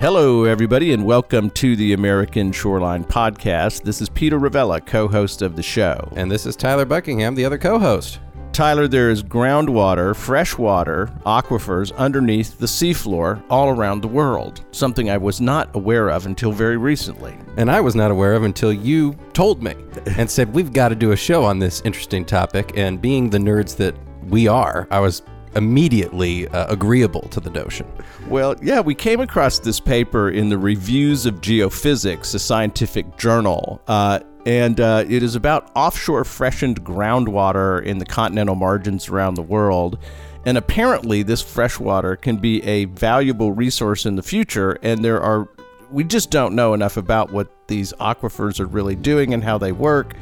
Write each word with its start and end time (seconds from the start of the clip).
Hello, 0.00 0.44
everybody, 0.44 0.92
and 0.92 1.04
welcome 1.04 1.50
to 1.50 1.74
the 1.74 1.92
American 1.92 2.52
Shoreline 2.52 3.02
Podcast. 3.02 3.82
This 3.82 4.00
is 4.00 4.08
Peter 4.08 4.38
Ravella, 4.38 4.80
co 4.86 5.08
host 5.08 5.42
of 5.42 5.56
the 5.56 5.62
show. 5.62 6.12
And 6.14 6.30
this 6.30 6.46
is 6.46 6.54
Tyler 6.54 6.84
Buckingham, 6.84 7.34
the 7.34 7.44
other 7.44 7.58
co 7.58 7.80
host. 7.80 8.20
Tyler, 8.52 8.86
there 8.86 9.10
is 9.10 9.24
groundwater, 9.24 10.14
freshwater, 10.14 11.10
aquifers 11.26 11.92
underneath 11.96 12.60
the 12.60 12.66
seafloor 12.66 13.42
all 13.50 13.70
around 13.70 14.00
the 14.00 14.06
world, 14.06 14.64
something 14.70 15.10
I 15.10 15.16
was 15.16 15.40
not 15.40 15.74
aware 15.74 16.10
of 16.10 16.26
until 16.26 16.52
very 16.52 16.76
recently. 16.76 17.36
And 17.56 17.68
I 17.68 17.80
was 17.80 17.96
not 17.96 18.12
aware 18.12 18.34
of 18.34 18.44
until 18.44 18.72
you 18.72 19.14
told 19.32 19.64
me 19.64 19.74
and 20.16 20.30
said, 20.30 20.54
We've 20.54 20.72
got 20.72 20.90
to 20.90 20.94
do 20.94 21.10
a 21.10 21.16
show 21.16 21.42
on 21.42 21.58
this 21.58 21.82
interesting 21.84 22.24
topic. 22.24 22.70
And 22.76 23.02
being 23.02 23.30
the 23.30 23.38
nerds 23.38 23.76
that 23.78 23.96
we 24.28 24.46
are, 24.46 24.86
I 24.92 25.00
was 25.00 25.22
immediately 25.54 26.48
uh, 26.48 26.66
agreeable 26.72 27.22
to 27.28 27.40
the 27.40 27.50
notion. 27.50 27.86
Well, 28.28 28.56
yeah, 28.62 28.80
we 28.80 28.94
came 28.94 29.20
across 29.20 29.58
this 29.58 29.80
paper 29.80 30.30
in 30.30 30.48
the 30.48 30.58
Reviews 30.58 31.26
of 31.26 31.40
Geophysics, 31.40 32.34
a 32.34 32.38
scientific 32.38 33.16
journal. 33.16 33.80
Uh, 33.86 34.20
and 34.46 34.80
uh, 34.80 35.04
it 35.06 35.22
is 35.22 35.34
about 35.34 35.70
offshore 35.74 36.24
freshened 36.24 36.82
groundwater 36.82 37.82
in 37.84 37.98
the 37.98 38.06
continental 38.06 38.54
margins 38.54 39.08
around 39.08 39.34
the 39.34 39.42
world. 39.42 39.98
And 40.46 40.56
apparently, 40.56 41.22
this 41.22 41.42
freshwater 41.42 42.16
can 42.16 42.36
be 42.36 42.62
a 42.64 42.86
valuable 42.86 43.52
resource 43.52 44.06
in 44.06 44.16
the 44.16 44.22
future. 44.22 44.78
And 44.82 45.04
there 45.04 45.20
are, 45.20 45.48
we 45.90 46.04
just 46.04 46.30
don't 46.30 46.54
know 46.54 46.72
enough 46.72 46.96
about 46.96 47.30
what 47.30 47.68
these 47.68 47.92
aquifers 47.94 48.58
are 48.58 48.66
really 48.66 48.96
doing 48.96 49.34
and 49.34 49.44
how 49.44 49.58
they 49.58 49.72
work. 49.72 50.14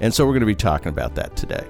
And 0.00 0.12
so, 0.12 0.24
we're 0.24 0.32
going 0.32 0.40
to 0.40 0.46
be 0.46 0.56
talking 0.56 0.88
about 0.88 1.14
that 1.14 1.36
today. 1.36 1.64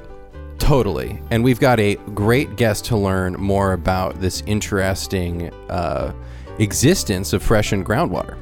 Totally. 0.59 1.20
And 1.31 1.42
we've 1.42 1.61
got 1.61 1.81
a 1.81 1.95
great 2.14 2.56
guest 2.56 2.84
to 2.87 2.97
learn 2.97 3.34
more 3.34 3.73
about 3.73 4.20
this 4.20 4.42
interesting 4.47 5.53
uh, 5.70 6.12
existence 6.59 7.33
of 7.33 7.42
freshened 7.42 7.87
groundwater. 7.87 8.37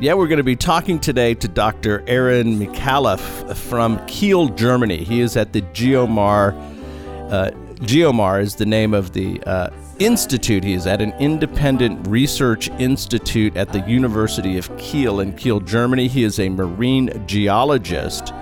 Yeah, 0.00 0.14
we're 0.14 0.28
going 0.28 0.38
to 0.38 0.44
be 0.44 0.56
talking 0.56 1.00
today 1.00 1.34
to 1.34 1.48
Dr. 1.48 2.04
Aaron 2.06 2.58
Micallef 2.58 3.56
from 3.56 4.04
Kiel, 4.06 4.48
Germany. 4.48 5.02
He 5.02 5.20
is 5.20 5.36
at 5.36 5.52
the 5.52 5.62
Geomar. 5.62 6.52
Uh, 7.30 7.50
Geomar 7.80 8.40
is 8.40 8.54
the 8.54 8.66
name 8.66 8.94
of 8.94 9.12
the 9.12 9.42
uh, 9.42 9.70
institute. 9.98 10.62
He 10.62 10.72
is 10.72 10.86
at 10.86 11.02
an 11.02 11.12
independent 11.18 12.06
research 12.06 12.68
institute 12.78 13.56
at 13.56 13.72
the 13.72 13.80
University 13.80 14.56
of 14.56 14.74
Kiel 14.78 15.20
in 15.20 15.32
Kiel, 15.32 15.60
Germany. 15.60 16.06
He 16.06 16.22
is 16.22 16.38
a 16.38 16.48
marine 16.48 17.24
geologist 17.26 18.32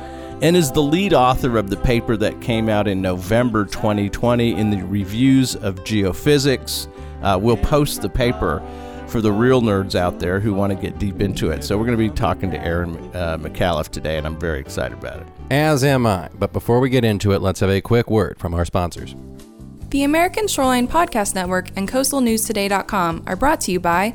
and 0.42 0.56
is 0.56 0.70
the 0.70 0.82
lead 0.82 1.14
author 1.14 1.56
of 1.56 1.70
the 1.70 1.76
paper 1.78 2.16
that 2.16 2.40
came 2.40 2.68
out 2.68 2.86
in 2.86 3.00
November 3.00 3.64
2020 3.64 4.52
in 4.52 4.70
the 4.70 4.82
Reviews 4.82 5.56
of 5.56 5.76
Geophysics. 5.84 6.88
Uh, 7.22 7.38
we'll 7.40 7.56
post 7.56 8.02
the 8.02 8.08
paper 8.08 8.62
for 9.06 9.20
the 9.20 9.32
real 9.32 9.62
nerds 9.62 9.94
out 9.94 10.18
there 10.18 10.40
who 10.40 10.52
want 10.52 10.72
to 10.72 10.78
get 10.78 10.98
deep 10.98 11.20
into 11.20 11.50
it. 11.50 11.64
So 11.64 11.78
we're 11.78 11.86
going 11.86 11.98
to 11.98 12.04
be 12.04 12.10
talking 12.10 12.50
to 12.50 12.60
Aaron 12.62 12.96
uh, 13.14 13.38
Micallef 13.38 13.88
today, 13.88 14.18
and 14.18 14.26
I'm 14.26 14.38
very 14.38 14.60
excited 14.60 14.98
about 14.98 15.20
it. 15.20 15.26
As 15.50 15.84
am 15.84 16.06
I. 16.06 16.28
But 16.34 16.52
before 16.52 16.80
we 16.80 16.90
get 16.90 17.04
into 17.04 17.32
it, 17.32 17.40
let's 17.40 17.60
have 17.60 17.70
a 17.70 17.80
quick 17.80 18.10
word 18.10 18.38
from 18.38 18.52
our 18.52 18.64
sponsors. 18.64 19.14
The 19.90 20.02
American 20.02 20.48
Shoreline 20.48 20.88
Podcast 20.88 21.34
Network 21.34 21.70
and 21.76 21.88
CoastalNewsToday.com 21.88 23.24
are 23.26 23.36
brought 23.36 23.60
to 23.62 23.72
you 23.72 23.80
by 23.80 24.14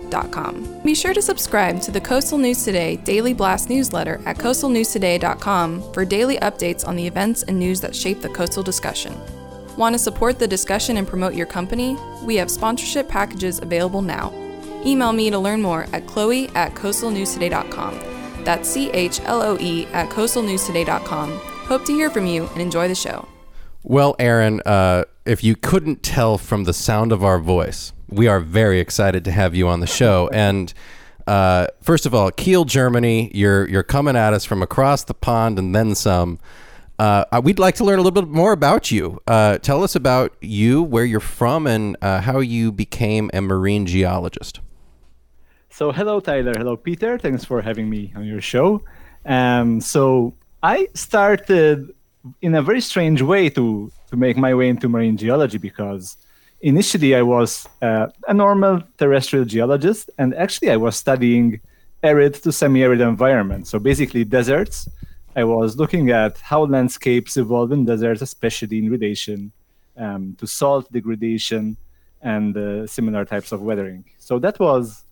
be 0.83 0.95
sure 0.95 1.13
to 1.13 1.21
subscribe 1.21 1.81
to 1.81 1.91
the 1.91 2.01
Coastal 2.01 2.37
News 2.37 2.63
Today 2.63 2.97
Daily 2.97 3.33
Blast 3.33 3.69
newsletter 3.69 4.21
at 4.25 4.37
coastalnewstoday.com 4.37 5.93
for 5.93 6.05
daily 6.05 6.37
updates 6.37 6.87
on 6.87 6.95
the 6.95 7.07
events 7.07 7.43
and 7.43 7.57
news 7.57 7.79
that 7.81 7.95
shape 7.95 8.21
the 8.21 8.29
coastal 8.29 8.63
discussion. 8.63 9.15
Want 9.77 9.93
to 9.93 9.99
support 9.99 10.37
the 10.37 10.47
discussion 10.47 10.97
and 10.97 11.07
promote 11.07 11.33
your 11.33 11.45
company? 11.45 11.97
We 12.23 12.35
have 12.35 12.51
sponsorship 12.51 13.07
packages 13.07 13.59
available 13.59 14.01
now. 14.01 14.33
Email 14.85 15.13
me 15.13 15.29
to 15.29 15.39
learn 15.39 15.61
more 15.61 15.87
at 15.93 16.07
chloe 16.07 16.49
at 16.49 16.73
coastalnewstoday.com. 16.75 18.43
That's 18.43 18.67
C 18.67 18.89
H 18.91 19.21
L 19.25 19.41
O 19.41 19.57
E 19.59 19.85
at 19.87 20.09
coastalnewstoday.com. 20.09 21.37
Hope 21.37 21.85
to 21.85 21.93
hear 21.93 22.09
from 22.09 22.25
you 22.25 22.47
and 22.47 22.61
enjoy 22.61 22.87
the 22.87 22.95
show. 22.95 23.27
Well, 23.83 24.15
Aaron, 24.19 24.61
uh, 24.65 25.05
if 25.25 25.43
you 25.43 25.55
couldn't 25.55 26.03
tell 26.03 26.37
from 26.37 26.65
the 26.65 26.73
sound 26.73 27.11
of 27.11 27.23
our 27.23 27.39
voice, 27.39 27.93
we 28.11 28.27
are 28.27 28.39
very 28.39 28.79
excited 28.79 29.25
to 29.25 29.31
have 29.31 29.55
you 29.55 29.67
on 29.67 29.79
the 29.79 29.87
show. 29.87 30.29
And 30.33 30.73
uh, 31.27 31.67
first 31.81 32.05
of 32.05 32.13
all, 32.13 32.31
Kiel, 32.31 32.65
Germany, 32.65 33.31
you're 33.33 33.67
you're 33.69 33.83
coming 33.83 34.15
at 34.15 34.33
us 34.33 34.45
from 34.45 34.61
across 34.61 35.03
the 35.03 35.13
pond 35.13 35.57
and 35.57 35.73
then 35.73 35.95
some. 35.95 36.39
Uh, 36.99 37.41
we'd 37.43 37.57
like 37.57 37.73
to 37.73 37.83
learn 37.83 37.97
a 37.97 38.01
little 38.03 38.21
bit 38.21 38.29
more 38.29 38.51
about 38.51 38.91
you. 38.91 39.19
Uh, 39.25 39.57
tell 39.57 39.83
us 39.83 39.95
about 39.95 40.35
you, 40.39 40.83
where 40.83 41.03
you're 41.03 41.19
from, 41.19 41.65
and 41.65 41.97
uh, 42.03 42.21
how 42.21 42.39
you 42.39 42.71
became 42.71 43.31
a 43.33 43.41
marine 43.41 43.87
geologist. 43.87 44.59
So, 45.71 45.91
hello, 45.91 46.19
Tyler. 46.19 46.53
Hello, 46.55 46.77
Peter. 46.77 47.17
Thanks 47.17 47.43
for 47.43 47.59
having 47.59 47.89
me 47.89 48.13
on 48.15 48.25
your 48.25 48.39
show. 48.39 48.83
Um, 49.25 49.81
so, 49.81 50.35
I 50.61 50.89
started 50.93 51.91
in 52.43 52.53
a 52.53 52.61
very 52.61 52.81
strange 52.81 53.23
way 53.23 53.49
to 53.49 53.91
to 54.11 54.15
make 54.15 54.37
my 54.37 54.53
way 54.53 54.69
into 54.69 54.87
marine 54.87 55.17
geology 55.17 55.57
because 55.57 56.17
initially 56.61 57.15
I 57.15 57.21
was 57.21 57.67
uh, 57.81 58.07
a 58.27 58.33
normal 58.33 58.81
terrestrial 58.97 59.45
geologist, 59.45 60.09
and 60.17 60.33
actually 60.35 60.71
I 60.71 60.77
was 60.77 60.95
studying 60.95 61.59
arid 62.03 62.35
to 62.35 62.51
semi-arid 62.51 63.01
environments. 63.01 63.69
So 63.69 63.79
basically 63.79 64.23
deserts. 64.23 64.87
I 65.35 65.43
was 65.43 65.77
looking 65.77 66.09
at 66.09 66.37
how 66.39 66.65
landscapes 66.65 67.37
evolve 67.37 67.71
in 67.71 67.85
deserts, 67.85 68.21
especially 68.21 68.79
in 68.79 68.89
relation 68.89 69.51
um, 69.97 70.35
to 70.39 70.47
salt 70.47 70.91
degradation 70.91 71.77
and 72.21 72.55
uh, 72.57 72.87
similar 72.87 73.25
types 73.25 73.51
of 73.51 73.61
weathering. 73.61 74.03
So 74.19 74.39
that 74.39 74.59
was 74.59 75.03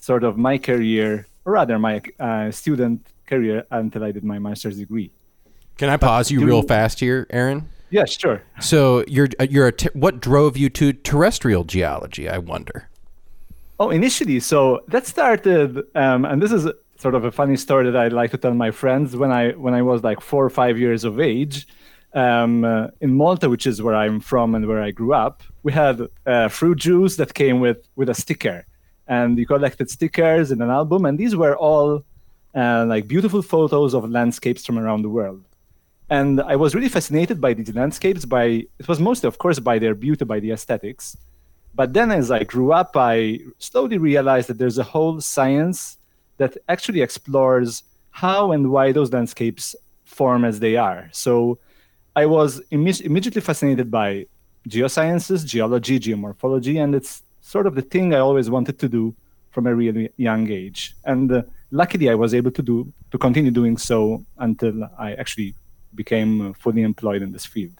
sort 0.00 0.24
of 0.24 0.36
my 0.36 0.58
career, 0.58 1.26
or 1.44 1.52
rather 1.52 1.78
my 1.78 2.02
uh, 2.18 2.50
student 2.50 3.06
career 3.26 3.64
until 3.70 4.04
I 4.04 4.12
did 4.12 4.24
my 4.24 4.38
master's 4.38 4.78
degree. 4.78 5.12
Can 5.76 5.88
I 5.88 5.96
pause 5.96 6.30
you 6.30 6.44
real 6.44 6.62
fast 6.62 6.98
here, 6.98 7.26
Aaron? 7.30 7.68
Yeah, 7.90 8.04
sure. 8.04 8.42
So 8.60 9.04
you're 9.08 9.28
uh, 9.40 9.46
you're 9.48 9.68
a 9.68 9.72
te- 9.72 9.88
what 9.94 10.20
drove 10.20 10.56
you 10.56 10.68
to 10.70 10.92
terrestrial 10.92 11.64
geology? 11.64 12.28
I 12.28 12.38
wonder. 12.38 12.88
Oh, 13.80 13.90
initially, 13.90 14.40
so 14.40 14.82
that 14.88 15.06
started, 15.06 15.84
um, 15.94 16.24
and 16.24 16.42
this 16.42 16.50
is 16.50 16.68
sort 16.98 17.14
of 17.14 17.24
a 17.24 17.30
funny 17.30 17.56
story 17.56 17.88
that 17.88 17.96
I 17.96 18.08
like 18.08 18.32
to 18.32 18.36
tell 18.36 18.52
my 18.52 18.70
friends. 18.72 19.16
When 19.16 19.30
I 19.30 19.52
when 19.52 19.74
I 19.74 19.82
was 19.82 20.02
like 20.02 20.20
four 20.20 20.44
or 20.44 20.50
five 20.50 20.78
years 20.78 21.04
of 21.04 21.20
age, 21.20 21.66
um, 22.12 22.64
uh, 22.64 22.88
in 23.00 23.14
Malta, 23.14 23.48
which 23.48 23.66
is 23.66 23.80
where 23.80 23.94
I'm 23.94 24.20
from 24.20 24.54
and 24.54 24.66
where 24.66 24.82
I 24.82 24.90
grew 24.90 25.14
up, 25.14 25.42
we 25.62 25.72
had 25.72 26.08
uh, 26.26 26.48
fruit 26.48 26.78
juice 26.78 27.16
that 27.16 27.34
came 27.34 27.60
with 27.60 27.88
with 27.96 28.10
a 28.10 28.14
sticker, 28.14 28.66
and 29.06 29.38
you 29.38 29.46
collected 29.46 29.88
stickers 29.90 30.50
in 30.50 30.60
an 30.60 30.70
album, 30.70 31.06
and 31.06 31.16
these 31.18 31.34
were 31.36 31.56
all 31.56 32.04
uh, 32.54 32.84
like 32.86 33.08
beautiful 33.08 33.40
photos 33.40 33.94
of 33.94 34.10
landscapes 34.10 34.66
from 34.66 34.78
around 34.78 35.02
the 35.02 35.08
world 35.08 35.42
and 36.10 36.40
I 36.40 36.56
was 36.56 36.74
really 36.74 36.88
fascinated 36.88 37.40
by 37.40 37.52
these 37.54 37.74
landscapes. 37.74 38.24
By 38.24 38.66
it 38.78 38.88
was 38.88 38.98
mostly, 38.98 39.28
of 39.28 39.38
course, 39.38 39.58
by 39.58 39.78
their 39.78 39.94
beauty, 39.94 40.24
by 40.24 40.40
the 40.40 40.52
aesthetics. 40.52 41.16
But 41.74 41.92
then, 41.92 42.10
as 42.10 42.30
I 42.30 42.44
grew 42.44 42.72
up, 42.72 42.96
I 42.96 43.40
slowly 43.58 43.98
realized 43.98 44.48
that 44.48 44.58
there's 44.58 44.78
a 44.78 44.82
whole 44.82 45.20
science 45.20 45.98
that 46.38 46.56
actually 46.68 47.02
explores 47.02 47.82
how 48.10 48.52
and 48.52 48.70
why 48.70 48.92
those 48.92 49.12
landscapes 49.12 49.76
form 50.04 50.44
as 50.44 50.60
they 50.60 50.76
are. 50.76 51.08
So, 51.12 51.58
I 52.16 52.26
was 52.26 52.60
Im- 52.70 52.86
immediately 52.86 53.42
fascinated 53.42 53.90
by 53.90 54.26
geosciences, 54.68 55.44
geology, 55.46 56.00
geomorphology, 56.00 56.82
and 56.82 56.94
it's 56.94 57.22
sort 57.42 57.66
of 57.66 57.74
the 57.74 57.82
thing 57.82 58.14
I 58.14 58.18
always 58.18 58.50
wanted 58.50 58.78
to 58.80 58.88
do 58.88 59.14
from 59.50 59.66
a 59.66 59.74
really 59.74 60.10
young 60.16 60.50
age. 60.50 60.94
And 61.04 61.30
uh, 61.30 61.42
luckily, 61.70 62.08
I 62.08 62.14
was 62.14 62.32
able 62.34 62.50
to 62.52 62.62
do 62.62 62.92
to 63.10 63.18
continue 63.18 63.50
doing 63.50 63.76
so 63.76 64.24
until 64.38 64.84
I 64.98 65.12
actually 65.14 65.54
became 65.94 66.54
fully 66.54 66.82
employed 66.82 67.22
in 67.22 67.32
this 67.32 67.46
field. 67.46 67.72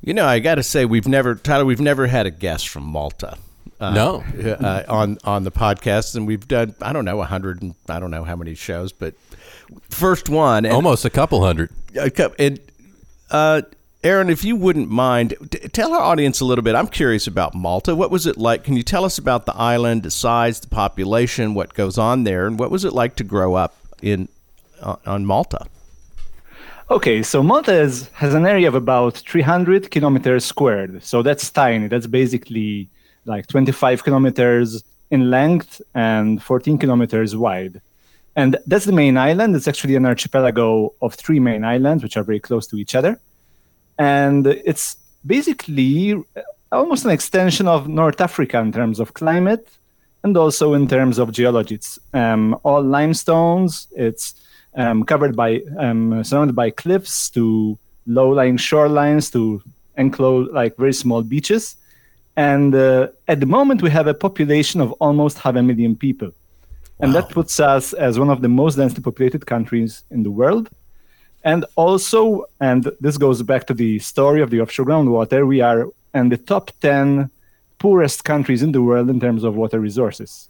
You 0.00 0.14
know, 0.14 0.26
I 0.26 0.40
got 0.40 0.56
to 0.56 0.62
say, 0.62 0.84
we've 0.84 1.06
never, 1.06 1.34
Tyler, 1.36 1.64
we've 1.64 1.80
never 1.80 2.08
had 2.08 2.26
a 2.26 2.30
guest 2.30 2.68
from 2.68 2.82
Malta. 2.84 3.38
Uh, 3.80 3.90
no, 3.92 4.24
uh, 4.44 4.84
on 4.88 5.18
on 5.24 5.42
the 5.42 5.50
podcast, 5.50 6.14
and 6.14 6.24
we've 6.24 6.46
done 6.46 6.72
I 6.80 6.92
don't 6.92 7.04
know 7.04 7.20
a 7.20 7.24
hundred 7.24 7.62
and 7.62 7.74
I 7.88 7.98
don't 7.98 8.12
know 8.12 8.22
how 8.22 8.36
many 8.36 8.54
shows, 8.54 8.92
but 8.92 9.14
first 9.90 10.28
one, 10.28 10.66
almost 10.66 11.04
a 11.04 11.10
couple 11.10 11.44
hundred. 11.44 11.70
A 11.98 12.08
couple, 12.08 12.36
and 12.38 12.60
uh, 13.32 13.62
Aaron, 14.04 14.30
if 14.30 14.44
you 14.44 14.54
wouldn't 14.54 14.88
mind, 14.88 15.34
t- 15.50 15.58
tell 15.68 15.92
our 15.94 16.00
audience 16.00 16.40
a 16.40 16.44
little 16.44 16.62
bit. 16.62 16.76
I'm 16.76 16.86
curious 16.86 17.26
about 17.26 17.56
Malta. 17.56 17.96
What 17.96 18.12
was 18.12 18.24
it 18.24 18.36
like? 18.36 18.62
Can 18.62 18.76
you 18.76 18.84
tell 18.84 19.04
us 19.04 19.18
about 19.18 19.46
the 19.46 19.56
island, 19.56 20.04
the 20.04 20.12
size, 20.12 20.60
the 20.60 20.68
population, 20.68 21.54
what 21.54 21.74
goes 21.74 21.98
on 21.98 22.22
there, 22.22 22.46
and 22.46 22.60
what 22.60 22.70
was 22.70 22.84
it 22.84 22.92
like 22.92 23.16
to 23.16 23.24
grow 23.24 23.54
up 23.54 23.74
in 24.00 24.28
uh, 24.80 24.94
on 25.06 25.26
Malta? 25.26 25.66
Okay, 26.92 27.22
so 27.22 27.40
is, 27.68 28.08
has 28.08 28.34
an 28.34 28.44
area 28.44 28.68
of 28.68 28.74
about 28.74 29.16
300 29.16 29.90
kilometers 29.90 30.44
squared. 30.44 31.02
So 31.02 31.22
that's 31.22 31.48
tiny. 31.48 31.88
That's 31.88 32.06
basically 32.06 32.90
like 33.24 33.46
25 33.46 34.04
kilometers 34.04 34.84
in 35.10 35.30
length 35.30 35.80
and 35.94 36.42
14 36.42 36.76
kilometers 36.76 37.34
wide. 37.34 37.80
And 38.36 38.58
that's 38.66 38.84
the 38.84 38.92
main 38.92 39.16
island. 39.16 39.56
It's 39.56 39.66
actually 39.66 39.96
an 39.96 40.04
archipelago 40.04 40.92
of 41.00 41.14
three 41.14 41.40
main 41.40 41.64
islands, 41.64 42.02
which 42.02 42.18
are 42.18 42.24
very 42.24 42.40
close 42.40 42.66
to 42.66 42.76
each 42.76 42.94
other. 42.94 43.18
And 43.98 44.46
it's 44.46 44.98
basically 45.24 46.22
almost 46.70 47.06
an 47.06 47.10
extension 47.10 47.68
of 47.68 47.88
North 47.88 48.20
Africa 48.20 48.58
in 48.58 48.70
terms 48.70 49.00
of 49.00 49.14
climate 49.14 49.66
and 50.24 50.36
also 50.36 50.74
in 50.74 50.88
terms 50.88 51.18
of 51.18 51.32
geology. 51.32 51.76
It's 51.76 51.98
um, 52.12 52.54
all 52.64 52.82
limestones. 52.82 53.88
It's 53.92 54.34
um, 54.74 55.04
covered 55.04 55.36
by, 55.36 55.60
um, 55.78 56.22
surrounded 56.24 56.56
by 56.56 56.70
cliffs 56.70 57.30
to 57.30 57.78
low-lying 58.06 58.56
shorelines 58.56 59.32
to 59.32 59.62
enclose 59.96 60.50
like 60.52 60.76
very 60.76 60.92
small 60.92 61.22
beaches. 61.22 61.76
And 62.36 62.74
uh, 62.74 63.08
at 63.28 63.40
the 63.40 63.46
moment, 63.46 63.82
we 63.82 63.90
have 63.90 64.06
a 64.06 64.14
population 64.14 64.80
of 64.80 64.92
almost 64.92 65.38
half 65.38 65.54
a 65.56 65.62
million 65.62 65.94
people. 65.96 66.32
And 67.00 67.14
that 67.14 67.30
puts 67.30 67.58
us 67.58 67.92
as 67.94 68.18
one 68.18 68.30
of 68.30 68.42
the 68.42 68.48
most 68.48 68.76
densely 68.76 69.02
populated 69.02 69.44
countries 69.44 70.04
in 70.10 70.22
the 70.22 70.30
world. 70.30 70.70
And 71.44 71.64
also, 71.74 72.44
and 72.60 72.90
this 73.00 73.18
goes 73.18 73.42
back 73.42 73.66
to 73.66 73.74
the 73.74 73.98
story 73.98 74.40
of 74.40 74.50
the 74.50 74.60
offshore 74.60 74.86
groundwater, 74.86 75.46
we 75.46 75.60
are 75.60 75.88
in 76.14 76.28
the 76.28 76.36
top 76.36 76.70
10 76.80 77.28
poorest 77.78 78.24
countries 78.24 78.62
in 78.62 78.70
the 78.70 78.80
world 78.80 79.10
in 79.10 79.18
terms 79.18 79.42
of 79.42 79.56
water 79.56 79.80
resources. 79.80 80.48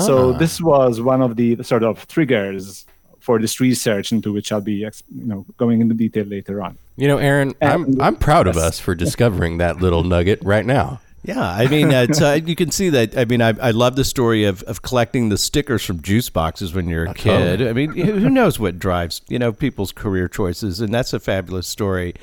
So 0.00 0.34
Ah. 0.34 0.38
this 0.38 0.60
was 0.60 1.00
one 1.00 1.22
of 1.22 1.36
the 1.36 1.62
sort 1.62 1.82
of 1.82 2.06
triggers 2.08 2.84
for 3.26 3.40
this 3.40 3.58
research 3.58 4.12
into 4.12 4.32
which 4.32 4.52
I'll 4.52 4.60
be 4.60 4.74
you 4.74 4.92
know, 5.10 5.44
going 5.56 5.80
into 5.80 5.96
detail 5.96 6.24
later 6.24 6.62
on. 6.62 6.78
You 6.96 7.08
know, 7.08 7.18
Aaron, 7.18 7.54
I'm 7.60 8.00
I'm 8.00 8.14
proud 8.14 8.46
of 8.46 8.56
us 8.56 8.78
for 8.78 8.94
discovering 8.94 9.58
that 9.58 9.80
little 9.80 10.04
nugget 10.14 10.38
right 10.44 10.64
now. 10.64 11.00
Yeah, 11.24 11.42
I 11.42 11.66
mean, 11.66 11.92
uh, 11.92 12.06
it's, 12.08 12.22
uh, 12.22 12.38
you 12.44 12.54
can 12.54 12.70
see 12.70 12.88
that. 12.90 13.18
I 13.18 13.24
mean, 13.24 13.42
I, 13.42 13.48
I 13.60 13.72
love 13.72 13.96
the 13.96 14.04
story 14.04 14.44
of, 14.44 14.62
of 14.62 14.82
collecting 14.82 15.28
the 15.28 15.36
stickers 15.36 15.84
from 15.84 16.00
juice 16.00 16.30
boxes 16.30 16.72
when 16.72 16.88
you're 16.88 17.06
a 17.06 17.14
kid. 17.14 17.66
I 17.66 17.72
mean, 17.72 17.90
who 17.90 18.12
who 18.12 18.30
knows 18.30 18.60
what 18.60 18.78
drives 18.78 19.22
you 19.26 19.40
know 19.40 19.52
people's 19.52 19.90
career 19.90 20.28
choices, 20.28 20.80
and 20.80 20.94
that's 20.94 21.12
a 21.12 21.18
fabulous 21.18 21.66
story. 21.66 22.14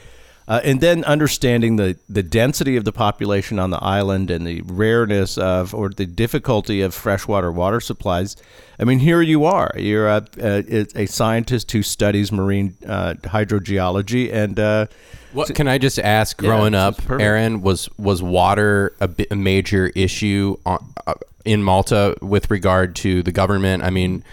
Uh, 0.47 0.59
and 0.63 0.81
then 0.81 1.03
understanding 1.05 1.77
the, 1.77 1.95
the 2.09 2.21
density 2.23 2.75
of 2.75 2.83
the 2.83 2.91
population 2.91 3.59
on 3.59 3.69
the 3.69 3.81
island 3.81 4.29
and 4.29 4.45
the 4.45 4.61
rareness 4.63 5.37
of 5.37 5.73
or 5.73 5.89
the 5.89 6.05
difficulty 6.05 6.81
of 6.81 6.93
freshwater 6.93 7.51
water 7.51 7.79
supplies. 7.79 8.35
I 8.77 8.83
mean, 8.83 8.99
here 8.99 9.21
you 9.21 9.45
are. 9.45 9.71
You're 9.77 10.07
a, 10.09 10.25
a, 10.37 10.85
a 10.95 11.05
scientist 11.05 11.71
who 11.71 11.81
studies 11.81 12.31
marine 12.31 12.75
uh, 12.85 13.13
hydrogeology 13.23 14.33
and. 14.33 14.59
Uh, 14.59 14.87
What 15.31 15.55
can 15.55 15.67
I 15.67 15.77
just 15.77 15.97
ask? 15.99 16.37
Growing 16.37 16.73
it's- 16.73 16.99
up. 16.99 17.09
Aaron 17.21 17.61
was 17.61 17.89
was 17.97 18.21
water 18.21 18.93
a, 18.99 19.07
bi- 19.07 19.27
a 19.31 19.35
major 19.35 19.87
issue 19.95 20.57
on, 20.65 20.77
uh, 21.07 21.13
in 21.45 21.63
Malta 21.63 22.15
with 22.21 22.51
regard 22.51 22.95
to 22.97 23.23
the 23.23 23.31
government? 23.31 23.83
I 23.83 23.89
mean, 23.89 24.23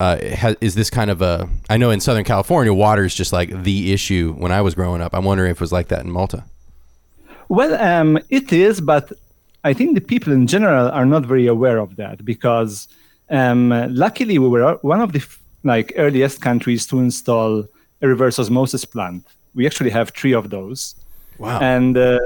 uh, 0.00 0.18
ha, 0.36 0.54
is 0.60 0.74
this 0.74 0.90
kind 0.90 1.10
of 1.10 1.22
a? 1.22 1.48
I 1.70 1.76
know 1.76 1.90
in 1.90 2.00
Southern 2.00 2.24
California, 2.24 2.72
water 2.72 3.04
is 3.04 3.14
just 3.14 3.32
like 3.32 3.62
the 3.62 3.92
issue. 3.92 4.34
When 4.36 4.52
I 4.52 4.60
was 4.60 4.74
growing 4.74 5.00
up, 5.00 5.14
I'm 5.14 5.24
wondering 5.24 5.50
if 5.50 5.56
it 5.58 5.60
was 5.60 5.72
like 5.72 5.88
that 5.88 6.04
in 6.04 6.10
Malta. 6.10 6.44
Well, 7.48 7.74
um, 7.80 8.18
it 8.28 8.52
is, 8.52 8.80
but 8.80 9.12
I 9.64 9.72
think 9.72 9.94
the 9.94 10.00
people 10.00 10.32
in 10.32 10.46
general 10.46 10.88
are 10.90 11.06
not 11.06 11.24
very 11.24 11.46
aware 11.46 11.78
of 11.78 11.96
that 11.96 12.24
because, 12.24 12.88
um, 13.30 13.70
luckily, 13.94 14.38
we 14.38 14.48
were 14.48 14.74
one 14.82 15.00
of 15.00 15.12
the 15.12 15.20
f- 15.20 15.40
like 15.62 15.92
earliest 15.96 16.40
countries 16.40 16.86
to 16.88 16.98
install 16.98 17.64
a 18.02 18.06
reverse 18.08 18.38
osmosis 18.38 18.84
plant. 18.84 19.24
We 19.54 19.64
actually 19.66 19.90
have 19.90 20.10
three 20.10 20.34
of 20.34 20.50
those, 20.50 20.94
Wow. 21.38 21.58
and 21.60 21.96
uh, 21.96 22.18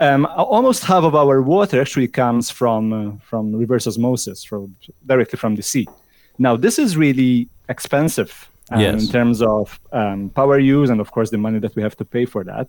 um, 0.00 0.26
almost 0.36 0.84
half 0.84 1.02
of 1.04 1.14
our 1.14 1.42
water 1.42 1.80
actually 1.80 2.08
comes 2.08 2.50
from 2.50 2.92
uh, 2.92 3.12
from 3.28 3.54
reverse 3.56 3.86
osmosis, 3.86 4.44
from 4.44 4.76
directly 5.06 5.36
from 5.38 5.56
the 5.56 5.62
sea. 5.62 5.88
Now, 6.38 6.56
this 6.56 6.78
is 6.78 6.96
really 6.96 7.48
expensive 7.68 8.48
um, 8.70 8.80
Yes. 8.80 9.02
in 9.02 9.08
terms 9.10 9.42
of 9.42 9.78
um, 9.92 10.30
power 10.30 10.58
use 10.58 10.90
and, 10.90 11.00
of 11.00 11.10
course, 11.10 11.30
the 11.30 11.38
money 11.38 11.58
that 11.60 11.74
we 11.76 11.82
have 11.82 11.96
to 11.96 12.04
pay 12.04 12.24
for 12.26 12.44
that. 12.44 12.68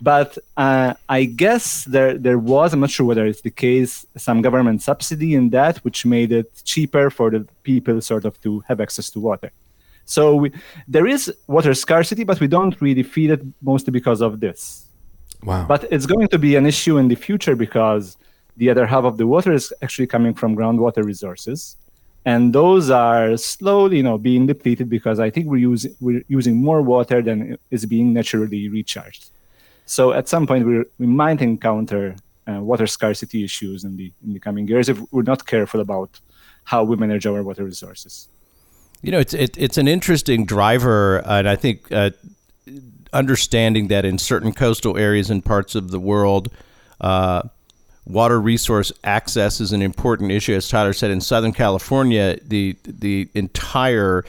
But 0.00 0.36
uh, 0.58 0.92
I 1.08 1.24
guess 1.24 1.84
there 1.84 2.18
there 2.18 2.38
was, 2.38 2.74
I'm 2.74 2.80
not 2.80 2.90
sure 2.90 3.06
whether 3.06 3.24
it's 3.24 3.40
the 3.40 3.50
case, 3.50 4.04
some 4.16 4.42
government 4.42 4.82
subsidy 4.82 5.34
in 5.34 5.48
that, 5.50 5.78
which 5.78 6.04
made 6.04 6.32
it 6.32 6.50
cheaper 6.64 7.08
for 7.08 7.30
the 7.30 7.46
people 7.62 8.00
sort 8.02 8.26
of 8.26 8.38
to 8.42 8.60
have 8.68 8.78
access 8.82 9.08
to 9.10 9.20
water. 9.20 9.50
So 10.04 10.36
we, 10.36 10.52
there 10.86 11.06
is 11.06 11.32
water 11.46 11.72
scarcity, 11.74 12.24
but 12.24 12.40
we 12.40 12.46
don't 12.46 12.78
really 12.82 13.02
feel 13.02 13.30
it 13.32 13.42
mostly 13.62 13.90
because 13.90 14.20
of 14.20 14.40
this. 14.40 14.84
wow. 15.42 15.64
But 15.66 15.86
it's 15.90 16.06
going 16.06 16.28
to 16.28 16.38
be 16.38 16.56
an 16.56 16.66
issue 16.66 16.98
in 16.98 17.08
the 17.08 17.16
future 17.16 17.56
because 17.56 18.18
the 18.58 18.68
other 18.70 18.86
half 18.86 19.04
of 19.04 19.16
the 19.16 19.26
water 19.26 19.52
is 19.52 19.72
actually 19.82 20.06
coming 20.08 20.34
from 20.34 20.54
groundwater 20.54 21.02
resources, 21.04 21.76
and 22.26 22.52
those 22.52 22.90
are 22.90 23.36
slowly, 23.36 23.98
you 23.98 24.02
know, 24.02 24.18
being 24.18 24.46
depleted 24.46 24.90
because 24.90 25.20
I 25.20 25.30
think 25.30 25.46
we're 25.46 25.68
using 25.72 25.94
we're 26.00 26.24
using 26.26 26.56
more 26.56 26.82
water 26.82 27.22
than 27.22 27.56
is 27.70 27.86
being 27.86 28.12
naturally 28.12 28.68
recharged. 28.68 29.30
So 29.86 30.12
at 30.12 30.28
some 30.28 30.44
point, 30.46 30.66
we 30.66 30.82
we 30.98 31.06
might 31.06 31.40
encounter 31.40 32.16
uh, 32.48 32.60
water 32.60 32.88
scarcity 32.88 33.44
issues 33.44 33.84
in 33.84 33.96
the 33.96 34.12
in 34.24 34.32
the 34.34 34.40
coming 34.40 34.66
years 34.66 34.88
if 34.88 34.98
we're 35.12 35.22
not 35.22 35.46
careful 35.46 35.80
about 35.80 36.10
how 36.64 36.82
we 36.82 36.96
manage 36.96 37.26
our 37.26 37.42
water 37.44 37.64
resources. 37.64 38.28
You 39.02 39.12
know, 39.12 39.20
it's 39.20 39.34
it, 39.34 39.56
it's 39.56 39.78
an 39.78 39.86
interesting 39.86 40.46
driver, 40.46 41.18
and 41.18 41.48
I 41.48 41.54
think 41.54 41.92
uh, 41.92 42.10
understanding 43.12 43.86
that 43.88 44.04
in 44.04 44.18
certain 44.18 44.52
coastal 44.52 44.98
areas 44.98 45.30
and 45.30 45.44
parts 45.44 45.76
of 45.76 45.92
the 45.92 46.00
world, 46.00 46.48
uh, 47.00 47.42
water 48.06 48.40
resource 48.40 48.92
access 49.04 49.60
is 49.60 49.72
an 49.72 49.82
important 49.82 50.30
issue. 50.30 50.54
As 50.54 50.68
Tyler 50.68 50.92
said, 50.92 51.10
in 51.10 51.20
Southern 51.20 51.52
California, 51.52 52.38
the 52.42 52.76
the 52.84 53.28
entire 53.34 54.24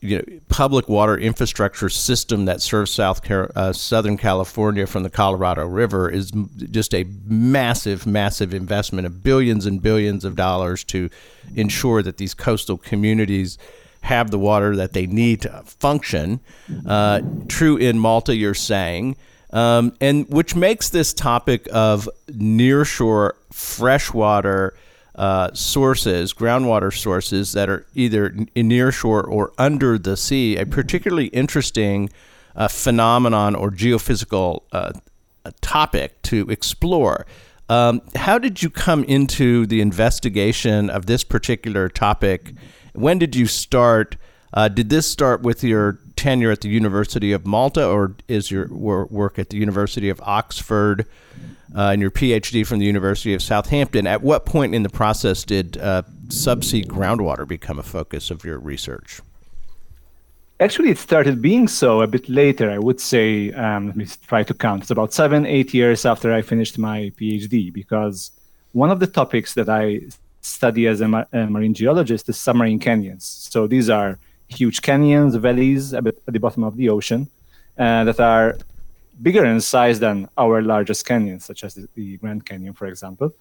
you 0.00 0.18
know, 0.18 0.24
public 0.48 0.88
water 0.88 1.16
infrastructure 1.16 1.88
system 1.88 2.44
that 2.44 2.60
serves 2.60 2.92
South 2.92 3.28
uh, 3.30 3.72
Southern 3.72 4.16
California 4.16 4.86
from 4.86 5.02
the 5.02 5.10
Colorado 5.10 5.66
River 5.66 6.08
is 6.08 6.30
just 6.70 6.94
a 6.94 7.04
massive, 7.24 8.06
massive 8.06 8.54
investment 8.54 9.06
of 9.06 9.22
billions 9.22 9.66
and 9.66 9.82
billions 9.82 10.24
of 10.24 10.36
dollars 10.36 10.84
to 10.84 11.10
ensure 11.54 12.02
that 12.02 12.18
these 12.18 12.34
coastal 12.34 12.76
communities 12.76 13.58
have 14.02 14.30
the 14.30 14.38
water 14.38 14.76
that 14.76 14.92
they 14.92 15.06
need 15.06 15.40
to 15.42 15.62
function. 15.64 16.38
Uh, 16.86 17.20
true 17.48 17.76
in 17.76 17.98
Malta, 17.98 18.36
you're 18.36 18.54
saying. 18.54 19.16
Um, 19.56 19.96
and 20.02 20.28
which 20.28 20.54
makes 20.54 20.90
this 20.90 21.14
topic 21.14 21.66
of 21.72 22.10
nearshore 22.30 23.32
freshwater 23.50 24.76
uh, 25.14 25.50
sources, 25.54 26.34
groundwater 26.34 26.94
sources 26.94 27.54
that 27.54 27.70
are 27.70 27.86
either 27.94 28.32
nearshore 28.54 29.26
or 29.26 29.54
under 29.56 29.96
the 29.96 30.14
sea, 30.14 30.58
a 30.58 30.66
particularly 30.66 31.28
interesting 31.28 32.10
uh, 32.54 32.68
phenomenon 32.68 33.54
or 33.54 33.70
geophysical 33.70 34.64
uh, 34.72 34.92
topic 35.62 36.20
to 36.20 36.46
explore. 36.50 37.24
Um, 37.70 38.02
how 38.14 38.38
did 38.38 38.62
you 38.62 38.68
come 38.68 39.04
into 39.04 39.64
the 39.64 39.80
investigation 39.80 40.90
of 40.90 41.06
this 41.06 41.24
particular 41.24 41.88
topic? 41.88 42.52
When 42.92 43.18
did 43.18 43.34
you 43.34 43.46
start? 43.46 44.18
Uh, 44.52 44.68
did 44.68 44.90
this 44.90 45.10
start 45.10 45.40
with 45.40 45.64
your 45.64 45.98
tenure 46.16 46.50
at 46.50 46.62
the 46.62 46.68
University 46.68 47.32
of 47.32 47.46
Malta, 47.46 47.86
or 47.86 48.14
is 48.26 48.50
your 48.50 48.66
work 48.68 49.38
at 49.38 49.50
the 49.50 49.56
University 49.56 50.08
of 50.08 50.20
Oxford 50.22 51.06
uh, 51.76 51.90
and 51.92 52.00
your 52.00 52.10
PhD 52.10 52.66
from 52.66 52.78
the 52.78 52.86
University 52.86 53.34
of 53.34 53.42
Southampton? 53.42 54.06
At 54.06 54.22
what 54.22 54.46
point 54.46 54.74
in 54.74 54.82
the 54.82 54.88
process 54.88 55.44
did 55.44 55.76
uh, 55.76 56.02
subsea 56.28 56.86
groundwater 56.86 57.46
become 57.46 57.78
a 57.78 57.82
focus 57.82 58.30
of 58.30 58.44
your 58.44 58.58
research? 58.58 59.20
Actually, 60.58 60.88
it 60.88 60.98
started 60.98 61.42
being 61.42 61.68
so 61.68 62.00
a 62.00 62.06
bit 62.06 62.26
later. 62.30 62.70
I 62.70 62.78
would 62.78 62.98
say, 62.98 63.52
um, 63.52 63.88
let 63.88 63.96
me 63.96 64.06
try 64.26 64.42
to 64.42 64.54
count. 64.54 64.82
It's 64.82 64.90
about 64.90 65.12
seven, 65.12 65.44
eight 65.44 65.74
years 65.74 66.06
after 66.06 66.32
I 66.32 66.40
finished 66.40 66.78
my 66.78 67.12
PhD, 67.20 67.70
because 67.70 68.30
one 68.72 68.90
of 68.90 68.98
the 68.98 69.06
topics 69.06 69.52
that 69.54 69.68
I 69.68 70.00
study 70.40 70.86
as 70.86 71.02
a, 71.02 71.08
ma- 71.08 71.24
a 71.32 71.46
marine 71.46 71.74
geologist 71.74 72.28
is 72.30 72.38
submarine 72.38 72.78
canyons. 72.78 73.26
So 73.50 73.66
these 73.66 73.90
are 73.90 74.18
huge 74.48 74.82
canyons, 74.82 75.34
valleys 75.34 75.94
at, 75.94 76.04
the 76.04 76.38
bottom 76.38 76.64
of 76.64 76.76
the 76.76 76.88
ocean 76.88 77.28
uh, 77.78 78.04
that 78.04 78.20
are 78.20 78.56
bigger 79.22 79.44
in 79.44 79.60
size 79.60 79.98
than 79.98 80.28
our 80.36 80.62
largest 80.62 81.06
canyons, 81.06 81.44
such 81.44 81.64
as 81.64 81.74
the, 81.74 82.16
Grand 82.18 82.44
Canyon, 82.44 82.74
for 82.74 82.86
example. 82.86 83.32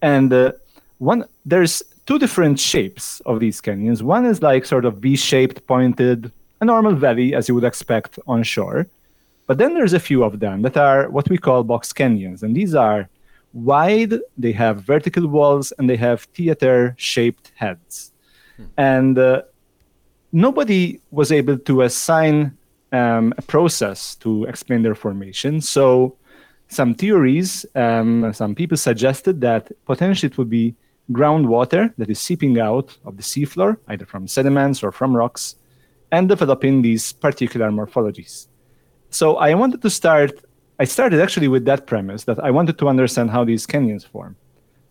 And 0.00 0.32
uh, 0.32 0.52
one 0.98 1.24
there's 1.44 1.82
two 2.06 2.18
different 2.18 2.58
shapes 2.58 3.20
of 3.26 3.40
these 3.40 3.60
canyons. 3.60 4.02
One 4.02 4.26
is 4.26 4.42
like 4.42 4.64
sort 4.64 4.84
of 4.84 4.98
V-shaped, 4.98 5.66
pointed, 5.66 6.30
a 6.60 6.64
normal 6.64 6.94
valley 6.94 7.34
as 7.34 7.48
you 7.48 7.54
would 7.54 7.64
expect 7.64 8.18
on 8.26 8.42
shore. 8.42 8.86
But 9.46 9.58
then 9.58 9.74
there's 9.74 9.92
a 9.92 10.00
few 10.00 10.22
of 10.22 10.40
them 10.40 10.62
that 10.62 10.76
are 10.76 11.10
what 11.10 11.28
we 11.28 11.38
call 11.38 11.64
box 11.64 11.92
canyons, 11.92 12.42
and 12.42 12.54
these 12.54 12.74
are 12.74 13.08
wide. 13.52 14.14
They 14.38 14.52
have 14.52 14.82
vertical 14.82 15.26
walls 15.26 15.72
and 15.78 15.88
they 15.90 15.96
have 15.96 16.22
theater-shaped 16.34 17.52
heads. 17.54 18.12
And 18.76 19.18
uh, 19.18 19.42
nobody 20.32 21.00
was 21.10 21.30
able 21.30 21.58
to 21.58 21.82
assign 21.82 22.56
um, 22.92 23.32
a 23.38 23.42
process 23.42 24.16
to 24.16 24.44
explain 24.44 24.82
their 24.82 24.94
formation. 24.94 25.60
So, 25.60 26.16
some 26.68 26.94
theories, 26.94 27.66
um, 27.74 28.32
some 28.32 28.54
people 28.54 28.78
suggested 28.78 29.42
that 29.42 29.70
potentially 29.84 30.30
it 30.30 30.38
would 30.38 30.48
be 30.48 30.74
groundwater 31.10 31.92
that 31.98 32.08
is 32.08 32.18
seeping 32.18 32.58
out 32.58 32.96
of 33.04 33.18
the 33.18 33.22
seafloor, 33.22 33.76
either 33.88 34.06
from 34.06 34.26
sediments 34.26 34.82
or 34.82 34.90
from 34.90 35.14
rocks, 35.14 35.56
and 36.10 36.28
developing 36.28 36.80
these 36.80 37.12
particular 37.12 37.70
morphologies. 37.70 38.46
So, 39.10 39.36
I 39.36 39.54
wanted 39.54 39.82
to 39.82 39.90
start, 39.90 40.32
I 40.78 40.84
started 40.84 41.20
actually 41.20 41.48
with 41.48 41.66
that 41.66 41.86
premise 41.86 42.24
that 42.24 42.42
I 42.42 42.50
wanted 42.50 42.78
to 42.78 42.88
understand 42.88 43.30
how 43.30 43.44
these 43.44 43.66
canyons 43.66 44.04
form. 44.04 44.36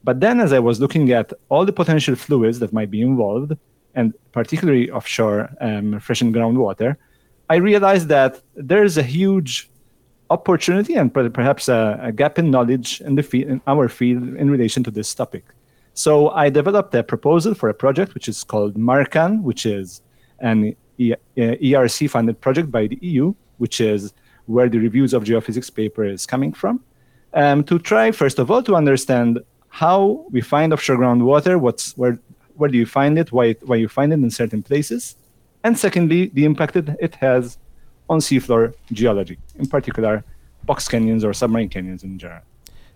But 0.04 0.20
then, 0.20 0.40
as 0.40 0.54
I 0.54 0.60
was 0.60 0.80
looking 0.80 1.12
at 1.12 1.32
all 1.50 1.66
the 1.66 1.74
potential 1.74 2.16
fluids 2.16 2.60
that 2.60 2.74
might 2.74 2.90
be 2.90 3.02
involved, 3.02 3.54
and 3.96 4.14
particularly 4.32 4.90
offshore 4.92 5.50
um, 5.62 6.00
freshened 6.00 6.34
groundwater, 6.34 6.96
I 7.50 7.56
realized 7.56 8.08
that 8.08 8.42
there's 8.56 8.98
a 8.98 9.04
huge 9.04 9.70
opportunity 10.30 10.96
and 10.96 11.14
perhaps 11.14 11.68
a, 11.68 12.00
a 12.02 12.12
gap 12.12 12.40
in 12.40 12.50
knowledge 12.50 13.02
in, 13.02 13.20
in 13.20 13.62
our 13.68 13.90
field 13.90 14.24
in 14.36 14.50
relation 14.50 14.84
to 14.84 14.92
this 14.92 15.14
topic. 15.14 15.44
So 15.94 16.30
I 16.30 16.50
developed 16.50 16.96
a 16.96 17.04
proposal 17.04 17.54
for 17.54 17.68
a 17.68 17.74
project 17.74 18.14
which 18.14 18.30
is 18.30 18.44
called 18.44 18.76
MARCAN, 18.78 19.44
which 19.44 19.66
is 19.66 20.02
an 20.40 20.76
ERC 21.38 22.10
funded 22.10 22.40
project 22.40 22.72
by 22.72 22.88
the 22.88 22.98
EU, 23.02 23.34
which 23.58 23.82
is 23.82 24.14
where 24.46 24.70
the 24.70 24.80
reviews 24.80 25.14
of 25.14 25.24
geophysics 25.24 25.74
paper 25.74 26.04
is 26.06 26.26
coming 26.26 26.54
from, 26.54 26.82
um, 27.34 27.64
to 27.66 27.80
try, 27.80 28.12
first 28.12 28.40
of 28.40 28.50
all, 28.50 28.64
to 28.64 28.76
understand 28.76 29.40
how 29.70 30.26
we 30.32 30.42
find 30.42 30.74
offshore 30.74 30.98
groundwater, 30.98 31.60
what's, 31.60 31.98
where, 31.98 32.20
where 32.56 32.70
do 32.70 32.78
you 32.78 32.86
find 32.86 33.18
it, 33.18 33.32
why, 33.32 33.54
why 33.64 33.76
you 33.76 33.88
find 33.88 34.12
it 34.14 34.20
in 34.20 34.32
certain 34.32 34.64
places, 34.64 35.16
and 35.64 35.78
secondly, 35.78 36.32
the 36.34 36.46
impact 36.46 36.76
it, 36.76 36.90
it 37.00 37.16
has 37.16 37.58
on 38.10 38.20
seafloor 38.20 38.74
geology, 38.92 39.38
in 39.58 39.68
particular, 39.68 40.24
box 40.64 40.88
canyons 40.88 41.24
or 41.24 41.34
submarine 41.34 41.70
canyons 41.70 42.04
in 42.04 42.18
general. 42.18 42.42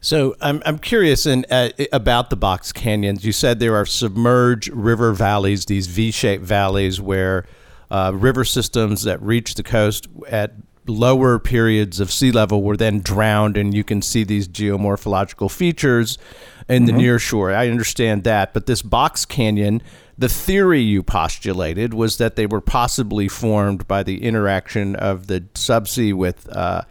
So 0.02 0.36
I'm, 0.42 0.62
I'm 0.66 0.78
curious 0.78 1.26
in, 1.26 1.46
uh, 1.50 1.70
about 1.92 2.30
the 2.30 2.36
box 2.36 2.72
canyons. 2.72 3.26
You 3.26 3.32
said 3.32 3.60
there 3.60 3.76
are 3.76 3.86
submerged 3.86 4.70
river 4.70 5.14
valleys, 5.14 5.66
these 5.66 5.88
V-shaped 5.88 6.44
valleys 6.44 7.02
where 7.02 7.46
uh, 7.90 8.12
river 8.14 8.46
systems 8.46 9.04
that 9.04 9.22
reach 9.22 9.56
the 9.56 9.64
coast 9.64 10.08
at 10.28 10.54
lower 10.86 11.40
periods 11.40 12.00
of 12.00 12.12
sea 12.12 12.32
level 12.32 12.62
were 12.62 12.78
then 12.78 13.00
drowned, 13.00 13.58
and 13.58 13.74
you 13.74 13.84
can 13.84 14.02
see 14.02 14.24
these 14.24 14.48
geomorphological 14.48 15.50
features 15.50 16.20
in 16.68 16.84
mm-hmm. 16.84 16.86
the 16.86 17.02
near 17.02 17.20
shore. 17.20 17.52
I 17.52 17.70
understand 17.70 18.24
that, 18.24 18.54
but 18.54 18.66
this 18.66 18.82
box 18.82 19.26
canyon, 19.26 19.82
the 20.18 20.30
theory 20.30 20.82
you 20.82 21.04
postulated 21.04 21.94
was 21.94 22.18
that 22.18 22.36
they 22.36 22.46
were 22.46 22.62
possibly 22.62 23.28
formed 23.28 23.88
by 23.88 24.04
the 24.04 24.24
interaction 24.24 24.96
of 24.96 25.28
the 25.28 25.42
subsea 25.54 26.14
with 26.14 26.50
uh, 26.56 26.84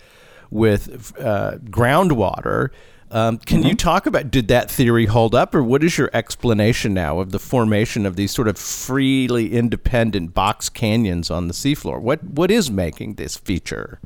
with 0.50 1.12
uh, 1.19 1.59
groundwater. 1.64 2.71
Um, 3.11 3.38
can 3.38 3.61
mm-hmm. 3.61 3.69
you 3.69 3.75
talk 3.75 4.07
about 4.07 4.31
did 4.31 4.49
that 4.49 4.71
theory 4.71 5.07
hold 5.07 5.35
up, 5.35 5.54
or 5.54 5.62
what 5.62 5.85
is 5.85 5.99
your 5.99 6.11
explanation 6.12 6.95
now 6.95 7.21
of 7.21 7.31
the 7.31 7.38
formation 7.38 8.07
of 8.07 8.16
these 8.16 8.33
sort 8.33 8.49
of 8.49 8.59
freely 8.59 9.52
independent 9.52 10.35
box 10.35 10.69
canyons 10.69 11.31
on 11.31 11.49
the 11.49 11.54
seafloor? 11.54 12.00
What 12.00 12.23
what 12.25 12.50
is 12.50 12.71
making 12.71 13.14
this 13.14 13.37
feature? 13.37 14.00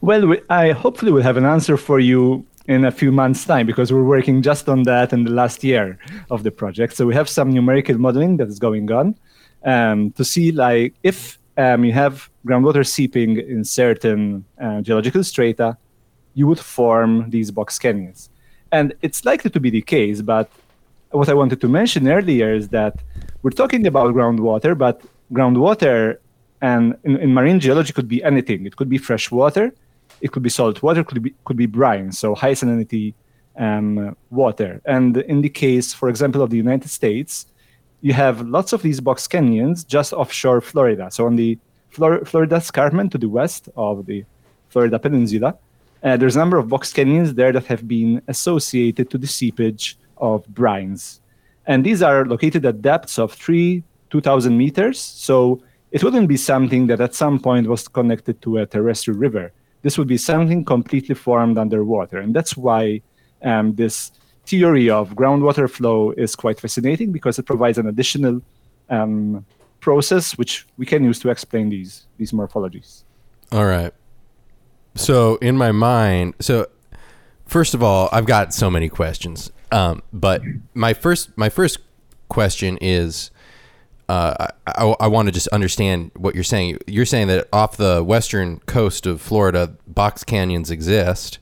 Well, 0.00 0.34
I 0.50 0.72
hopefully 0.72 1.10
will 1.10 1.22
have 1.22 1.36
an 1.36 1.46
answer 1.46 1.76
for 1.76 1.98
you 1.98 2.44
in 2.68 2.84
a 2.84 2.90
few 2.90 3.12
months' 3.12 3.44
time 3.44 3.66
because 3.66 3.92
we're 3.92 4.04
working 4.04 4.42
just 4.42 4.68
on 4.68 4.82
that 4.84 5.12
in 5.12 5.24
the 5.24 5.30
last 5.30 5.62
year 5.62 5.98
of 6.30 6.42
the 6.42 6.50
project. 6.50 6.96
So 6.96 7.06
we 7.06 7.14
have 7.14 7.28
some 7.28 7.50
numerical 7.50 7.98
modeling 7.98 8.36
that 8.38 8.48
is 8.48 8.58
going 8.58 8.90
on 8.90 9.14
um, 9.64 10.10
to 10.12 10.24
see 10.24 10.52
like 10.52 10.94
if 11.02 11.38
um, 11.56 11.84
you 11.84 11.92
have 11.92 12.28
groundwater 12.46 12.86
seeping 12.86 13.38
in 13.38 13.64
certain 13.64 14.44
uh, 14.60 14.80
geological 14.82 15.24
strata, 15.24 15.76
you 16.34 16.46
would 16.46 16.60
form 16.60 17.30
these 17.30 17.50
box 17.50 17.78
canyons. 17.78 18.30
And 18.72 18.94
it's 19.00 19.24
likely 19.24 19.50
to 19.50 19.60
be 19.60 19.70
the 19.70 19.82
case, 19.82 20.20
but 20.20 20.50
what 21.10 21.28
I 21.28 21.34
wanted 21.34 21.60
to 21.60 21.68
mention 21.68 22.08
earlier 22.08 22.52
is 22.52 22.68
that 22.68 22.98
we're 23.42 23.50
talking 23.50 23.86
about 23.86 24.14
groundwater, 24.14 24.76
but 24.76 25.02
groundwater 25.32 26.18
and 26.60 26.96
in, 27.04 27.16
in 27.16 27.34
marine 27.34 27.60
geology 27.60 27.92
could 27.92 28.08
be 28.08 28.22
anything. 28.24 28.66
It 28.66 28.76
could 28.76 28.88
be 28.88 28.98
fresh 28.98 29.30
water, 29.30 29.72
it 30.20 30.32
could 30.32 30.42
be 30.42 30.50
salt 30.50 30.82
water, 30.82 31.04
could 31.04 31.22
be 31.22 31.34
could 31.44 31.56
be 31.56 31.66
brine, 31.66 32.12
so 32.12 32.34
high 32.34 32.52
salinity 32.52 33.14
um, 33.58 34.16
water. 34.30 34.80
And 34.84 35.16
in 35.16 35.42
the 35.42 35.48
case, 35.48 35.92
for 35.92 36.08
example, 36.08 36.42
of 36.42 36.50
the 36.50 36.56
United 36.56 36.88
States, 36.88 37.46
you 38.00 38.12
have 38.12 38.40
lots 38.42 38.72
of 38.72 38.82
these 38.82 39.00
box 39.00 39.26
canyons 39.26 39.84
just 39.84 40.12
offshore 40.12 40.60
Florida. 40.60 41.10
So 41.10 41.26
on 41.26 41.36
the 41.36 41.58
Flor- 41.90 42.24
Florida 42.24 42.56
escarpment 42.56 43.12
to 43.12 43.18
the 43.18 43.28
west 43.28 43.68
of 43.76 44.06
the 44.06 44.24
Florida 44.68 44.98
Peninsula, 44.98 45.56
uh, 46.02 46.16
there's 46.16 46.36
a 46.36 46.38
number 46.38 46.58
of 46.58 46.68
box 46.68 46.92
canyons 46.92 47.34
there 47.34 47.52
that 47.52 47.66
have 47.66 47.88
been 47.88 48.22
associated 48.28 49.10
to 49.10 49.18
the 49.18 49.26
seepage 49.26 49.96
of 50.18 50.46
brines. 50.48 51.20
And 51.66 51.84
these 51.84 52.02
are 52.02 52.24
located 52.24 52.64
at 52.64 52.82
depths 52.82 53.18
of 53.18 53.32
three, 53.32 53.82
2,000 54.10 54.56
meters. 54.56 55.00
So 55.00 55.62
it 55.90 56.04
wouldn't 56.04 56.28
be 56.28 56.36
something 56.36 56.86
that 56.88 57.00
at 57.00 57.14
some 57.14 57.40
point 57.40 57.66
was 57.66 57.88
connected 57.88 58.40
to 58.42 58.58
a 58.58 58.66
terrestrial 58.66 59.18
river 59.18 59.52
this 59.86 59.96
would 59.96 60.08
be 60.08 60.16
something 60.16 60.64
completely 60.64 61.14
formed 61.14 61.56
underwater. 61.56 62.18
And 62.18 62.34
that's 62.34 62.56
why 62.56 63.02
um, 63.44 63.76
this 63.76 64.10
theory 64.44 64.90
of 64.90 65.10
groundwater 65.10 65.70
flow 65.70 66.10
is 66.10 66.34
quite 66.34 66.58
fascinating 66.58 67.12
because 67.12 67.38
it 67.38 67.44
provides 67.44 67.78
an 67.78 67.86
additional 67.86 68.42
um, 68.90 69.46
process 69.78 70.36
which 70.36 70.66
we 70.76 70.86
can 70.86 71.04
use 71.04 71.20
to 71.20 71.30
explain 71.30 71.68
these 71.68 72.08
these 72.16 72.32
morphologies. 72.32 73.04
All 73.52 73.66
right. 73.66 73.92
So 74.96 75.36
in 75.36 75.56
my 75.56 75.70
mind, 75.70 76.34
so 76.40 76.66
first 77.46 77.72
of 77.72 77.80
all, 77.80 78.08
I've 78.10 78.26
got 78.26 78.52
so 78.52 78.68
many 78.68 78.88
questions. 78.88 79.52
Um, 79.70 80.02
but 80.12 80.42
my 80.74 80.94
first 80.94 81.30
my 81.38 81.48
first 81.48 81.78
question 82.28 82.76
is 82.80 83.30
uh, 84.08 84.48
I, 84.66 84.94
I 85.00 85.06
want 85.08 85.26
to 85.26 85.32
just 85.32 85.48
understand 85.48 86.12
what 86.14 86.34
you're 86.34 86.44
saying. 86.44 86.78
You're 86.86 87.06
saying 87.06 87.26
that 87.28 87.48
off 87.52 87.76
the 87.76 88.04
western 88.04 88.60
coast 88.60 89.06
of 89.06 89.20
Florida, 89.20 89.76
box 89.86 90.22
canyons 90.22 90.70
exist, 90.70 91.38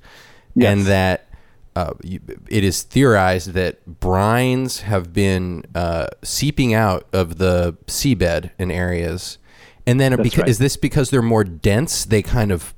yes. 0.54 0.72
and 0.72 0.86
that 0.86 1.28
uh, 1.76 1.92
it 2.02 2.64
is 2.64 2.82
theorized 2.82 3.50
that 3.50 4.00
brines 4.00 4.80
have 4.80 5.12
been 5.12 5.64
uh, 5.74 6.06
seeping 6.22 6.72
out 6.72 7.06
of 7.12 7.36
the 7.38 7.76
seabed 7.86 8.50
in 8.58 8.70
areas, 8.70 9.38
and 9.86 10.00
then 10.00 10.12
beca- 10.12 10.38
right. 10.38 10.48
is 10.48 10.58
this 10.58 10.76
because 10.76 11.10
they're 11.10 11.20
more 11.20 11.44
dense? 11.44 12.06
They 12.06 12.22
kind 12.22 12.50
of 12.50 12.74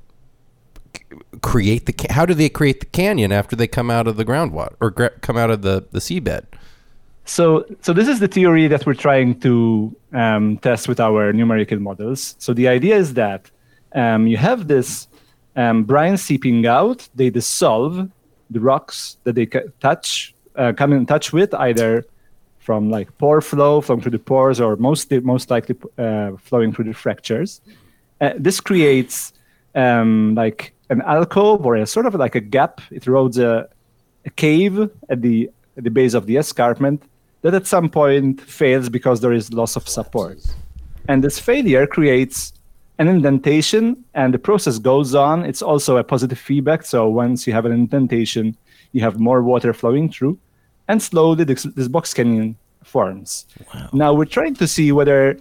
create 1.41 1.85
the. 1.85 1.93
Ca- 1.93 2.11
how 2.13 2.25
do 2.25 2.33
they 2.33 2.49
create 2.49 2.81
the 2.81 2.87
canyon 2.87 3.31
after 3.31 3.55
they 3.55 3.67
come 3.67 3.89
out 3.89 4.07
of 4.07 4.17
the 4.17 4.25
groundwater 4.25 4.75
or 4.81 4.91
gra- 4.91 5.17
come 5.21 5.37
out 5.37 5.49
of 5.49 5.61
the 5.61 5.87
the 5.91 5.99
seabed? 5.99 6.45
So, 7.27 7.65
so 7.81 7.91
this 7.91 8.07
is 8.07 8.21
the 8.21 8.27
theory 8.29 8.67
that 8.69 8.85
we're 8.85 8.93
trying 8.93 9.37
to 9.41 9.93
um, 10.13 10.57
test 10.59 10.87
with 10.87 11.01
our 11.01 11.33
numerical 11.33 11.77
models. 11.77 12.35
So 12.39 12.53
the 12.53 12.69
idea 12.69 12.95
is 12.95 13.15
that 13.15 13.51
um, 13.93 14.27
you 14.27 14.37
have 14.37 14.69
this 14.69 15.09
um, 15.57 15.83
brine 15.83 16.15
seeping 16.15 16.65
out. 16.65 17.07
They 17.15 17.29
dissolve 17.29 18.09
the 18.49 18.59
rocks 18.61 19.17
that 19.25 19.35
they 19.35 19.45
touch, 19.81 20.33
uh, 20.55 20.71
come 20.71 20.93
in 20.93 21.05
touch 21.05 21.33
with, 21.33 21.53
either 21.53 22.05
from 22.59 22.89
like 22.89 23.15
pore 23.17 23.41
flow, 23.41 23.81
flowing 23.81 24.01
through 24.01 24.11
the 24.11 24.19
pores, 24.19 24.61
or 24.61 24.77
most 24.77 25.11
most 25.11 25.49
likely 25.49 25.75
uh, 25.97 26.31
flowing 26.37 26.71
through 26.71 26.85
the 26.85 26.93
fractures. 26.93 27.59
Uh, 28.21 28.33
this 28.37 28.61
creates 28.61 29.33
um, 29.75 30.33
like 30.35 30.73
an 30.89 31.01
alcove 31.01 31.65
or 31.65 31.75
a 31.75 31.85
sort 31.85 32.05
of 32.05 32.15
like 32.15 32.35
a 32.35 32.41
gap. 32.41 32.79
It 32.89 33.03
erodes 33.03 33.37
a, 33.37 33.67
a 34.25 34.29
cave 34.29 34.89
at 35.09 35.21
the 35.21 35.51
at 35.75 35.83
the 35.83 35.91
base 35.91 36.13
of 36.13 36.25
the 36.25 36.37
escarpment 36.37 37.03
that 37.47 37.55
at 37.55 37.65
some 37.65 37.87
point 37.87 38.41
fails 38.41 38.89
because 38.89 39.21
there 39.21 39.31
is 39.31 39.53
loss 39.53 39.77
of 39.77 39.87
support. 39.87 40.37
And 41.07 41.23
this 41.23 41.39
failure 41.39 41.87
creates 41.87 42.51
an 42.99 43.07
indentation 43.07 44.03
and 44.13 44.33
the 44.33 44.39
process 44.39 44.79
goes 44.79 45.15
on. 45.15 45.45
It's 45.45 45.61
also 45.61 45.95
a 45.95 46.03
positive 46.03 46.37
feedback. 46.37 46.85
So 46.85 47.07
once 47.07 47.47
you 47.47 47.53
have 47.53 47.65
an 47.65 47.71
indentation, 47.71 48.57
you 48.91 48.99
have 48.99 49.17
more 49.17 49.43
water 49.43 49.73
flowing 49.73 50.11
through, 50.11 50.37
and 50.89 51.01
slowly 51.01 51.45
this, 51.45 51.63
this 51.63 51.87
box 51.87 52.13
canyon 52.13 52.57
forms. 52.83 53.45
Wow. 53.73 53.89
Now 53.93 54.13
we're 54.13 54.25
trying 54.25 54.55
to 54.55 54.67
see 54.67 54.91
whether, 54.91 55.39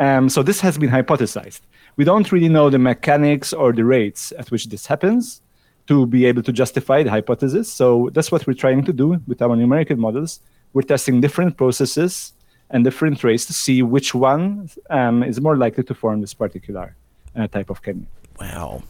um, 0.00 0.30
so 0.30 0.42
this 0.42 0.60
has 0.60 0.78
been 0.78 0.88
hypothesized. 0.88 1.60
We 1.96 2.04
don't 2.04 2.32
really 2.32 2.48
know 2.48 2.70
the 2.70 2.78
mechanics 2.78 3.52
or 3.52 3.74
the 3.74 3.84
rates 3.84 4.32
at 4.38 4.50
which 4.50 4.66
this 4.68 4.86
happens 4.86 5.42
to 5.88 6.06
be 6.06 6.24
able 6.24 6.42
to 6.42 6.52
justify 6.52 7.02
the 7.02 7.10
hypothesis. 7.10 7.70
So 7.70 8.08
that's 8.14 8.32
what 8.32 8.46
we're 8.46 8.54
trying 8.54 8.84
to 8.86 8.94
do 8.94 9.20
with 9.26 9.42
our 9.42 9.54
numerical 9.54 9.96
models 9.96 10.40
we're 10.74 10.82
testing 10.82 11.20
different 11.22 11.56
processes 11.56 12.34
and 12.68 12.84
different 12.84 13.24
rates 13.24 13.46
to 13.46 13.52
see 13.52 13.82
which 13.82 14.14
one 14.14 14.68
um, 14.90 15.22
is 15.22 15.40
more 15.40 15.56
likely 15.56 15.84
to 15.84 15.94
form 15.94 16.20
this 16.20 16.34
particular 16.34 16.96
uh, 17.36 17.46
type 17.46 17.70
of 17.70 17.82
canyon. 17.82 18.06
Wow. 18.38 18.82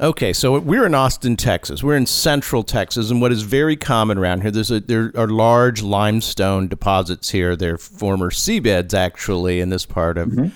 Okay, 0.00 0.32
so 0.32 0.58
we're 0.58 0.86
in 0.86 0.94
Austin, 0.94 1.36
Texas. 1.36 1.82
We're 1.82 1.96
in 1.96 2.06
central 2.06 2.62
Texas, 2.62 3.10
and 3.10 3.20
what 3.20 3.30
is 3.30 3.42
very 3.42 3.76
common 3.76 4.18
around 4.18 4.40
here, 4.40 4.50
there's 4.50 4.70
a, 4.70 4.80
there 4.80 5.12
are 5.14 5.28
large 5.28 5.82
limestone 5.82 6.66
deposits 6.66 7.30
here. 7.30 7.54
They're 7.54 7.78
former 7.78 8.30
seabeds, 8.30 8.94
actually, 8.94 9.60
in 9.60 9.68
this 9.68 9.86
part 9.86 10.18
of 10.18 10.30
mm-hmm. 10.30 10.48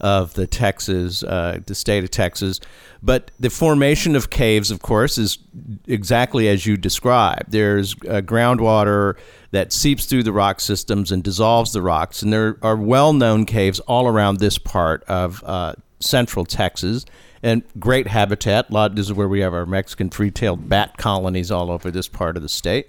of 0.00 0.34
the 0.34 0.46
Texas, 0.46 1.22
uh, 1.22 1.60
the 1.64 1.74
state 1.74 2.02
of 2.04 2.10
Texas. 2.10 2.60
But 3.02 3.30
the 3.38 3.50
formation 3.50 4.14
of 4.14 4.30
caves, 4.30 4.70
of 4.70 4.82
course, 4.82 5.16
is 5.16 5.38
exactly 5.86 6.48
as 6.48 6.66
you 6.66 6.76
described. 6.76 7.50
There's 7.50 7.94
uh, 7.94 8.20
groundwater 8.20 9.16
that 9.52 9.72
seeps 9.72 10.04
through 10.04 10.24
the 10.24 10.32
rock 10.32 10.60
systems 10.60 11.12
and 11.12 11.22
dissolves 11.22 11.72
the 11.72 11.80
rocks, 11.80 12.22
and 12.22 12.32
there 12.32 12.58
are 12.62 12.76
well-known 12.76 13.46
caves 13.46 13.80
all 13.80 14.06
around 14.06 14.40
this 14.40 14.58
part 14.58 15.04
of 15.04 15.42
uh, 15.44 15.74
central 16.00 16.44
Texas. 16.44 17.06
And 17.44 17.64
great 17.76 18.06
habitat. 18.06 18.70
A 18.70 18.72
lot. 18.72 18.94
This 18.94 19.06
is 19.06 19.14
where 19.14 19.26
we 19.26 19.40
have 19.40 19.52
our 19.52 19.66
Mexican 19.66 20.10
free-tailed 20.10 20.68
bat 20.68 20.96
colonies 20.96 21.50
all 21.50 21.72
over 21.72 21.90
this 21.90 22.06
part 22.06 22.36
of 22.36 22.42
the 22.44 22.48
state. 22.48 22.88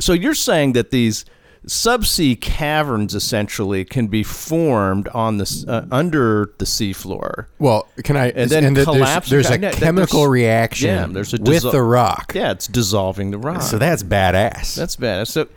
So 0.00 0.12
you're 0.12 0.34
saying 0.34 0.72
that 0.72 0.90
these 0.90 1.24
subsea 1.66 2.40
caverns 2.40 3.14
essentially 3.14 3.84
can 3.84 4.06
be 4.08 4.22
formed 4.22 5.08
on 5.08 5.38
the 5.38 5.64
uh, 5.68 5.86
under 5.94 6.52
the 6.58 6.64
seafloor. 6.64 7.46
Well, 7.58 7.88
can 8.02 8.16
I? 8.16 8.30
And 8.30 8.50
then 8.50 8.74
there's- 8.74 8.84
collapse- 8.84 9.28
There's, 9.30 9.50
a 9.50 9.58
there's- 9.58 9.76
chemical 9.76 10.26
reaction 10.28 10.88
Yeah, 10.88 11.06
there's 11.06 11.34
a 11.34 11.38
with 11.40 11.62
the 11.62 11.82
rock. 11.82 12.32
Yeah, 12.34 12.50
it's 12.52 12.66
dissolving 12.68 13.30
the 13.30 13.38
rock. 13.38 13.62
So 13.62 13.78
that's 13.78 14.02
badass. 14.02 14.74
That's 14.74 14.96
bad. 14.96 15.28
So, 15.28 15.48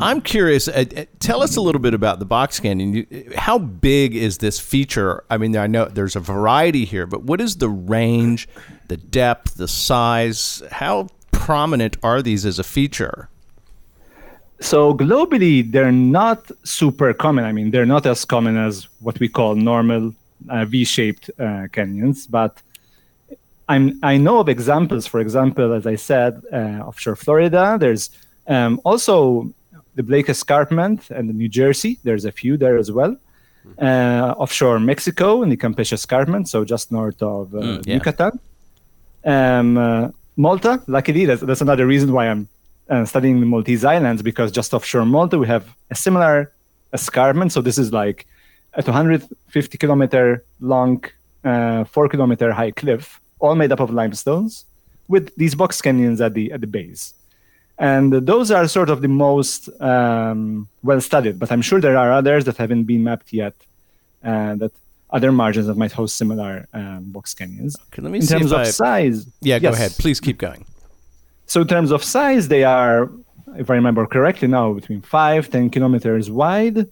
I'm 0.00 0.20
curious. 0.20 0.68
Uh, 0.68 0.84
uh, 0.96 1.04
tell 1.20 1.42
us 1.42 1.56
a 1.56 1.60
little 1.60 1.80
bit 1.80 1.94
about 1.94 2.18
the 2.18 2.24
box 2.26 2.60
canyon. 2.60 2.92
You, 2.94 3.32
how 3.36 3.58
big 3.58 4.14
is 4.14 4.38
this 4.38 4.58
feature? 4.60 5.24
I 5.30 5.38
mean, 5.38 5.56
I 5.56 5.66
know 5.66 5.86
there's 5.86 6.16
a 6.16 6.20
variety 6.20 6.84
here, 6.84 7.06
but 7.06 7.22
what 7.22 7.40
is 7.40 7.56
the 7.56 7.68
range, 7.68 8.48
the 8.88 8.96
depth, 8.98 9.54
the 9.56 9.68
size? 9.68 10.62
How 10.70 11.08
prominent 11.32 11.96
are 12.02 12.20
these 12.20 12.44
as 12.44 12.58
a 12.58 12.64
feature? 12.64 13.29
So 14.60 14.94
globally, 14.94 15.70
they're 15.70 15.92
not 15.92 16.50
super 16.64 17.14
common. 17.14 17.44
I 17.44 17.52
mean, 17.52 17.70
they're 17.70 17.86
not 17.86 18.04
as 18.06 18.24
common 18.24 18.56
as 18.56 18.88
what 19.00 19.18
we 19.18 19.28
call 19.28 19.54
normal 19.54 20.14
uh, 20.48 20.64
V-shaped 20.66 21.30
uh, 21.38 21.66
canyons, 21.72 22.26
but 22.26 22.60
I'm, 23.68 23.98
I 24.02 24.16
know 24.18 24.38
of 24.40 24.48
examples. 24.48 25.06
For 25.06 25.20
example, 25.20 25.72
as 25.72 25.86
I 25.86 25.96
said, 25.96 26.42
uh, 26.52 26.84
offshore 26.88 27.16
Florida, 27.16 27.76
there's 27.80 28.10
um, 28.48 28.80
also 28.84 29.50
the 29.94 30.02
Blake 30.02 30.28
Escarpment 30.28 31.10
and 31.10 31.32
New 31.34 31.48
Jersey. 31.48 31.98
There's 32.04 32.24
a 32.24 32.32
few 32.32 32.56
there 32.56 32.76
as 32.76 32.92
well. 32.92 33.16
Uh, 33.78 34.34
offshore 34.38 34.78
Mexico 34.80 35.42
in 35.42 35.48
the 35.50 35.56
Campeche 35.56 35.92
Escarpment, 35.92 36.48
so 36.48 36.64
just 36.64 36.90
north 36.90 37.22
of 37.22 37.54
uh, 37.54 37.58
Mm, 37.58 37.86
yeah. 37.86 37.94
Yucatan. 37.94 38.40
Um, 39.24 39.76
uh, 39.78 40.08
Malta, 40.36 40.82
luckily, 40.86 41.26
that's, 41.26 41.42
that's 41.42 41.60
another 41.60 41.86
reason 41.86 42.12
why 42.12 42.28
I'm 42.28 42.48
uh, 42.90 43.04
studying 43.04 43.40
the 43.40 43.46
Maltese 43.46 43.84
Islands 43.84 44.20
because 44.22 44.50
just 44.52 44.74
offshore 44.74 45.04
Malta 45.04 45.38
we 45.38 45.46
have 45.46 45.64
a 45.90 45.94
similar 45.94 46.52
escarpment. 46.92 47.52
So 47.52 47.60
this 47.60 47.78
is 47.78 47.92
like 47.92 48.26
a 48.74 48.82
250 48.82 49.78
kilometer 49.78 50.44
long, 50.60 51.04
uh, 51.44 51.84
four 51.84 52.08
kilometer 52.08 52.52
high 52.52 52.72
cliff, 52.72 53.20
all 53.38 53.54
made 53.54 53.72
up 53.72 53.80
of 53.80 53.90
limestones, 53.90 54.64
with 55.08 55.34
these 55.36 55.54
box 55.54 55.80
canyons 55.80 56.20
at 56.20 56.34
the 56.34 56.52
at 56.52 56.60
the 56.60 56.66
base. 56.66 57.14
And 57.78 58.12
those 58.12 58.50
are 58.50 58.68
sort 58.68 58.90
of 58.90 59.00
the 59.00 59.08
most 59.08 59.70
um, 59.80 60.68
well 60.82 61.00
studied, 61.00 61.38
but 61.38 61.50
I'm 61.50 61.62
sure 61.62 61.80
there 61.80 61.96
are 61.96 62.12
others 62.12 62.44
that 62.44 62.56
haven't 62.58 62.84
been 62.84 63.02
mapped 63.04 63.32
yet. 63.32 63.54
Uh, 64.22 64.54
that 64.56 64.72
other 65.12 65.32
margins 65.32 65.66
that 65.66 65.76
might 65.78 65.90
host 65.92 66.16
similar 66.18 66.68
um, 66.74 67.04
box 67.04 67.32
canyons. 67.34 67.74
Okay, 67.86 68.02
let 68.02 68.12
me 68.12 68.18
In 68.18 68.26
see 68.26 68.34
terms 68.38 68.52
of 68.52 68.58
I- 68.60 68.64
size, 68.70 69.26
Yeah, 69.40 69.58
go 69.58 69.70
ahead. 69.72 69.92
Please 69.92 70.20
keep 70.20 70.36
going. 70.38 70.64
So 71.50 71.62
in 71.62 71.66
terms 71.66 71.90
of 71.90 72.04
size, 72.04 72.46
they 72.46 72.62
are, 72.62 73.10
if 73.56 73.70
I 73.70 73.74
remember 73.74 74.06
correctly 74.06 74.46
now, 74.46 74.72
between 74.72 75.00
5, 75.02 75.50
10 75.50 75.70
kilometers 75.70 76.30
wide. 76.30 76.88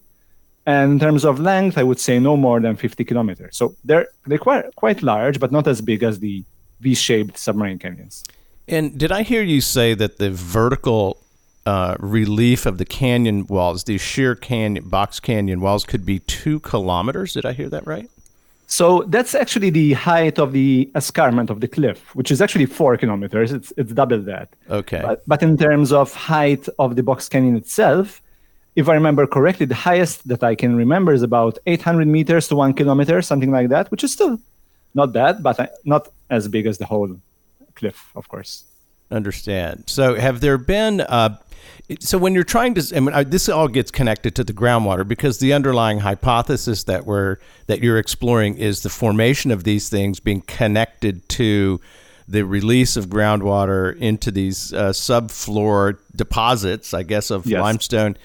And 0.67 0.93
in 0.95 0.99
terms 0.99 1.25
of 1.25 1.39
length, 1.39 1.79
I 1.79 1.85
would 1.85 2.01
say 2.01 2.19
no 2.19 2.37
more 2.37 2.59
than 2.59 2.75
50 2.75 3.05
kilometers. 3.05 3.57
So 3.57 3.77
they're, 3.85 4.09
they're 4.27 4.37
quite, 4.37 4.75
quite 4.75 5.01
large, 5.01 5.39
but 5.39 5.53
not 5.53 5.69
as 5.69 5.81
big 5.81 6.03
as 6.03 6.19
the 6.19 6.43
V-shaped 6.81 7.39
submarine 7.39 7.79
canyons. 7.79 8.25
And 8.67 8.99
did 8.99 9.13
I 9.13 9.23
hear 9.23 9.45
you 9.45 9.61
say 9.61 9.95
that 9.95 10.19
the 10.19 10.33
vertical 10.33 11.19
uh, 11.65 11.95
relief 12.01 12.67
of 12.67 12.79
the 12.79 12.85
canyon 12.85 13.47
walls, 13.47 13.85
these 13.85 14.01
sheer 14.01 14.35
canyon 14.35 14.89
box 14.89 15.21
canyon 15.21 15.61
walls, 15.61 15.85
could 15.85 16.05
be 16.05 16.19
two 16.19 16.59
kilometers? 16.59 17.35
Did 17.35 17.47
I 17.47 17.53
hear 17.53 17.69
that 17.69 17.87
right? 17.87 18.11
So 18.71 19.03
that's 19.09 19.35
actually 19.35 19.71
the 19.71 19.95
height 19.95 20.39
of 20.39 20.53
the 20.53 20.91
escarpment 20.95 21.49
of 21.49 21.61
the 21.63 21.69
cliff, 21.69 22.15
which 22.15 22.31
is 22.31 22.43
actually 22.43 22.67
four 22.67 22.99
kilometers. 22.99 23.51
It's, 23.51 23.73
it's 23.79 23.93
double 23.93 24.21
that. 24.21 24.55
Okay. 24.69 25.01
But, 25.03 25.23
but 25.27 25.43
in 25.43 25.57
terms 25.57 25.91
of 25.91 26.13
height 26.13 26.69
of 26.79 26.95
the 26.95 27.03
box 27.03 27.31
canyon 27.31 27.57
itself, 27.57 28.21
if 28.77 28.87
I 28.91 28.93
remember 28.93 29.27
correctly, 29.27 29.65
the 29.65 29.75
highest 29.75 30.29
that 30.29 30.45
I 30.45 30.55
can 30.55 30.77
remember 30.77 31.15
is 31.15 31.23
about 31.23 31.59
800 31.67 32.07
meters 32.07 32.47
to 32.49 32.57
one 32.57 32.75
kilometer, 32.75 33.23
something 33.23 33.51
like 33.51 33.71
that, 33.71 33.91
which 33.91 34.05
is 34.05 34.13
still 34.13 34.39
not 34.93 35.15
bad, 35.15 35.43
but 35.43 35.59
uh, 35.59 35.69
not 35.87 36.09
as 36.29 36.47
big 36.47 36.67
as 36.67 36.77
the 36.77 36.85
whole 36.85 37.19
cliff, 37.75 38.13
of 38.15 38.29
course. 38.29 38.65
Understand. 39.11 39.85
So, 39.87 40.15
have 40.17 40.41
there 40.41 40.59
been? 40.59 41.01
Uh, 41.01 41.39
so, 42.01 42.19
when 42.19 42.35
you're 42.35 42.45
trying 42.45 42.75
to, 42.75 42.97
I 42.97 43.01
mean, 43.01 43.31
this 43.31 43.49
all 43.49 43.69
gets 43.69 43.91
connected 43.91 44.35
to 44.37 44.45
the 44.45 44.53
groundwater 44.53 45.07
because 45.09 45.39
the 45.39 45.53
underlying 45.55 46.01
hypothesis 46.01 46.85
that 46.85 47.07
we're 47.07 47.39
that 47.69 47.83
you're 47.83 47.99
exploring 47.99 48.57
is 48.59 48.83
the 48.83 48.91
formation 48.91 49.51
of 49.51 49.65
these 49.65 49.89
things 49.89 50.21
being 50.21 50.43
connected 50.43 51.27
to 51.31 51.81
the 52.29 52.43
release 52.45 52.99
of 52.99 53.07
groundwater 53.07 53.97
into 53.97 54.31
these 54.31 54.75
uh, 54.75 54.91
subfloor 54.91 55.97
deposits, 56.15 56.93
I 56.93 57.03
guess, 57.03 57.31
of 57.31 57.47
Yes. 57.47 57.61
limestone. 57.63 58.17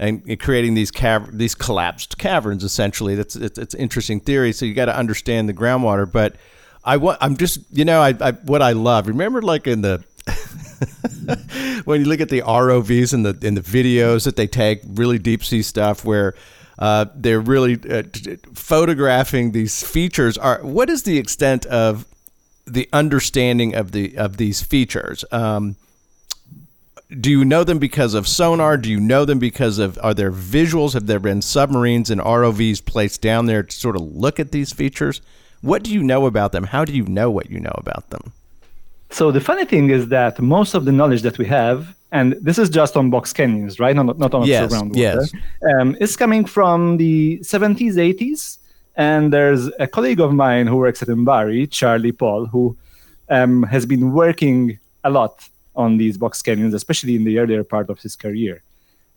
And 0.00 0.38
creating 0.38 0.74
these 0.74 0.92
cav- 0.92 1.32
these 1.36 1.56
collapsed 1.56 2.18
caverns, 2.18 2.62
essentially. 2.62 3.16
That's 3.16 3.34
it's, 3.34 3.58
it's 3.58 3.74
interesting 3.74 4.20
theory. 4.20 4.52
So 4.52 4.64
you 4.64 4.72
got 4.72 4.84
to 4.84 4.96
understand 4.96 5.48
the 5.48 5.52
groundwater. 5.52 6.10
But 6.10 6.36
I 6.84 6.98
want. 6.98 7.18
I'm 7.20 7.36
just 7.36 7.58
you 7.72 7.84
know 7.84 8.00
I, 8.00 8.14
I 8.20 8.30
what 8.30 8.62
I 8.62 8.70
love. 8.72 9.08
Remember 9.08 9.42
like 9.42 9.66
in 9.66 9.80
the 9.82 10.04
when 11.84 12.00
you 12.00 12.06
look 12.06 12.20
at 12.20 12.28
the 12.28 12.42
ROVs 12.42 13.12
and 13.12 13.24
the 13.24 13.46
in 13.46 13.54
the 13.54 13.60
videos 13.60 14.24
that 14.24 14.36
they 14.36 14.46
take, 14.46 14.80
really 14.86 15.18
deep 15.18 15.44
sea 15.44 15.62
stuff 15.62 16.04
where 16.04 16.34
uh, 16.78 17.06
they're 17.14 17.40
really 17.40 17.78
uh, 17.90 18.02
photographing 18.54 19.52
these 19.52 19.82
features. 19.82 20.38
Are 20.38 20.60
what 20.62 20.88
is 20.88 21.02
the 21.02 21.18
extent 21.18 21.66
of 21.66 22.06
the 22.66 22.88
understanding 22.92 23.74
of 23.74 23.92
the 23.92 24.16
of 24.16 24.36
these 24.36 24.62
features? 24.62 25.24
Um, 25.32 25.76
do 27.20 27.30
you 27.30 27.44
know 27.44 27.64
them 27.64 27.78
because 27.78 28.14
of 28.14 28.28
sonar? 28.28 28.76
Do 28.76 28.90
you 28.90 29.00
know 29.00 29.24
them 29.24 29.38
because 29.38 29.78
of 29.78 29.98
are 30.02 30.14
there 30.14 30.30
visuals? 30.30 30.92
Have 30.92 31.06
there 31.06 31.18
been 31.18 31.42
submarines 31.42 32.10
and 32.10 32.20
ROVs 32.20 32.84
placed 32.84 33.22
down 33.22 33.46
there 33.46 33.62
to 33.62 33.74
sort 33.74 33.96
of 33.96 34.02
look 34.02 34.38
at 34.38 34.52
these 34.52 34.72
features? 34.72 35.20
What 35.60 35.82
do 35.82 35.92
you 35.92 36.02
know 36.02 36.26
about 36.26 36.52
them? 36.52 36.64
How 36.64 36.84
do 36.84 36.92
you 36.92 37.04
know 37.04 37.30
what 37.30 37.50
you 37.50 37.58
know 37.58 37.74
about 37.76 38.10
them? 38.10 38.32
So 39.10 39.30
the 39.30 39.40
funny 39.40 39.64
thing 39.64 39.90
is 39.90 40.08
that 40.08 40.38
most 40.40 40.74
of 40.74 40.84
the 40.84 40.92
knowledge 40.92 41.22
that 41.22 41.38
we 41.38 41.46
have, 41.46 41.94
and 42.12 42.32
this 42.40 42.58
is 42.58 42.68
just 42.70 42.96
on 42.96 43.10
box 43.10 43.32
canyons, 43.32 43.80
right? 43.80 43.94
Not, 43.96 44.18
not 44.18 44.34
on 44.34 44.46
Yes, 44.46 44.72
groundwater, 44.72 44.96
yes. 44.96 45.32
um, 45.80 45.96
is 46.00 46.16
coming 46.16 46.44
from 46.44 46.96
the 46.98 47.38
70s, 47.42 47.94
80s. 47.94 48.58
And 48.96 49.32
there's 49.32 49.68
a 49.78 49.86
colleague 49.86 50.20
of 50.20 50.32
mine 50.32 50.66
who 50.66 50.76
works 50.76 51.02
at 51.02 51.08
Mbari, 51.08 51.70
Charlie 51.70 52.12
Paull, 52.12 52.46
who 52.46 52.76
um, 53.28 53.62
has 53.64 53.86
been 53.86 54.12
working 54.12 54.78
a 55.04 55.10
lot 55.10 55.48
on 55.76 55.96
these 55.96 56.18
box 56.18 56.42
canyons, 56.42 56.74
especially 56.74 57.14
in 57.14 57.24
the 57.24 57.38
earlier 57.38 57.62
part 57.62 57.88
of 57.90 58.00
his 58.00 58.16
career. 58.16 58.62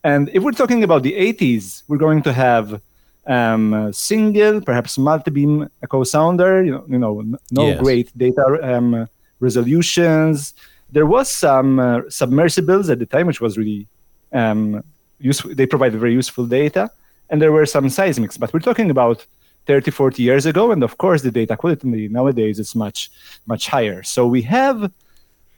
And 0.03 0.29
if 0.33 0.43
we're 0.43 0.51
talking 0.51 0.83
about 0.83 1.03
the 1.03 1.13
80s, 1.13 1.83
we're 1.87 1.97
going 1.97 2.21
to 2.23 2.33
have 2.33 2.81
um, 3.27 3.73
a 3.73 3.93
single, 3.93 4.61
perhaps 4.61 4.97
multi-beam 4.97 5.67
echo 5.83 6.03
sounder. 6.03 6.63
You 6.63 6.71
know, 6.71 6.85
you 6.87 6.99
know, 6.99 7.21
no 7.51 7.67
Yes. 7.69 7.79
great 7.79 8.17
data 8.17 8.59
um, 8.61 9.07
resolutions. 9.41 10.53
There 10.91 11.05
was 11.05 11.29
some 11.29 11.79
uh, 11.79 12.01
submersibles 12.09 12.89
at 12.89 12.99
the 12.99 13.05
time, 13.05 13.27
which 13.27 13.41
was 13.41 13.57
really 13.57 13.87
um, 14.31 14.83
useful. 15.19 15.53
They 15.53 15.65
provided 15.65 15.99
very 15.99 16.13
useful 16.13 16.45
data, 16.45 16.89
and 17.29 17.41
there 17.41 17.51
were 17.51 17.65
some 17.65 17.85
seismics. 17.87 18.39
But 18.39 18.53
we're 18.53 18.59
talking 18.59 18.89
about 18.89 19.25
30, 19.67 19.91
40 19.91 20.23
years 20.23 20.45
ago, 20.45 20.71
and 20.71 20.83
of 20.83 20.97
course, 20.97 21.21
the 21.21 21.31
data 21.31 21.55
quality 21.55 22.07
nowadays 22.07 22.59
is 22.59 22.75
much, 22.75 23.11
much 23.45 23.67
higher. 23.67 24.03
So 24.03 24.27
we 24.27 24.41
have 24.43 24.91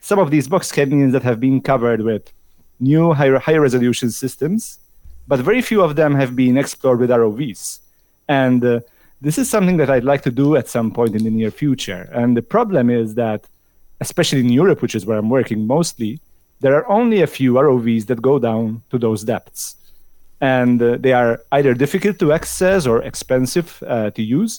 some 0.02 0.19
of 0.19 0.32
these 0.32 0.48
box 0.48 0.72
canyons 0.72 1.13
that 1.13 1.24
have 1.24 1.39
been 1.39 1.62
covered 1.62 2.02
with 2.02 2.32
new 2.80 3.13
high, 3.13 3.38
high 3.38 3.58
resolution 3.58 4.12
systems, 4.12 4.80
but 5.28 5.39
very 5.39 5.62
few 5.62 5.82
of 5.82 5.96
them 5.96 6.15
have 6.15 6.36
been 6.36 6.58
explored 6.58 7.00
with 7.00 7.10
ROVs. 7.10 7.80
And 8.28 8.63
uh, 8.63 8.82
this 9.22 9.38
is 9.38 9.50
something 9.50 9.78
that 9.78 9.89
I'd 9.89 10.04
like 10.04 10.22
to 10.24 10.32
do 10.32 10.58
at 10.58 10.67
some 10.67 10.91
point 10.91 11.15
in 11.15 11.24
the 11.24 11.30
near 11.30 11.52
future. 11.52 12.10
And 12.12 12.36
the 12.36 12.41
problem 12.41 12.89
is 12.89 13.15
that, 13.15 13.48
especially 14.08 14.42
in 14.46 14.52
Europe, 14.62 14.80
which 14.84 14.96
is 14.98 15.04
where 15.08 15.18
I'm 15.22 15.32
working 15.39 15.60
mostly, 15.76 16.12
there 16.63 16.76
are 16.80 16.88
only 17.00 17.20
a 17.22 17.30
few 17.38 17.52
ROVs 17.66 18.06
that 18.10 18.20
go 18.22 18.36
down 18.50 18.63
to 18.92 18.98
those 19.06 19.22
depths. 19.34 19.63
And 20.60 20.82
uh, 20.82 20.98
they 21.06 21.13
are 21.22 21.34
either 21.58 21.74
difficult 21.74 22.16
to 22.20 22.28
access 22.39 22.82
or 22.92 22.98
expensive 23.12 23.68
uh, 23.88 24.10
to 24.18 24.22
use. 24.39 24.54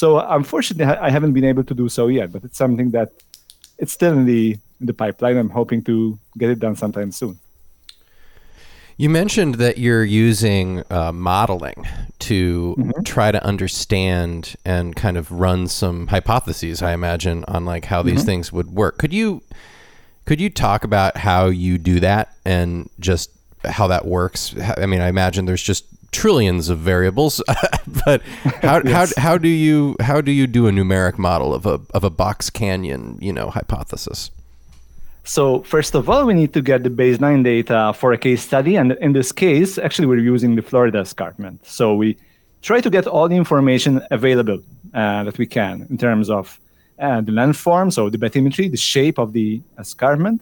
So 0.00 0.06
unfortunately, 0.38 0.86
I 1.08 1.10
haven't 1.16 1.34
been 1.38 1.48
able 1.52 1.64
to 1.70 1.74
do 1.82 1.86
so 1.88 2.04
yet, 2.18 2.28
but 2.34 2.44
it's 2.46 2.58
something 2.64 2.90
that 2.96 3.10
it's 3.82 3.92
still 3.98 4.14
in 4.18 4.24
the 4.32 4.42
in 4.80 4.86
the 4.90 4.96
pipeline. 5.02 5.36
I'm 5.42 5.54
hoping 5.60 5.80
to 5.90 6.18
get 6.40 6.48
it 6.54 6.60
done 6.66 6.76
sometime 6.76 7.10
soon. 7.20 7.34
You 9.00 9.08
mentioned 9.08 9.54
that 9.56 9.78
you're 9.78 10.04
using 10.04 10.82
uh, 10.90 11.12
modeling 11.12 11.86
to 12.18 12.74
mm-hmm. 12.76 13.02
try 13.04 13.30
to 13.30 13.42
understand 13.44 14.56
and 14.64 14.96
kind 14.96 15.16
of 15.16 15.30
run 15.30 15.68
some 15.68 16.08
hypotheses. 16.08 16.82
I 16.82 16.94
imagine 16.94 17.44
on 17.46 17.64
like 17.64 17.84
how 17.84 18.00
mm-hmm. 18.00 18.08
these 18.08 18.24
things 18.24 18.52
would 18.52 18.72
work. 18.72 18.98
Could 18.98 19.12
you 19.12 19.42
could 20.24 20.40
you 20.40 20.50
talk 20.50 20.82
about 20.82 21.16
how 21.16 21.46
you 21.46 21.78
do 21.78 22.00
that 22.00 22.34
and 22.44 22.90
just 22.98 23.30
how 23.64 23.86
that 23.86 24.04
works? 24.04 24.56
I 24.76 24.86
mean, 24.86 25.00
I 25.00 25.06
imagine 25.06 25.46
there's 25.46 25.62
just 25.62 25.84
trillions 26.10 26.68
of 26.68 26.80
variables, 26.80 27.40
but 28.04 28.20
how, 28.62 28.82
yes. 28.84 29.14
how 29.16 29.22
how 29.22 29.38
do 29.38 29.48
you 29.48 29.94
how 30.00 30.20
do 30.20 30.32
you 30.32 30.48
do 30.48 30.66
a 30.66 30.72
numeric 30.72 31.18
model 31.18 31.54
of 31.54 31.66
a 31.66 31.80
of 31.94 32.02
a 32.02 32.10
box 32.10 32.50
canyon 32.50 33.16
you 33.20 33.32
know 33.32 33.50
hypothesis? 33.50 34.32
So 35.28 35.60
first 35.62 35.94
of 35.94 36.08
all, 36.08 36.24
we 36.24 36.32
need 36.32 36.54
to 36.54 36.62
get 36.62 36.84
the 36.84 36.88
baseline 36.88 37.44
data 37.44 37.92
for 37.94 38.14
a 38.14 38.18
case 38.18 38.42
study. 38.42 38.76
And 38.76 38.92
in 38.92 39.12
this 39.12 39.30
case, 39.30 39.76
actually, 39.76 40.06
we're 40.06 40.16
using 40.34 40.56
the 40.56 40.62
Florida 40.62 41.00
escarpment. 41.00 41.66
So 41.66 41.94
we 41.94 42.16
try 42.62 42.80
to 42.80 42.88
get 42.88 43.06
all 43.06 43.28
the 43.28 43.36
information 43.36 44.00
available 44.10 44.60
uh, 44.94 45.24
that 45.24 45.36
we 45.36 45.44
can 45.44 45.86
in 45.90 45.98
terms 45.98 46.30
of 46.30 46.58
uh, 46.98 47.20
the 47.20 47.30
landform, 47.32 47.92
so 47.92 48.08
the 48.08 48.16
bathymetry, 48.16 48.70
the 48.70 48.78
shape 48.78 49.18
of 49.18 49.34
the 49.34 49.60
escarpment. 49.78 50.40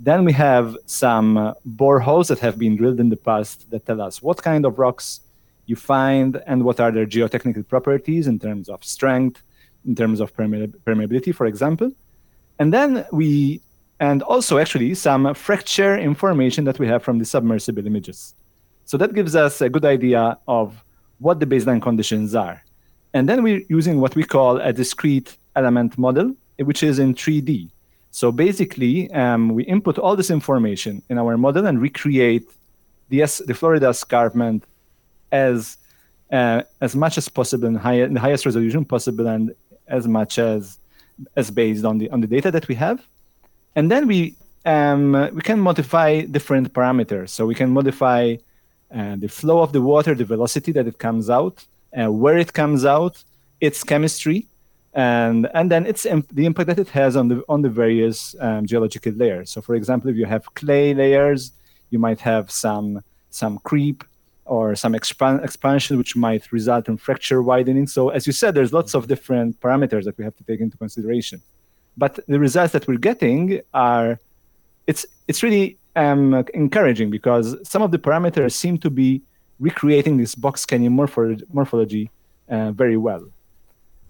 Then 0.00 0.24
we 0.24 0.32
have 0.32 0.76
some 0.86 1.36
uh, 1.36 1.54
boreholes 1.64 2.26
that 2.26 2.40
have 2.40 2.58
been 2.58 2.74
drilled 2.74 2.98
in 2.98 3.10
the 3.10 3.16
past 3.16 3.70
that 3.70 3.86
tell 3.86 4.00
us 4.00 4.20
what 4.20 4.42
kind 4.42 4.66
of 4.66 4.80
rocks 4.80 5.20
you 5.66 5.76
find 5.76 6.42
and 6.48 6.64
what 6.64 6.80
are 6.80 6.90
their 6.90 7.06
geotechnical 7.06 7.68
properties 7.68 8.26
in 8.26 8.40
terms 8.40 8.68
of 8.68 8.82
strength, 8.82 9.40
in 9.86 9.94
terms 9.94 10.18
of 10.18 10.34
permeability, 10.36 11.32
for 11.32 11.46
example. 11.46 11.92
And 12.58 12.74
then 12.74 13.06
we 13.12 13.60
and 14.00 14.22
also 14.22 14.58
actually 14.58 14.94
some 14.94 15.32
fracture 15.34 15.96
information 15.96 16.64
that 16.64 16.78
we 16.78 16.86
have 16.86 17.02
from 17.02 17.18
the 17.18 17.24
submersible 17.24 17.86
images. 17.86 18.34
So 18.84 18.96
that 18.98 19.14
gives 19.14 19.34
us 19.34 19.60
a 19.60 19.68
good 19.68 19.84
idea 19.84 20.38
of 20.46 20.84
what 21.18 21.40
the 21.40 21.46
baseline 21.46 21.80
conditions 21.80 22.34
are. 22.34 22.62
And 23.14 23.28
then 23.28 23.42
we're 23.42 23.62
using 23.68 24.00
what 24.00 24.14
we 24.14 24.24
call 24.24 24.58
a 24.58 24.72
discrete 24.72 25.36
element 25.56 25.96
model, 25.96 26.34
which 26.58 26.82
is 26.82 26.98
in 26.98 27.14
3D. 27.14 27.70
So 28.10 28.30
basically, 28.30 29.10
um, 29.12 29.50
we 29.50 29.64
input 29.64 29.98
all 29.98 30.16
this 30.16 30.30
information 30.30 31.02
in 31.08 31.18
our 31.18 31.36
model 31.36 31.66
and 31.66 31.80
recreate 31.80 32.48
the, 33.08 33.20
the 33.46 33.54
Florida 33.54 33.88
escarpment 33.88 34.64
as 35.32 35.78
uh, 36.32 36.62
as 36.80 36.96
much 36.96 37.18
as 37.18 37.28
possible 37.28 37.68
in, 37.68 37.76
high, 37.76 37.94
in 37.94 38.14
the 38.14 38.20
highest 38.20 38.44
resolution 38.44 38.84
possible 38.84 39.28
and 39.28 39.54
as 39.86 40.08
much 40.08 40.38
as 40.38 40.78
as 41.36 41.50
based 41.50 41.84
on 41.84 41.98
the 41.98 42.10
on 42.10 42.20
the 42.20 42.26
data 42.26 42.50
that 42.50 42.66
we 42.68 42.74
have 42.74 43.06
and 43.76 43.90
then 43.90 44.08
we 44.08 44.34
um, 44.64 45.12
we 45.32 45.42
can 45.42 45.60
modify 45.60 46.22
different 46.22 46.72
parameters. 46.72 47.28
So 47.28 47.46
we 47.46 47.54
can 47.54 47.70
modify 47.70 48.36
uh, 48.92 49.16
the 49.16 49.28
flow 49.28 49.60
of 49.60 49.72
the 49.72 49.80
water, 49.80 50.14
the 50.14 50.24
velocity 50.24 50.72
that 50.72 50.88
it 50.88 50.98
comes 50.98 51.30
out, 51.30 51.64
uh, 51.96 52.10
where 52.10 52.36
it 52.36 52.52
comes 52.52 52.84
out, 52.84 53.22
its 53.60 53.84
chemistry, 53.84 54.46
and 54.94 55.48
and 55.54 55.70
then 55.70 55.86
it's 55.86 56.04
imp- 56.04 56.34
the 56.34 56.46
impact 56.46 56.66
that 56.68 56.78
it 56.80 56.88
has 56.88 57.14
on 57.16 57.28
the 57.28 57.44
on 57.48 57.62
the 57.62 57.68
various 57.68 58.34
um, 58.40 58.66
geological 58.66 59.12
layers. 59.12 59.50
So, 59.50 59.60
for 59.60 59.74
example, 59.76 60.10
if 60.10 60.16
you 60.16 60.26
have 60.26 60.52
clay 60.54 60.94
layers, 60.94 61.52
you 61.90 61.98
might 61.98 62.20
have 62.20 62.50
some 62.50 63.02
some 63.30 63.58
creep 63.58 64.02
or 64.46 64.74
some 64.74 64.94
expan- 64.94 65.44
expansion, 65.44 65.98
which 65.98 66.16
might 66.16 66.50
result 66.50 66.88
in 66.88 66.96
fracture 66.96 67.42
widening. 67.42 67.86
So, 67.86 68.08
as 68.08 68.26
you 68.26 68.32
said, 68.32 68.54
there's 68.54 68.72
lots 68.72 68.94
of 68.94 69.06
different 69.06 69.60
parameters 69.60 70.04
that 70.04 70.16
we 70.16 70.24
have 70.24 70.36
to 70.36 70.44
take 70.44 70.60
into 70.60 70.76
consideration 70.76 71.42
but 71.96 72.18
the 72.28 72.38
results 72.38 72.72
that 72.72 72.86
we're 72.86 72.98
getting 72.98 73.60
are 73.74 74.18
it's 74.86 75.06
it's 75.28 75.42
really 75.42 75.78
um, 75.96 76.44
encouraging 76.54 77.10
because 77.10 77.56
some 77.68 77.82
of 77.82 77.90
the 77.90 77.98
parameters 77.98 78.52
seem 78.52 78.78
to 78.78 78.90
be 78.90 79.22
recreating 79.58 80.16
this 80.16 80.34
box 80.34 80.66
canyon 80.66 80.92
morpho- 80.92 81.40
morphology 81.52 82.10
uh, 82.48 82.70
very 82.72 82.96
well. 82.96 83.24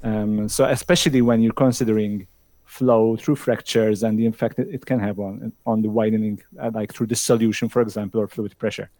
Um, 0.03 0.49
so 0.49 0.65
especially 0.65 1.23
when 1.23 1.41
you're 1.41 1.53
considering 1.53 2.27
flow 2.65 3.17
through 3.17 3.37
fractures 3.37 4.03
and 4.03 4.19
the 4.19 4.27
effect 4.27 4.59
it 4.59 4.85
can 4.85 4.99
have 4.99 5.19
on 5.19 5.53
on 5.65 5.83
the 5.83 5.89
widening, 5.89 6.43
uh, 6.61 6.71
like 6.75 6.93
through 6.93 7.07
dissolution, 7.07 7.69
for 7.69 7.81
example, 7.81 8.21
or 8.21 8.29
fluid 8.29 8.57
pressure. 8.59 8.91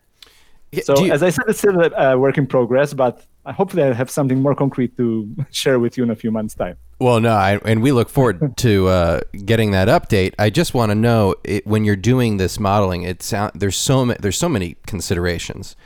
So 0.83 0.99
you, 0.99 1.13
as 1.13 1.23
I 1.23 1.31
said, 1.31 1.45
it's 1.49 1.59
still 1.59 1.81
a 1.81 2.19
work 2.19 2.39
in 2.39 2.47
progress, 2.47 2.93
but 2.93 3.25
hopefully 3.53 3.83
I 3.83 3.93
have 3.93 4.11
something 4.11 4.41
more 4.41 4.55
concrete 4.55 4.97
to 4.97 5.35
share 5.51 5.79
with 5.79 5.97
you 5.97 6.05
in 6.05 6.11
a 6.11 6.17
few 6.17 6.31
months' 6.31 6.55
time. 6.55 6.77
Well, 6.99 7.21
no, 7.21 7.33
I, 7.33 7.59
and 7.65 7.83
we 7.83 7.93
look 7.93 8.09
forward 8.09 8.57
to 8.59 8.89
uh, 8.89 9.21
getting 9.45 9.73
that 9.73 9.89
update. 9.89 10.35
I 10.39 10.51
just 10.51 10.75
want 10.75 10.91
to 10.91 10.95
know 10.95 11.35
it, 11.45 11.67
when 11.67 11.85
you're 11.85 11.97
doing 11.97 12.39
this 12.39 12.59
modeling, 12.59 13.03
it's 13.03 13.33
there's 13.55 13.77
so 13.77 14.05
there's 14.07 14.39
so 14.39 14.49
many 14.49 14.77
considerations. 14.87 15.77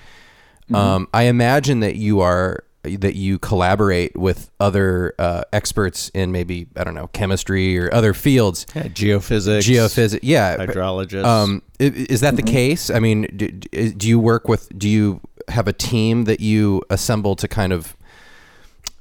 Mm-hmm. 0.64 0.74
Um, 0.74 1.08
I 1.12 1.24
imagine 1.24 1.80
that 1.80 1.96
you 1.96 2.20
are 2.20 2.64
that 2.82 3.14
you 3.14 3.38
collaborate 3.38 4.16
with 4.16 4.50
other 4.58 5.14
uh, 5.18 5.42
experts 5.52 6.10
in 6.14 6.32
maybe 6.32 6.66
I 6.76 6.84
don't 6.84 6.94
know 6.94 7.08
chemistry 7.08 7.78
or 7.78 7.92
other 7.92 8.14
fields, 8.14 8.66
yeah, 8.74 8.84
geophysics, 8.84 9.68
geophysics, 9.68 10.20
yeah, 10.22 10.56
hydrologists. 10.56 11.24
Um, 11.24 11.62
is 11.78 12.20
that 12.20 12.36
the 12.36 12.42
mm-hmm. 12.42 12.54
case? 12.54 12.90
I 12.90 13.00
mean, 13.00 13.22
do, 13.36 13.48
do, 13.48 14.08
you 14.08 14.18
work 14.18 14.48
with? 14.48 14.76
Do 14.78 14.88
you 14.88 15.20
have 15.50 15.68
a 15.68 15.72
team 15.72 16.24
that 16.24 16.40
you 16.40 16.82
assemble 16.90 17.36
to 17.36 17.48
kind 17.48 17.72
of 17.72 17.96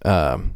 um, 0.05 0.55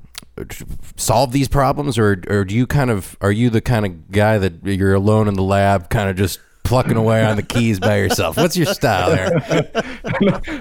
solve 0.95 1.32
these 1.32 1.47
problems, 1.47 1.97
or 1.97 2.21
or 2.27 2.43
do 2.45 2.56
you 2.56 2.67
kind 2.67 2.89
of 2.89 3.17
are 3.21 3.32
you 3.32 3.49
the 3.49 3.62
kind 3.62 3.86
of 3.86 4.12
guy 4.12 4.38
that 4.38 4.65
you're 4.65 4.93
alone 4.93 5.27
in 5.27 5.36
the 5.36 5.43
lab, 5.43 5.89
kind 5.89 6.10
of 6.10 6.15
just 6.15 6.39
plucking 6.63 6.97
away 6.97 7.23
on 7.23 7.36
the 7.36 7.43
keys 7.43 7.79
by 7.79 7.97
yourself? 7.97 8.38
What's 8.38 8.58
your 8.58 8.65
style 8.65 9.12
there? 9.12 9.71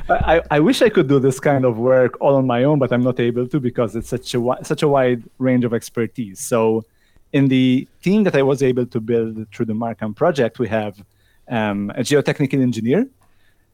I, 0.11 0.43
I 0.51 0.61
wish 0.61 0.83
I 0.83 0.89
could 0.89 1.09
do 1.09 1.19
this 1.19 1.41
kind 1.41 1.65
of 1.65 1.79
work 1.79 2.21
all 2.21 2.35
on 2.37 2.47
my 2.47 2.65
own, 2.65 2.79
but 2.79 2.93
I'm 2.93 3.03
not 3.03 3.19
able 3.21 3.47
to 3.49 3.61
because 3.61 3.97
it's 3.97 4.09
such 4.09 4.35
a 4.35 4.57
such 4.63 4.83
a 4.83 4.89
wide 4.89 5.23
range 5.39 5.65
of 5.65 5.73
expertise. 5.73 6.41
So, 6.41 6.85
in 7.33 7.49
the 7.49 7.89
team 8.03 8.25
that 8.25 8.37
I 8.37 8.43
was 8.43 8.63
able 8.63 8.87
to 8.87 9.01
build 9.01 9.47
through 9.55 9.67
the 9.67 9.75
MARCAN 9.75 10.15
project, 10.15 10.59
we 10.59 10.69
have 10.69 11.03
um, 11.49 11.91
a 11.91 12.01
geotechnical 12.01 12.61
engineer 12.61 13.07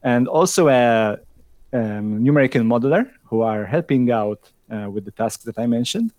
and 0.03 0.27
also 0.27 0.69
a 0.69 1.17
um, 1.73 2.23
numerical 2.23 2.61
modeler 2.61 3.09
who 3.25 3.41
are 3.41 3.65
helping 3.65 4.11
out 4.11 4.51
uh, 4.71 4.89
with 4.89 5.05
the 5.05 5.11
tasks 5.11 5.43
that 5.43 5.57
I 5.57 5.67
mentioned. 5.67 6.11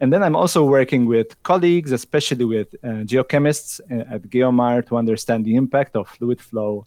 And 0.00 0.12
then 0.12 0.22
I'm 0.22 0.36
also 0.36 0.64
working 0.64 1.06
with 1.06 1.42
colleagues, 1.42 1.90
especially 1.90 2.44
with 2.44 2.74
uh, 2.84 3.04
geochemists 3.10 3.80
uh, 3.90 4.14
at 4.14 4.22
Geomar 4.22 4.86
to 4.88 4.96
understand 4.96 5.44
the 5.44 5.54
impact 5.54 5.96
of 5.96 6.08
fluid 6.08 6.40
flow 6.40 6.86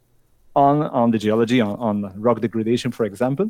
on, 0.56 0.84
on 0.84 1.12
the 1.12 1.18
geology, 1.18 1.60
on, 1.60 1.76
on 1.80 2.22
rock 2.22 2.42
degradation, 2.42 2.92
for 2.92 3.06
example. 3.06 3.50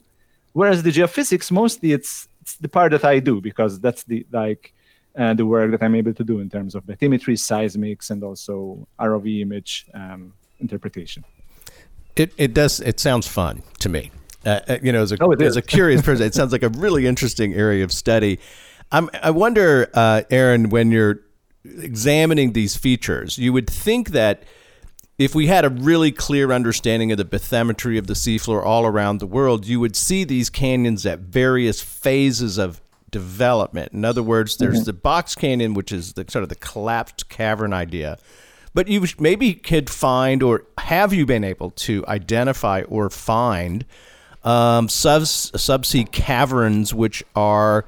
Whereas 0.54 0.84
the 0.84 0.91
geophysics, 0.91 1.52
mostly 1.52 1.91
it's, 1.91 2.28
it's 2.41 2.56
the 2.56 2.69
part 2.69 2.91
that 2.91 3.04
I 3.04 3.19
do 3.19 3.41
because 3.41 3.80
that's 3.80 4.04
the 4.04 4.26
like 4.32 4.74
uh, 5.17 5.34
the 5.34 5.45
work 5.45 5.72
that 5.72 5.84
I'm 5.84 5.95
able 5.95 6.13
to 6.13 6.24
do 6.24 6.39
in 6.39 6.50
terms 6.50 6.76
of 6.76 6.86
bathymetry, 6.86 7.36
seismics, 7.38 8.10
and 8.10 8.24
also 8.24 8.88
ROV 9.00 9.41
image 9.41 9.86
um, 9.93 10.34
interpretation. 10.60 11.24
It, 12.15 12.34
it 12.38 12.54
does. 12.54 12.80
It 12.80 13.00
sounds 13.00 13.28
fun 13.28 13.63
to 13.80 13.89
me. 13.89 14.12
Uh, 14.45 14.60
uh, 14.67 14.78
you 14.82 14.91
know, 14.91 15.02
as 15.02 15.12
a, 15.12 15.17
oh, 15.21 15.32
as 15.34 15.58
a 15.58 15.62
curious 15.78 16.02
person, 16.02 16.25
it 16.25 16.34
sounds 16.34 16.52
like 16.52 16.63
a 16.63 16.69
really 16.69 17.06
interesting 17.06 17.54
area 17.54 17.84
of 17.84 17.91
study. 17.91 18.39
I'm, 18.91 19.10
I 19.21 19.32
wonder, 19.32 19.89
uh, 19.93 20.23
Aaron, 20.30 20.69
when 20.69 20.91
you're 20.91 21.21
examining 21.63 22.54
these 22.54 22.75
features, 22.75 23.38
you 23.38 23.54
would 23.54 23.69
think 23.69 24.10
that 24.10 24.43
if 25.17 25.36
we 25.36 25.47
had 25.47 25.65
a 25.65 25.69
really 25.69 26.12
clear 26.12 26.52
understanding 26.52 27.12
of 27.12 27.17
the 27.17 27.25
bathymetry 27.25 27.99
of 27.99 28.08
the 28.08 28.13
seafloor 28.13 28.63
all 28.63 28.86
around 28.86 29.19
the 29.19 29.28
world, 29.28 29.67
you 29.67 29.80
would 29.80 29.95
see 29.95 30.23
these 30.23 30.49
canyons 30.49 31.06
at 31.06 31.19
various 31.19 31.82
phases 31.82 32.58
of 32.58 32.82
development. 33.12 33.91
In 33.91 34.06
other 34.06 34.23
words, 34.23 34.58
there's 34.58 34.78
mm-hmm. 34.78 34.86
the 34.86 34.93
box 34.93 35.36
canyon, 35.36 35.73
which 35.73 35.91
is 35.91 36.13
the 36.13 36.25
sort 36.30 36.43
of 36.43 36.49
the 36.49 36.56
collapsed 36.56 37.28
cavern 37.28 37.73
idea. 37.73 38.17
But 38.73 38.88
you 38.88 39.04
maybe 39.19 39.56
could 39.56 39.89
find, 39.89 40.41
or 40.41 40.65
have 40.78 41.13
you 41.13 41.25
been 41.25 41.43
able 41.43 41.71
to 41.71 42.06
identify 42.08 42.84
or 42.84 43.10
find 43.10 43.86
um, 44.43 44.89
sub, 44.89 45.23
subsea 45.23 46.12
caverns, 46.12 46.93
which 46.93 47.23
are 47.36 47.86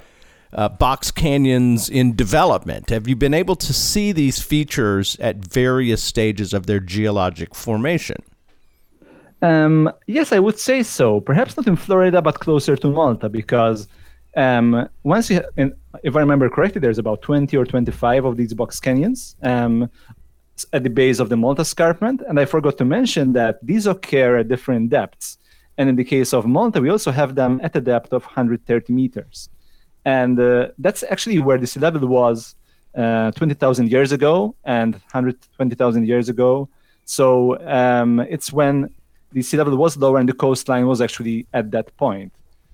uh, 0.54 0.70
box 0.70 1.12
canyons 1.12 1.90
in 1.90 2.16
development. 2.16 2.90
Have 2.90 3.08
you 3.08 3.16
been 3.16 3.34
able 3.34 3.56
to 3.56 3.74
see 3.74 4.12
these 4.12 4.42
features 4.42 5.18
at 5.20 5.38
various 5.38 6.04
stages 6.04 6.54
of 6.54 6.66
their 6.66 6.80
geologic 6.80 7.56
formation? 7.56 8.18
Um, 9.42 9.92
yes, 10.08 10.32
I 10.32 10.40
would 10.40 10.60
say 10.60 10.84
so. 10.84 11.20
Perhaps 11.20 11.58
not 11.58 11.68
in 11.68 11.76
Florida, 11.76 12.22
but 12.22 12.40
closer 12.40 12.76
to 12.76 12.88
Malta, 12.90 13.28
because 13.28 13.88
um, 14.36 14.88
once 15.04 15.30
you, 15.30 15.42
if 16.04 16.16
I 16.16 16.20
remember 16.20 16.50
correctly, 16.50 16.80
there's 16.80 17.00
about 17.00 17.22
20 17.22 17.56
or 17.58 17.66
25 17.66 18.26
of 18.26 18.38
these 18.38 18.54
box 18.54 18.80
canyons 18.80 19.36
um, 19.42 19.90
at 20.74 20.84
the 20.84 20.90
base 20.90 21.20
of 21.20 21.30
the 21.30 21.38
Malta 21.38 21.62
escarpment. 21.62 22.22
And 22.28 22.40
I 22.40 22.46
forgot 22.46 22.78
to 22.78 22.86
mention 22.86 23.34
that 23.34 23.66
these 23.66 23.88
occur 23.88 24.38
at 24.38 24.48
different 24.48 24.90
depths. 24.90 25.38
And 25.82 25.90
in 25.90 25.96
the 25.96 26.04
case 26.04 26.32
of 26.32 26.46
Malta, 26.46 26.80
we 26.80 26.92
also 26.92 27.10
have 27.10 27.34
them 27.34 27.60
at 27.64 27.76
a 27.76 27.82
depth 27.82 28.14
of 28.14 28.22
130 28.24 28.94
meters. 28.94 29.50
And 30.06 30.40
uh, 30.40 30.68
that's 30.78 31.02
actually 31.10 31.40
where 31.40 31.58
the 31.58 31.66
sea 31.66 31.80
level 31.80 32.08
was 32.08 32.54
uh, 32.96 33.32
20,000 33.32 33.90
years 33.90 34.12
ago 34.12 34.54
and 34.64 34.94
120,000 34.94 36.08
years 36.08 36.30
ago. 36.30 36.70
So 37.06 37.60
um, 37.68 38.20
it's 38.20 38.54
when 38.54 38.94
the 39.32 39.42
sea 39.42 39.58
level 39.58 39.76
was 39.76 39.98
lower 39.98 40.20
and 40.20 40.30
the 40.30 40.34
coastline 40.34 40.86
was 40.86 41.02
actually 41.02 41.48
at 41.52 41.72
that 41.72 41.98
point. 41.98 42.32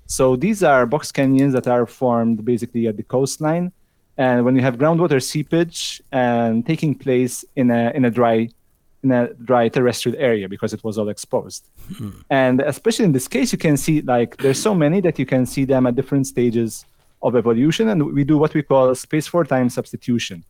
So 0.08 0.36
these 0.36 0.62
are 0.62 0.86
box 0.86 1.10
canyons 1.10 1.54
that 1.54 1.66
are 1.66 1.86
formed 1.86 2.44
basically 2.44 2.88
at 2.88 2.98
the 2.98 3.04
coastline, 3.04 3.72
and 4.18 4.44
when 4.44 4.58
you 4.58 4.62
have 4.64 4.78
groundwater 4.78 5.24
seepage 5.24 6.02
and 6.12 6.66
taking 6.66 6.94
place 6.94 7.46
in 7.56 7.72
a 7.72 7.92
in 7.94 8.04
a 8.04 8.12
dry 8.12 8.50
in 9.04 9.12
a 9.12 9.34
dry 9.34 9.70
terrestrial 9.70 10.18
area 10.18 10.50
because 10.50 10.74
it 10.74 10.84
was 10.84 10.98
all 10.98 11.10
exposed. 11.10 11.70
Hmm. 11.98 12.10
And 12.30 12.62
especially 12.62 13.06
in 13.06 13.12
this 13.12 13.28
case, 13.28 13.52
you 13.52 13.58
can 13.58 13.78
see 13.78 14.02
like 14.02 14.38
there's 14.38 14.62
so 14.62 14.74
many 14.74 15.02
that 15.02 15.20
you 15.20 15.26
can 15.26 15.46
see 15.46 15.66
them 15.66 15.86
at 15.88 15.96
different 15.96 16.28
stages 16.28 16.86
of 17.22 17.36
evolution, 17.36 17.90
and 17.90 18.14
we 18.14 18.24
do 18.24 18.38
what 18.38 18.54
we 18.54 18.62
call 18.62 18.94
space 18.96 19.28
for 19.28 19.44
time 19.44 19.70
substitution. 19.70 20.44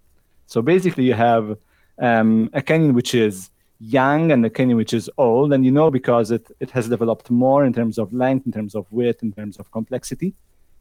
So 0.47 0.61
basically, 0.61 1.05
you 1.05 1.13
have 1.13 1.57
um, 1.99 2.49
a 2.53 2.61
canyon 2.61 2.93
which 2.93 3.13
is 3.13 3.49
young 3.79 4.31
and 4.31 4.45
a 4.45 4.49
canyon 4.49 4.77
which 4.77 4.93
is 4.93 5.09
old, 5.17 5.53
and 5.53 5.63
you 5.65 5.71
know 5.71 5.91
because 5.91 6.31
it, 6.31 6.49
it 6.59 6.71
has 6.71 6.89
developed 6.89 7.29
more 7.29 7.65
in 7.65 7.73
terms 7.73 7.97
of 7.97 8.11
length, 8.13 8.45
in 8.45 8.51
terms 8.51 8.75
of 8.75 8.85
width, 8.91 9.23
in 9.23 9.31
terms 9.31 9.57
of 9.57 9.71
complexity. 9.71 10.33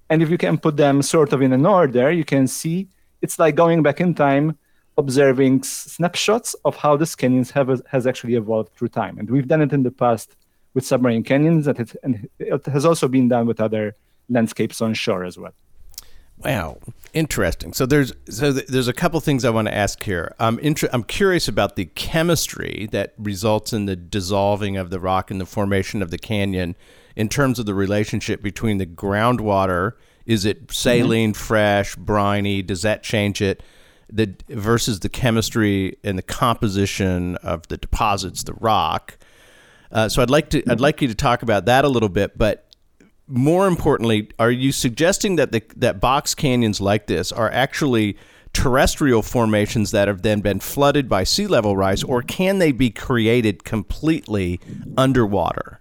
And 0.08 0.22
if 0.22 0.30
you 0.30 0.38
can 0.38 0.56
put 0.56 0.76
them 0.76 1.02
sort 1.02 1.32
of 1.32 1.42
in 1.42 1.52
an 1.52 1.66
order, 1.66 2.10
you 2.10 2.24
can 2.24 2.46
see 2.46 2.88
it's 3.22 3.38
like 3.38 3.54
going 3.54 3.82
back 3.82 4.00
in 4.00 4.14
time, 4.14 4.56
observing 4.98 5.62
snapshots 5.62 6.54
of 6.64 6.76
how 6.76 6.96
the 6.96 7.06
canyons 7.18 7.50
have 7.50 7.82
has 7.86 8.06
actually 8.06 8.34
evolved 8.34 8.72
through 8.74 8.88
time. 8.88 9.18
And 9.18 9.30
we've 9.30 9.48
done 9.48 9.62
it 9.62 9.72
in 9.72 9.82
the 9.82 9.90
past 9.90 10.36
with 10.74 10.84
submarine 10.84 11.22
canyons, 11.22 11.64
that 11.66 11.78
it, 11.80 11.96
and 12.02 12.28
it 12.38 12.66
has 12.66 12.84
also 12.84 13.08
been 13.08 13.28
done 13.28 13.46
with 13.46 13.60
other 13.60 13.94
landscapes 14.28 14.80
on 14.80 14.94
shore 14.94 15.24
as 15.24 15.38
well. 15.38 15.52
Wow, 16.38 16.78
interesting. 17.14 17.72
So 17.72 17.86
there's 17.86 18.12
so 18.28 18.52
there's 18.52 18.88
a 18.88 18.92
couple 18.92 19.18
things 19.20 19.44
I 19.44 19.50
want 19.50 19.68
to 19.68 19.74
ask 19.74 20.02
here. 20.02 20.34
I'm 20.38 20.58
inter- 20.58 20.90
I'm 20.92 21.04
curious 21.04 21.48
about 21.48 21.76
the 21.76 21.86
chemistry 21.86 22.88
that 22.92 23.14
results 23.16 23.72
in 23.72 23.86
the 23.86 23.96
dissolving 23.96 24.76
of 24.76 24.90
the 24.90 25.00
rock 25.00 25.30
and 25.30 25.40
the 25.40 25.46
formation 25.46 26.02
of 26.02 26.10
the 26.10 26.18
canyon, 26.18 26.76
in 27.14 27.30
terms 27.30 27.58
of 27.58 27.64
the 27.64 27.74
relationship 27.74 28.42
between 28.42 28.76
the 28.78 28.86
groundwater. 28.86 29.92
Is 30.26 30.44
it 30.44 30.70
saline, 30.72 31.32
mm-hmm. 31.32 31.42
fresh, 31.42 31.96
briny? 31.96 32.60
Does 32.60 32.82
that 32.82 33.02
change 33.02 33.40
it? 33.40 33.62
The 34.08 34.34
versus 34.48 35.00
the 35.00 35.08
chemistry 35.08 35.98
and 36.04 36.16
the 36.16 36.22
composition 36.22 37.36
of 37.36 37.66
the 37.68 37.76
deposits, 37.76 38.44
the 38.44 38.54
rock. 38.54 39.18
Uh, 39.90 40.08
so 40.08 40.22
I'd 40.22 40.30
like 40.30 40.50
to 40.50 40.62
I'd 40.70 40.80
like 40.80 41.02
you 41.02 41.08
to 41.08 41.14
talk 41.14 41.42
about 41.42 41.64
that 41.66 41.84
a 41.84 41.88
little 41.88 42.08
bit, 42.08 42.38
but 42.38 42.66
more 43.28 43.66
importantly, 43.66 44.30
are 44.38 44.50
you 44.50 44.72
suggesting 44.72 45.36
that 45.36 45.52
the, 45.52 45.62
that 45.76 46.00
box 46.00 46.34
canyons 46.34 46.80
like 46.80 47.06
this 47.06 47.32
are 47.32 47.50
actually 47.50 48.16
terrestrial 48.52 49.22
formations 49.22 49.90
that 49.90 50.08
have 50.08 50.22
then 50.22 50.40
been 50.40 50.60
flooded 50.60 51.08
by 51.08 51.24
sea 51.24 51.46
level 51.46 51.76
rise, 51.76 52.02
or 52.02 52.22
can 52.22 52.58
they 52.58 52.72
be 52.72 52.90
created 52.90 53.64
completely 53.64 54.60
underwater? 54.96 55.80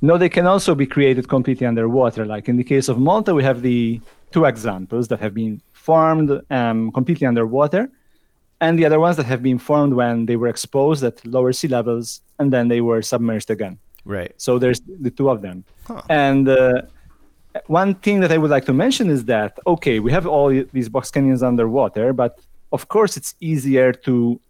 No, 0.00 0.16
they 0.16 0.28
can 0.28 0.46
also 0.46 0.74
be 0.74 0.86
created 0.86 1.28
completely 1.28 1.66
underwater. 1.66 2.24
Like 2.24 2.48
in 2.48 2.56
the 2.56 2.64
case 2.64 2.88
of 2.88 2.98
Malta, 2.98 3.34
we 3.34 3.42
have 3.42 3.62
the 3.62 4.00
two 4.32 4.44
examples 4.44 5.08
that 5.08 5.20
have 5.20 5.34
been 5.34 5.60
formed 5.88 6.30
um, 6.50 6.90
completely 6.92 7.26
underwater, 7.26 7.82
and 8.60 8.78
the 8.78 8.86
other 8.88 9.00
ones 9.06 9.16
that 9.18 9.26
have 9.26 9.42
been 9.42 9.58
formed 9.58 9.92
when 9.92 10.26
they 10.28 10.36
were 10.36 10.48
exposed 10.48 11.02
at 11.04 11.14
lower 11.26 11.52
sea 11.52 11.68
levels 11.68 12.06
and 12.38 12.52
then 12.54 12.68
they 12.68 12.80
were 12.80 13.02
submerged 13.02 13.50
again. 13.50 13.78
Right. 14.16 14.32
So 14.36 14.58
there's 14.58 14.80
the 15.06 15.10
two 15.10 15.28
of 15.28 15.42
them. 15.46 15.64
Huh. 15.86 16.02
And 16.08 16.48
uh, 16.48 16.82
one 17.66 17.94
thing 18.04 18.20
that 18.22 18.32
I 18.32 18.38
would 18.38 18.50
like 18.56 18.66
to 18.66 18.72
mention 18.84 19.10
is 19.10 19.24
that, 19.26 19.58
okay, 19.66 19.96
we 20.00 20.10
have 20.12 20.26
all 20.26 20.48
these 20.76 20.88
box 20.88 21.10
canyons 21.10 21.42
underwater, 21.42 22.12
but 22.12 22.32
of 22.72 22.88
course 22.88 23.12
it's 23.18 23.34
easier 23.40 23.92
to 24.06 24.40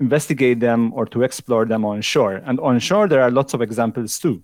investigate 0.00 0.58
them 0.60 0.80
or 0.94 1.04
to 1.06 1.22
explore 1.22 1.64
them 1.72 1.84
on 1.84 2.00
shore. 2.00 2.36
And 2.46 2.58
on 2.60 2.78
shore, 2.78 3.06
there 3.08 3.22
are 3.22 3.30
lots 3.30 3.52
of 3.54 3.60
examples 3.60 4.18
too. 4.18 4.42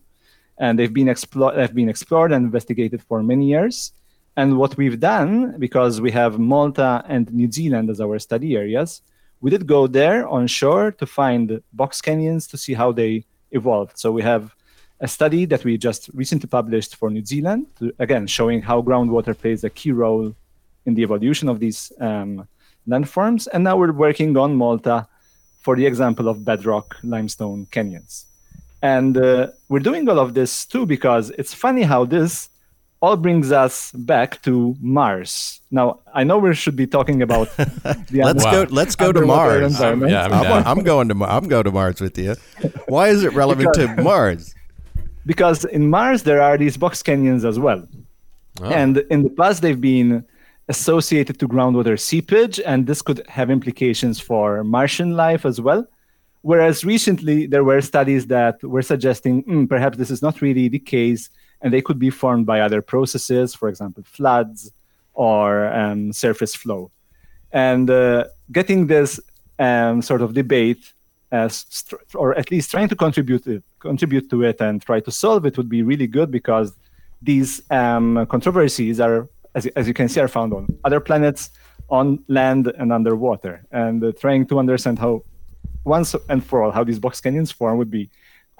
And 0.58 0.78
they've 0.78 0.92
been, 1.00 1.10
explo- 1.14 1.54
they've 1.56 1.74
been 1.82 1.88
explored 1.88 2.32
and 2.32 2.44
investigated 2.44 3.02
for 3.08 3.22
many 3.22 3.46
years. 3.54 3.92
And 4.36 4.58
what 4.58 4.76
we've 4.76 5.00
done, 5.00 5.58
because 5.58 6.00
we 6.00 6.10
have 6.12 6.38
Malta 6.38 7.04
and 7.08 7.32
New 7.32 7.50
Zealand 7.50 7.90
as 7.90 8.00
our 8.00 8.18
study 8.18 8.56
areas, 8.56 9.02
we 9.40 9.50
did 9.50 9.66
go 9.66 9.86
there 9.86 10.28
on 10.28 10.46
shore 10.46 10.92
to 10.92 11.06
find 11.06 11.62
box 11.72 12.00
canyons 12.00 12.46
to 12.48 12.56
see 12.56 12.74
how 12.74 12.92
they 12.92 13.24
evolved. 13.50 13.98
So 13.98 14.12
we 14.12 14.22
have 14.22 14.54
a 15.00 15.08
study 15.08 15.46
that 15.46 15.64
we 15.64 15.78
just 15.78 16.10
recently 16.12 16.48
published 16.48 16.96
for 16.96 17.10
New 17.10 17.24
Zealand, 17.24 17.66
to, 17.78 17.92
again, 17.98 18.26
showing 18.26 18.60
how 18.60 18.82
groundwater 18.82 19.36
plays 19.36 19.64
a 19.64 19.70
key 19.70 19.92
role 19.92 20.34
in 20.86 20.94
the 20.94 21.02
evolution 21.02 21.48
of 21.48 21.58
these 21.58 21.92
um, 22.00 22.46
landforms. 22.86 23.48
And 23.52 23.64
now 23.64 23.76
we're 23.76 23.92
working 23.92 24.36
on 24.36 24.54
Malta 24.54 25.08
for 25.60 25.76
the 25.76 25.86
example 25.86 26.28
of 26.28 26.44
bedrock 26.44 26.96
limestone 27.02 27.66
canyons. 27.70 28.26
And 28.82 29.16
uh, 29.16 29.48
we're 29.68 29.80
doing 29.80 30.08
all 30.08 30.18
of 30.18 30.34
this 30.34 30.64
too 30.64 30.86
because 30.86 31.30
it's 31.30 31.52
funny 31.52 31.82
how 31.82 32.04
this 32.04 32.48
all 33.00 33.16
brings 33.16 33.50
us 33.50 33.92
back 33.92 34.42
to 34.42 34.76
Mars. 34.80 35.60
Now, 35.70 36.00
I 36.14 36.24
know 36.24 36.38
we 36.38 36.54
should 36.54 36.76
be 36.76 36.86
talking 36.86 37.22
about 37.22 37.54
the 37.56 38.22
let's 38.24 38.44
go. 38.44 38.66
Let's 38.70 38.94
go 38.94 39.12
to 39.12 39.22
Mars. 39.22 39.80
I'm, 39.80 40.06
yeah, 40.06 40.26
I'm, 40.26 40.32
I'm, 40.32 40.66
I'm, 40.66 40.84
going 40.84 41.08
to 41.08 41.24
I'm 41.24 41.48
going 41.48 41.64
to 41.64 41.72
Mars 41.72 42.00
with 42.00 42.18
you. 42.18 42.34
Why 42.88 43.08
is 43.08 43.24
it 43.24 43.32
relevant 43.32 43.70
because, 43.72 43.96
to 43.96 44.02
Mars? 44.02 44.54
Because 45.24 45.64
in 45.64 45.88
Mars 45.88 46.22
there 46.24 46.42
are 46.42 46.58
these 46.58 46.76
box 46.76 47.02
canyons 47.02 47.44
as 47.44 47.58
well, 47.58 47.86
oh. 48.60 48.64
and 48.64 48.98
in 49.10 49.22
the 49.22 49.30
past 49.30 49.62
they've 49.62 49.80
been 49.80 50.24
associated 50.68 51.38
to 51.40 51.48
groundwater 51.48 51.98
seepage, 51.98 52.60
and 52.60 52.86
this 52.86 53.02
could 53.02 53.26
have 53.28 53.50
implications 53.50 54.20
for 54.20 54.62
Martian 54.62 55.16
life 55.16 55.44
as 55.44 55.60
well. 55.60 55.86
Whereas 56.42 56.84
recently 56.84 57.46
there 57.46 57.64
were 57.64 57.80
studies 57.80 58.26
that 58.28 58.62
were 58.62 58.82
suggesting 58.82 59.42
mm, 59.44 59.68
perhaps 59.68 59.98
this 59.98 60.10
is 60.10 60.22
not 60.22 60.40
really 60.40 60.68
the 60.68 60.78
case 60.78 61.28
and 61.62 61.72
they 61.72 61.82
could 61.82 61.98
be 61.98 62.10
formed 62.10 62.46
by 62.46 62.60
other 62.60 62.82
processes, 62.82 63.54
for 63.54 63.68
example, 63.68 64.02
floods 64.04 64.72
or 65.14 65.66
um, 65.72 66.12
surface 66.12 66.54
flow. 66.54 66.90
And 67.52 67.90
uh, 67.90 68.24
getting 68.52 68.86
this 68.86 69.20
um, 69.58 70.02
sort 70.02 70.22
of 70.22 70.34
debate, 70.34 70.92
as, 71.32 71.66
or 72.14 72.36
at 72.36 72.50
least 72.50 72.70
trying 72.70 72.88
to 72.88 72.96
contribute 72.96 73.46
it, 73.46 73.62
contribute 73.78 74.30
to 74.30 74.42
it 74.44 74.60
and 74.60 74.80
try 74.80 75.00
to 75.00 75.10
solve 75.10 75.44
it, 75.46 75.56
would 75.56 75.68
be 75.68 75.82
really 75.82 76.06
good 76.06 76.30
because 76.30 76.72
these 77.22 77.62
um, 77.70 78.26
controversies 78.30 79.00
are, 79.00 79.28
as, 79.54 79.66
as 79.76 79.86
you 79.86 79.94
can 79.94 80.08
see, 80.08 80.20
are 80.20 80.28
found 80.28 80.52
on 80.52 80.66
other 80.84 81.00
planets, 81.00 81.50
on 81.90 82.24
land, 82.28 82.72
and 82.78 82.92
underwater. 82.92 83.64
And 83.72 84.02
uh, 84.02 84.12
trying 84.12 84.46
to 84.46 84.58
understand 84.58 84.98
how, 84.98 85.22
once 85.84 86.14
and 86.28 86.44
for 86.44 86.62
all, 86.62 86.70
how 86.70 86.84
these 86.84 86.98
box 86.98 87.20
canyons 87.20 87.50
form 87.50 87.78
would 87.78 87.90
be 87.90 88.08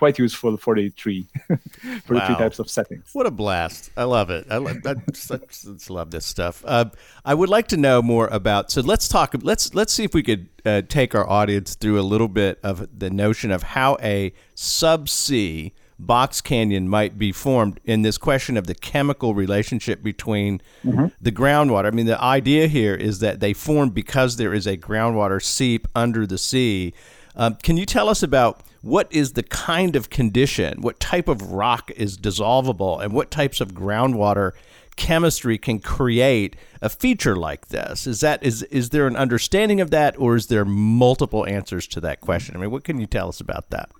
quite 0.00 0.18
useful 0.18 0.56
for 0.56 0.74
the 0.74 0.88
tree, 0.88 1.28
for 1.46 2.14
wow. 2.14 2.20
the 2.20 2.26
three 2.26 2.34
types 2.34 2.58
of 2.58 2.70
settings. 2.70 3.10
What 3.12 3.26
a 3.26 3.30
blast! 3.30 3.90
I 3.98 4.04
love 4.04 4.30
it. 4.30 4.46
I, 4.50 4.56
love, 4.56 4.78
I, 4.86 4.94
just, 5.12 5.30
I 5.30 5.36
just 5.36 5.90
love 5.90 6.10
this 6.10 6.24
stuff. 6.24 6.64
Uh, 6.66 6.86
I 7.22 7.34
would 7.34 7.50
like 7.50 7.68
to 7.68 7.76
know 7.76 8.00
more 8.00 8.26
about. 8.28 8.70
So 8.70 8.80
let's 8.80 9.08
talk. 9.08 9.34
Let's 9.42 9.74
let's 9.74 9.92
see 9.92 10.04
if 10.04 10.14
we 10.14 10.22
could 10.22 10.48
uh, 10.64 10.82
take 10.88 11.14
our 11.14 11.28
audience 11.28 11.74
through 11.74 12.00
a 12.00 12.06
little 12.12 12.28
bit 12.28 12.58
of 12.62 12.88
the 12.98 13.10
notion 13.10 13.50
of 13.50 13.62
how 13.62 13.98
a 14.02 14.32
subsea 14.56 15.72
box 15.98 16.40
canyon 16.40 16.88
might 16.88 17.18
be 17.18 17.30
formed 17.30 17.78
in 17.84 18.00
this 18.00 18.16
question 18.16 18.56
of 18.56 18.66
the 18.66 18.74
chemical 18.74 19.34
relationship 19.34 20.02
between 20.02 20.62
mm-hmm. 20.82 21.08
the 21.20 21.30
groundwater. 21.30 21.88
I 21.88 21.90
mean, 21.90 22.06
the 22.06 22.18
idea 22.22 22.68
here 22.68 22.94
is 22.94 23.18
that 23.18 23.40
they 23.40 23.52
form 23.52 23.90
because 23.90 24.38
there 24.38 24.54
is 24.54 24.66
a 24.66 24.78
groundwater 24.78 25.42
seep 25.42 25.86
under 25.94 26.26
the 26.26 26.38
sea. 26.38 26.94
Um, 27.36 27.56
can 27.56 27.76
you 27.76 27.84
tell 27.84 28.08
us 28.08 28.22
about 28.22 28.62
what 28.82 29.08
is 29.10 29.32
the 29.32 29.42
kind 29.42 29.96
of 29.96 30.10
condition, 30.10 30.80
what 30.80 31.00
type 31.00 31.28
of 31.28 31.52
rock 31.52 31.90
is 31.96 32.16
dissolvable, 32.16 33.02
and 33.02 33.12
what 33.12 33.30
types 33.30 33.60
of 33.60 33.74
groundwater 33.74 34.52
chemistry 34.96 35.58
can 35.58 35.78
create 35.78 36.56
a 36.82 36.88
feature 36.88 37.36
like 37.36 37.68
this? 37.68 38.06
Is 38.06 38.20
that 38.20 38.42
is 38.42 38.62
is 38.64 38.90
there 38.90 39.06
an 39.06 39.16
understanding 39.16 39.80
of 39.80 39.90
that, 39.90 40.18
or 40.18 40.36
is 40.36 40.46
there 40.46 40.64
multiple 40.64 41.46
answers 41.46 41.86
to 41.88 42.00
that 42.00 42.20
question? 42.20 42.56
I 42.56 42.58
mean, 42.58 42.70
what 42.70 42.84
can 42.84 43.00
you 43.00 43.06
tell 43.06 43.28
us 43.28 43.40
about 43.40 43.70
that? 43.70 43.90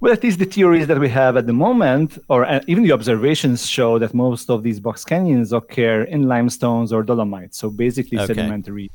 Well, 0.00 0.12
at 0.12 0.22
least 0.22 0.38
the 0.38 0.44
theories 0.44 0.86
that 0.88 0.98
we 0.98 1.08
have 1.08 1.36
at 1.36 1.46
the 1.46 1.52
moment, 1.52 2.18
or 2.28 2.44
uh, 2.44 2.60
even 2.66 2.84
the 2.84 2.92
observations, 2.92 3.66
show 3.66 3.98
that 3.98 4.12
most 4.12 4.50
of 4.50 4.62
these 4.62 4.78
box 4.78 5.04
canyons 5.04 5.52
occur 5.52 6.02
in 6.02 6.24
limestones 6.24 6.92
or 6.92 7.02
dolomites, 7.02 7.56
so 7.56 7.70
basically 7.70 8.18
okay. 8.18 8.26
sedimentary 8.26 8.90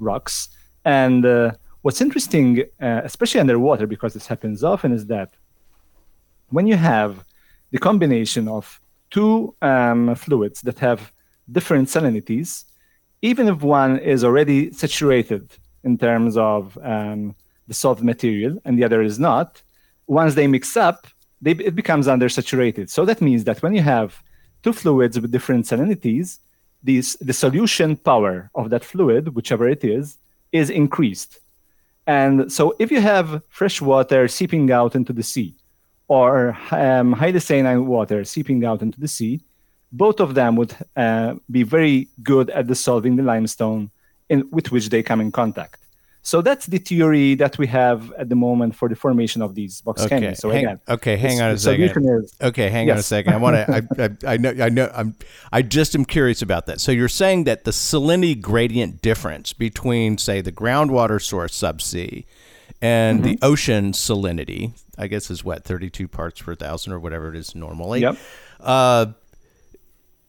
rocks. 0.00 0.48
And 0.84 1.24
uh, 1.24 1.52
what's 1.82 2.00
interesting, 2.00 2.64
uh, 2.80 3.00
especially 3.04 3.40
underwater, 3.40 3.86
because 3.86 4.14
this 4.14 4.26
happens 4.26 4.64
often, 4.64 4.92
is 4.92 5.06
that 5.06 5.34
when 6.50 6.66
you 6.66 6.76
have 6.76 7.24
the 7.70 7.78
combination 7.78 8.48
of 8.48 8.80
two 9.10 9.54
um, 9.62 10.14
fluids 10.14 10.60
that 10.62 10.78
have 10.78 11.12
different 11.50 11.88
salinities, 11.88 12.64
even 13.22 13.48
if 13.48 13.62
one 13.62 13.98
is 13.98 14.24
already 14.24 14.70
saturated 14.72 15.50
in 15.84 15.98
terms 15.98 16.36
of 16.36 16.78
um, 16.82 17.34
the 17.66 17.74
solved 17.74 18.02
material 18.02 18.58
and 18.64 18.78
the 18.78 18.84
other 18.84 19.02
is 19.02 19.18
not, 19.18 19.62
once 20.06 20.34
they 20.34 20.46
mix 20.46 20.76
up, 20.76 21.06
they, 21.40 21.52
it 21.52 21.74
becomes 21.74 22.06
undersaturated. 22.06 22.90
So 22.90 23.04
that 23.04 23.20
means 23.20 23.44
that 23.44 23.62
when 23.62 23.74
you 23.74 23.82
have 23.82 24.22
two 24.62 24.72
fluids 24.72 25.20
with 25.20 25.30
different 25.30 25.66
salinities, 25.66 26.38
these, 26.82 27.16
the 27.20 27.32
solution 27.32 27.96
power 27.96 28.50
of 28.54 28.70
that 28.70 28.84
fluid, 28.84 29.34
whichever 29.34 29.68
it 29.68 29.84
is, 29.84 30.16
is 30.52 30.70
increased. 30.70 31.38
And 32.08 32.50
so 32.50 32.74
if 32.78 32.90
you 32.90 33.02
have 33.02 33.42
fresh 33.50 33.82
water 33.82 34.28
seeping 34.28 34.72
out 34.72 34.96
into 34.96 35.12
the 35.12 35.22
sea, 35.22 35.54
or 36.08 36.56
um, 36.70 37.14
saline 37.38 37.86
water 37.86 38.24
seeping 38.24 38.64
out 38.64 38.80
into 38.80 38.98
the 38.98 39.06
sea, 39.06 39.42
both 39.92 40.18
of 40.18 40.34
them 40.34 40.56
would 40.56 40.74
uh, 40.96 41.34
be 41.50 41.62
very 41.62 42.08
good 42.22 42.48
at 42.50 42.66
dissolving 42.66 43.16
the 43.16 43.22
limestone 43.22 43.90
in, 44.30 44.48
with 44.50 44.72
which 44.72 44.88
they 44.88 45.02
come 45.02 45.20
in 45.20 45.30
contact. 45.30 45.80
So 46.30 46.42
that's 46.42 46.66
the 46.66 46.76
theory 46.76 47.34
that 47.36 47.56
we 47.56 47.66
have 47.68 48.12
at 48.18 48.28
the 48.28 48.34
moment 48.36 48.74
for 48.76 48.86
the 48.92 48.94
formation 48.94 49.40
of 49.40 49.54
these 49.54 49.80
box 49.80 50.02
Okay, 50.02 50.08
canyons. 50.16 50.38
So 50.40 50.50
hang- 50.50 50.64
again, 50.66 50.80
okay, 50.86 51.16
hang 51.16 51.40
on 51.40 51.52
a 51.52 51.58
second. 51.58 51.90
is- 52.24 52.34
Okay, 52.42 52.68
hang 52.68 52.90
on 52.90 52.98
a 52.98 53.02
second. 53.02 53.32
I 53.32 53.38
want 53.38 53.56
to. 53.56 53.64
I, 53.76 53.80
I, 54.32 54.34
I 54.34 54.36
know. 54.36 54.52
I 54.66 54.68
know. 54.68 54.90
I'm. 54.94 55.14
I 55.52 55.62
just 55.62 55.94
am 55.94 56.04
curious 56.04 56.42
about 56.42 56.66
that. 56.66 56.82
So 56.82 56.92
you're 56.92 57.08
saying 57.08 57.44
that 57.44 57.64
the 57.64 57.70
salinity 57.70 58.38
gradient 58.38 59.00
difference 59.00 59.54
between, 59.54 60.18
say, 60.18 60.42
the 60.42 60.52
groundwater 60.52 61.18
source 61.22 61.56
subsea 61.58 62.26
and 62.82 63.24
the 63.24 63.36
Mm-hmm. 63.36 63.44
ocean 63.52 63.92
salinity, 63.92 64.72
I 64.98 65.06
guess, 65.06 65.30
is 65.30 65.42
what 65.42 65.64
32 65.64 66.08
parts 66.08 66.42
per 66.42 66.54
thousand 66.54 66.92
or 66.92 66.98
whatever 67.00 67.30
it 67.32 67.36
is 67.38 67.54
normally. 67.54 68.00
Yep. 68.02 68.16
Uh, 68.60 69.06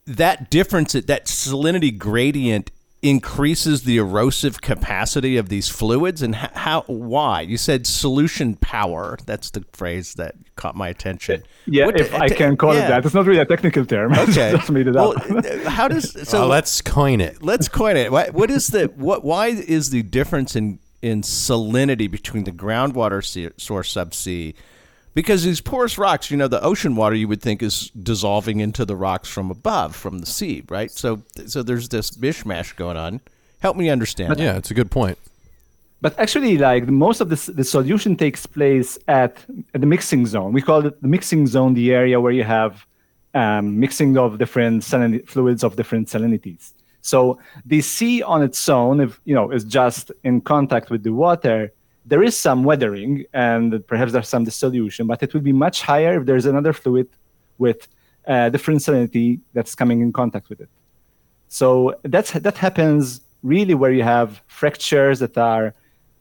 that 0.06 0.50
difference, 0.50 0.94
that 0.94 1.26
salinity 1.26 1.96
gradient 1.96 2.70
increases 3.02 3.84
the 3.84 3.96
erosive 3.96 4.60
capacity 4.60 5.38
of 5.38 5.48
these 5.48 5.68
fluids 5.70 6.20
and 6.20 6.34
how 6.34 6.82
why 6.86 7.40
you 7.40 7.56
said 7.56 7.86
solution 7.86 8.54
power 8.56 9.16
that's 9.24 9.48
the 9.50 9.64
phrase 9.72 10.14
that 10.14 10.34
caught 10.56 10.76
my 10.76 10.88
attention 10.88 11.42
yeah, 11.66 11.86
What 11.86 11.98
if 11.98 12.10
the- 12.10 12.18
I 12.18 12.28
can 12.28 12.56
call 12.58 12.74
yeah. 12.74 12.84
it 12.84 12.88
that. 12.88 13.04
It's 13.06 13.14
not 13.14 13.24
really 13.26 13.40
a 13.40 13.46
technical 13.46 13.86
term. 13.86 14.12
Okay 14.18 14.52
just 14.52 14.70
made 14.70 14.86
it 14.86 14.94
well, 14.94 15.14
uh, 15.16 15.70
how 15.70 15.88
does 15.88 16.12
so 16.12 16.24
So 16.24 16.46
let's 16.46 16.82
coin 16.82 17.22
it. 17.22 17.42
let's 17.42 17.68
coin 17.68 17.96
it 17.96 18.12
what, 18.12 18.34
what 18.34 18.50
is 18.50 18.68
the 18.68 18.86
what 18.96 19.24
why 19.24 19.46
is 19.48 19.88
the 19.90 20.02
difference 20.02 20.54
in 20.54 20.78
in 21.00 21.22
salinity 21.22 22.10
between 22.10 22.44
the 22.44 22.52
groundwater 22.52 23.24
source 23.58 23.94
subsea 23.94 24.54
because 25.14 25.44
these 25.44 25.60
porous 25.60 25.98
rocks 25.98 26.30
you 26.30 26.36
know 26.36 26.48
the 26.48 26.62
ocean 26.62 26.94
water 26.96 27.16
you 27.16 27.28
would 27.28 27.42
think 27.42 27.62
is 27.62 27.90
dissolving 27.90 28.60
into 28.60 28.84
the 28.84 28.96
rocks 28.96 29.28
from 29.28 29.50
above 29.50 29.94
from 29.94 30.18
the 30.18 30.26
sea 30.26 30.62
right 30.68 30.90
so 30.90 31.22
so 31.46 31.62
there's 31.62 31.88
this 31.88 32.12
mishmash 32.12 32.74
going 32.76 32.96
on 32.96 33.20
help 33.60 33.76
me 33.76 33.88
understand 33.88 34.38
Yeah, 34.38 34.56
it's 34.56 34.70
a 34.70 34.74
good 34.74 34.90
point. 34.90 35.18
But 36.02 36.18
actually, 36.18 36.56
like 36.56 36.86
most 36.88 37.20
of 37.20 37.28
the, 37.28 37.52
the 37.52 37.64
solution 37.64 38.16
takes 38.16 38.46
place 38.46 38.98
at, 39.06 39.44
at 39.74 39.80
the 39.82 39.86
mixing 39.86 40.26
zone. 40.26 40.52
We 40.52 40.62
call 40.62 40.86
it 40.86 41.00
the 41.02 41.08
mixing 41.08 41.46
zone, 41.46 41.74
the 41.74 41.92
area 41.92 42.18
where 42.20 42.32
you 42.32 42.44
have 42.44 42.86
um, 43.34 43.78
mixing 43.78 44.16
of 44.16 44.38
different 44.38 44.82
salinity, 44.82 45.28
fluids 45.28 45.62
of 45.62 45.76
different 45.76 46.08
salinities. 46.08 46.72
So 47.02 47.38
the 47.66 47.82
sea 47.82 48.22
on 48.22 48.42
its 48.42 48.66
own, 48.68 49.00
if 49.00 49.20
you 49.24 49.34
know, 49.34 49.50
is 49.50 49.64
just 49.64 50.10
in 50.24 50.40
contact 50.40 50.90
with 50.90 51.02
the 51.02 51.12
water. 51.12 51.72
There 52.10 52.24
is 52.28 52.36
some 52.36 52.60
weathering, 52.64 53.12
and 53.32 53.68
perhaps 53.86 54.10
there's 54.12 54.28
some 54.28 54.44
dissolution, 54.50 55.06
but 55.06 55.22
it 55.24 55.32
will 55.32 55.46
be 55.52 55.56
much 55.66 55.78
higher 55.90 56.12
if 56.18 56.26
there's 56.28 56.46
another 56.54 56.72
fluid 56.72 57.08
with 57.64 57.80
uh, 58.26 58.48
different 58.54 58.80
salinity 58.80 59.40
that's 59.54 59.74
coming 59.80 59.98
in 60.00 60.12
contact 60.12 60.48
with 60.50 60.60
it. 60.60 60.70
So 61.60 61.94
that's 62.14 62.30
that 62.46 62.56
happens 62.66 63.20
really 63.52 63.74
where 63.80 63.92
you 63.98 64.02
have 64.02 64.28
fractures 64.60 65.16
that 65.24 65.36
are 65.38 65.66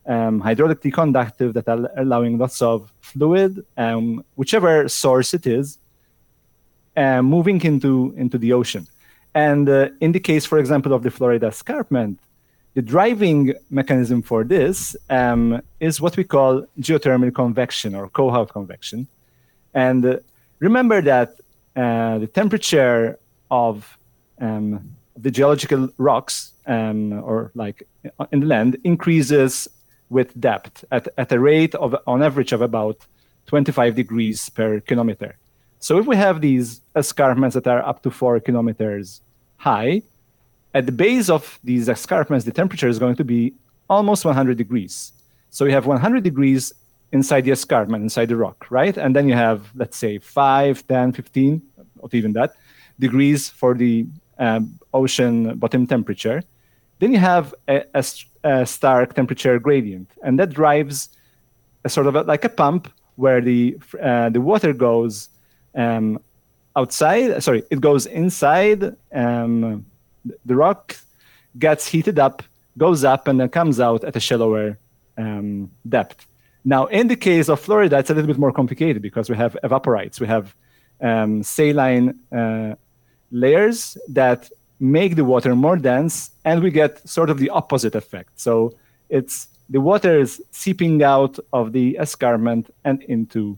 um, 0.06 0.36
hydraulically 0.48 0.94
conductive 0.94 1.50
that 1.58 1.68
are 1.68 1.90
allowing 2.04 2.38
lots 2.38 2.62
of 2.62 2.94
fluid, 3.02 3.66
um, 3.78 4.24
whichever 4.36 4.74
source 4.88 5.34
it 5.34 5.46
is, 5.48 5.80
uh, 7.04 7.22
moving 7.36 7.60
into 7.72 8.14
into 8.24 8.38
the 8.38 8.52
ocean. 8.54 8.84
And 9.34 9.68
uh, 9.70 9.90
in 10.02 10.12
the 10.12 10.24
case, 10.30 10.46
for 10.46 10.58
example, 10.60 10.92
of 10.94 11.02
the 11.02 11.12
Florida 11.18 11.48
escarpment, 11.48 12.20
the 12.74 12.82
driving 12.82 13.54
mechanism 13.70 14.22
for 14.22 14.44
this 14.44 14.96
um, 15.10 15.62
is 15.80 16.00
what 16.00 16.16
we 16.18 16.24
call 16.24 16.66
geothermal 16.80 17.34
convection 17.34 17.96
or 17.96 18.10
Kohout 18.10 18.50
convection. 18.50 19.08
And 19.74 20.06
uh, 20.06 20.18
remember 20.60 21.02
that 21.02 21.40
uh, 21.76 22.20
the 22.20 22.28
temperature 22.28 23.20
of 23.50 23.98
um, 24.40 24.96
the 25.18 25.32
geological 25.32 25.90
rocks 25.98 26.54
um, 26.68 27.14
or 27.14 27.52
like 27.56 27.88
in 28.32 28.42
the 28.42 28.46
land 28.46 28.78
increases 28.84 29.68
with 30.10 30.40
depth 30.40 30.86
at, 30.92 31.08
at 31.18 31.32
a 31.32 31.40
rate 31.40 31.76
of 31.76 31.96
on 32.08 32.24
average 32.24 32.52
of 32.52 32.62
about 32.62 32.98
25 33.48 33.96
degrees 33.96 34.50
per 34.50 34.80
kilometer. 34.80 35.38
So 35.80 35.98
if 35.98 36.06
we 36.06 36.16
have 36.18 36.42
these 36.42 36.82
escarpments 36.96 37.54
that 37.54 37.68
are 37.68 37.86
up 37.86 38.04
to 38.04 38.12
four 38.12 38.40
kilometers 38.40 39.22
high, 39.58 40.04
at 40.74 40.86
the 40.86 40.92
base 40.92 41.30
of 41.30 41.60
these 41.64 41.88
escarpments, 41.88 42.46
the 42.46 42.52
temperature 42.52 42.88
is 42.88 43.00
going 43.00 43.16
to 43.16 43.24
be 43.24 43.54
almost 43.90 44.26
100 44.26 44.58
degrees. 44.58 45.12
So 45.50 45.66
you 45.66 45.72
have 45.72 45.86
100 45.86 46.24
degrees 46.24 46.74
inside 47.12 47.42
the 47.42 47.52
escarpment, 47.52 48.04
inside 48.04 48.30
the 48.30 48.36
rock, 48.36 48.68
right? 48.70 48.96
And 48.96 49.16
then 49.16 49.28
you 49.28 49.34
have, 49.34 49.72
let's 49.76 49.98
say, 49.98 50.20
5, 50.20 50.88
10, 50.88 51.14
15, 51.14 51.62
not 52.02 52.14
even 52.14 52.34
that, 52.34 52.54
degrees 53.00 53.50
for 53.50 53.74
the 53.74 54.06
um, 54.38 54.80
ocean 54.94 55.58
bottom 55.58 55.88
temperature. 55.88 56.44
Then 57.00 57.14
you 57.14 57.20
have 57.20 57.56
a 57.68 58.66
stark 58.66 59.14
temperature 59.14 59.58
gradient, 59.58 60.12
and 60.24 60.38
that 60.40 60.50
drives 60.50 61.10
a 61.86 61.90
sort 61.90 62.08
of 62.08 62.16
a, 62.16 62.22
like 62.24 62.44
a 62.44 62.50
pump 62.50 62.92
where 63.16 63.42
the 63.42 63.78
uh, 64.02 64.30
the 64.30 64.42
water 64.42 64.74
goes 64.74 65.30
um, 65.76 66.20
outside. 66.76 67.42
Sorry, 67.42 67.64
it 67.70 67.80
goes 67.80 68.06
inside 68.06 68.96
um, 69.14 69.86
the 70.46 70.56
rock, 70.56 70.96
gets 71.58 71.88
heated 71.88 72.20
up, 72.20 72.44
goes 72.78 73.04
up, 73.04 73.28
and 73.28 73.40
then 73.40 73.50
comes 73.50 73.80
out 73.80 74.04
at 74.04 74.16
a 74.16 74.20
shallower 74.20 74.78
um, 75.18 75.72
depth. 75.88 76.26
Now, 76.66 76.86
in 76.88 77.08
the 77.08 77.16
case 77.16 77.50
of 77.50 77.60
Florida, 77.60 77.98
it's 77.98 78.10
a 78.10 78.14
little 78.14 78.28
bit 78.28 78.38
more 78.38 78.52
complicated 78.52 79.02
because 79.02 79.30
we 79.30 79.36
have 79.36 79.58
evaporites, 79.64 80.20
we 80.20 80.28
have 80.28 80.56
um, 81.02 81.44
saline 81.44 82.20
uh, 82.32 82.76
layers 83.32 83.98
that 84.10 84.50
make 84.80 85.16
the 85.16 85.26
water 85.26 85.56
more 85.56 85.78
dense, 85.78 86.32
and 86.46 86.62
we 86.62 86.72
get 86.72 87.08
sort 87.08 87.30
of 87.30 87.38
the 87.40 87.50
opposite 87.50 87.96
effect. 87.96 88.40
So 88.40 88.74
it's 89.10 89.48
the 89.70 89.82
water 89.82 90.20
is 90.20 90.42
seeping 90.52 91.04
out 91.04 91.38
of 91.54 91.74
the 91.74 91.98
escarpment 92.00 92.74
and 92.84 93.04
into 93.04 93.58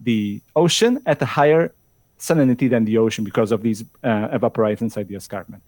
the 0.00 0.40
ocean 0.56 1.02
at 1.06 1.20
a 1.20 1.26
higher 1.26 1.72
salinity 2.18 2.68
than 2.68 2.84
the 2.84 2.98
ocean 2.98 3.24
because 3.24 3.50
of 3.52 3.62
these 3.62 3.82
uh, 4.04 4.28
evaporites 4.28 4.80
inside 4.80 5.08
the 5.08 5.16
escarpment. 5.16 5.62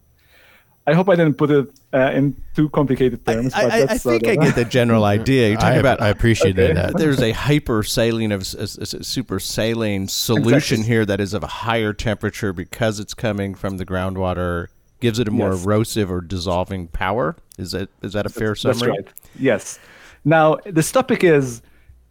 I 0.86 0.94
hope 0.94 1.08
I 1.08 1.14
didn't 1.14 1.34
put 1.34 1.50
it 1.50 1.68
uh, 1.94 2.10
in 2.12 2.36
too 2.56 2.68
complicated 2.70 3.24
terms. 3.24 3.54
I, 3.54 3.62
but 3.64 3.72
I, 3.72 3.94
I 3.94 3.98
think 3.98 4.26
I 4.26 4.32
of- 4.32 4.40
get 4.40 4.54
the 4.56 4.64
general 4.64 5.04
idea. 5.04 5.48
You're 5.50 5.58
talking 5.58 5.76
I, 5.76 5.80
about 5.80 6.00
I 6.00 6.08
appreciated 6.08 6.58
Okay. 6.70 6.74
that. 6.74 6.96
there's 6.96 7.20
a 7.20 7.30
hyper 7.32 7.82
saline 7.84 8.32
of 8.32 8.40
s- 8.40 8.54
s- 8.56 8.78
s- 8.80 9.06
super 9.06 9.38
saline 9.38 10.08
solution 10.08 10.54
Exactly. 10.80 10.82
here 10.84 11.04
that 11.06 11.20
is 11.20 11.34
of 11.34 11.44
a 11.44 11.46
higher 11.46 11.92
temperature 11.92 12.52
because 12.52 12.98
it's 12.98 13.14
coming 13.14 13.54
from 13.54 13.76
the 13.76 13.86
groundwater 13.86 14.68
gives 15.00 15.18
it 15.20 15.28
a 15.28 15.30
more 15.30 15.52
Yes. 15.52 15.64
erosive 15.64 16.10
or 16.10 16.20
dissolving 16.20 16.88
power 16.88 17.36
is 17.58 17.72
that 17.72 17.88
is 18.02 18.12
that 18.14 18.26
a 18.26 18.28
fair 18.28 18.48
That's 18.50 18.62
summary 18.62 18.90
right. 18.90 19.08
Yes. 19.38 19.78
Now, 20.24 20.56
this 20.64 20.90
topic 20.92 21.22
is 21.24 21.62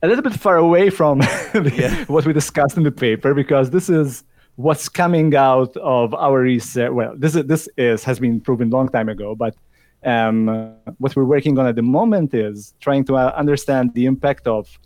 a 0.03 0.07
little 0.07 0.23
bit 0.23 0.33
far 0.33 0.57
away 0.57 0.89
from 0.89 1.19
the- 1.53 2.05
what 2.07 2.25
we 2.25 2.31
discussed 2.33 2.77
in 2.77 2.83
the 2.83 2.91
paper 2.91 3.33
because 3.33 3.69
this 3.71 3.89
is 3.89 4.23
what's 4.61 4.87
coming 4.89 5.35
out 5.35 5.75
of 5.77 6.13
our 6.13 6.39
research. 6.41 6.91
Well, 6.91 7.13
this 7.15 7.35
is, 7.35 7.45
this 7.45 7.69
is 7.77 8.03
has 8.03 8.19
been 8.19 8.39
proven 8.39 8.69
long 8.69 8.87
time 8.89 9.09
ago, 9.09 9.35
but 9.35 9.55
um, 10.03 10.75
what 10.97 11.15
we're 11.15 11.25
working 11.25 11.57
on 11.59 11.65
at 11.67 11.75
the 11.75 11.81
moment 11.81 12.33
is 12.33 12.73
trying 12.79 13.03
to 13.05 13.17
uh, 13.17 13.33
understand 13.35 13.93
the 13.93 14.05
impact 14.05 14.47
of 14.47 14.79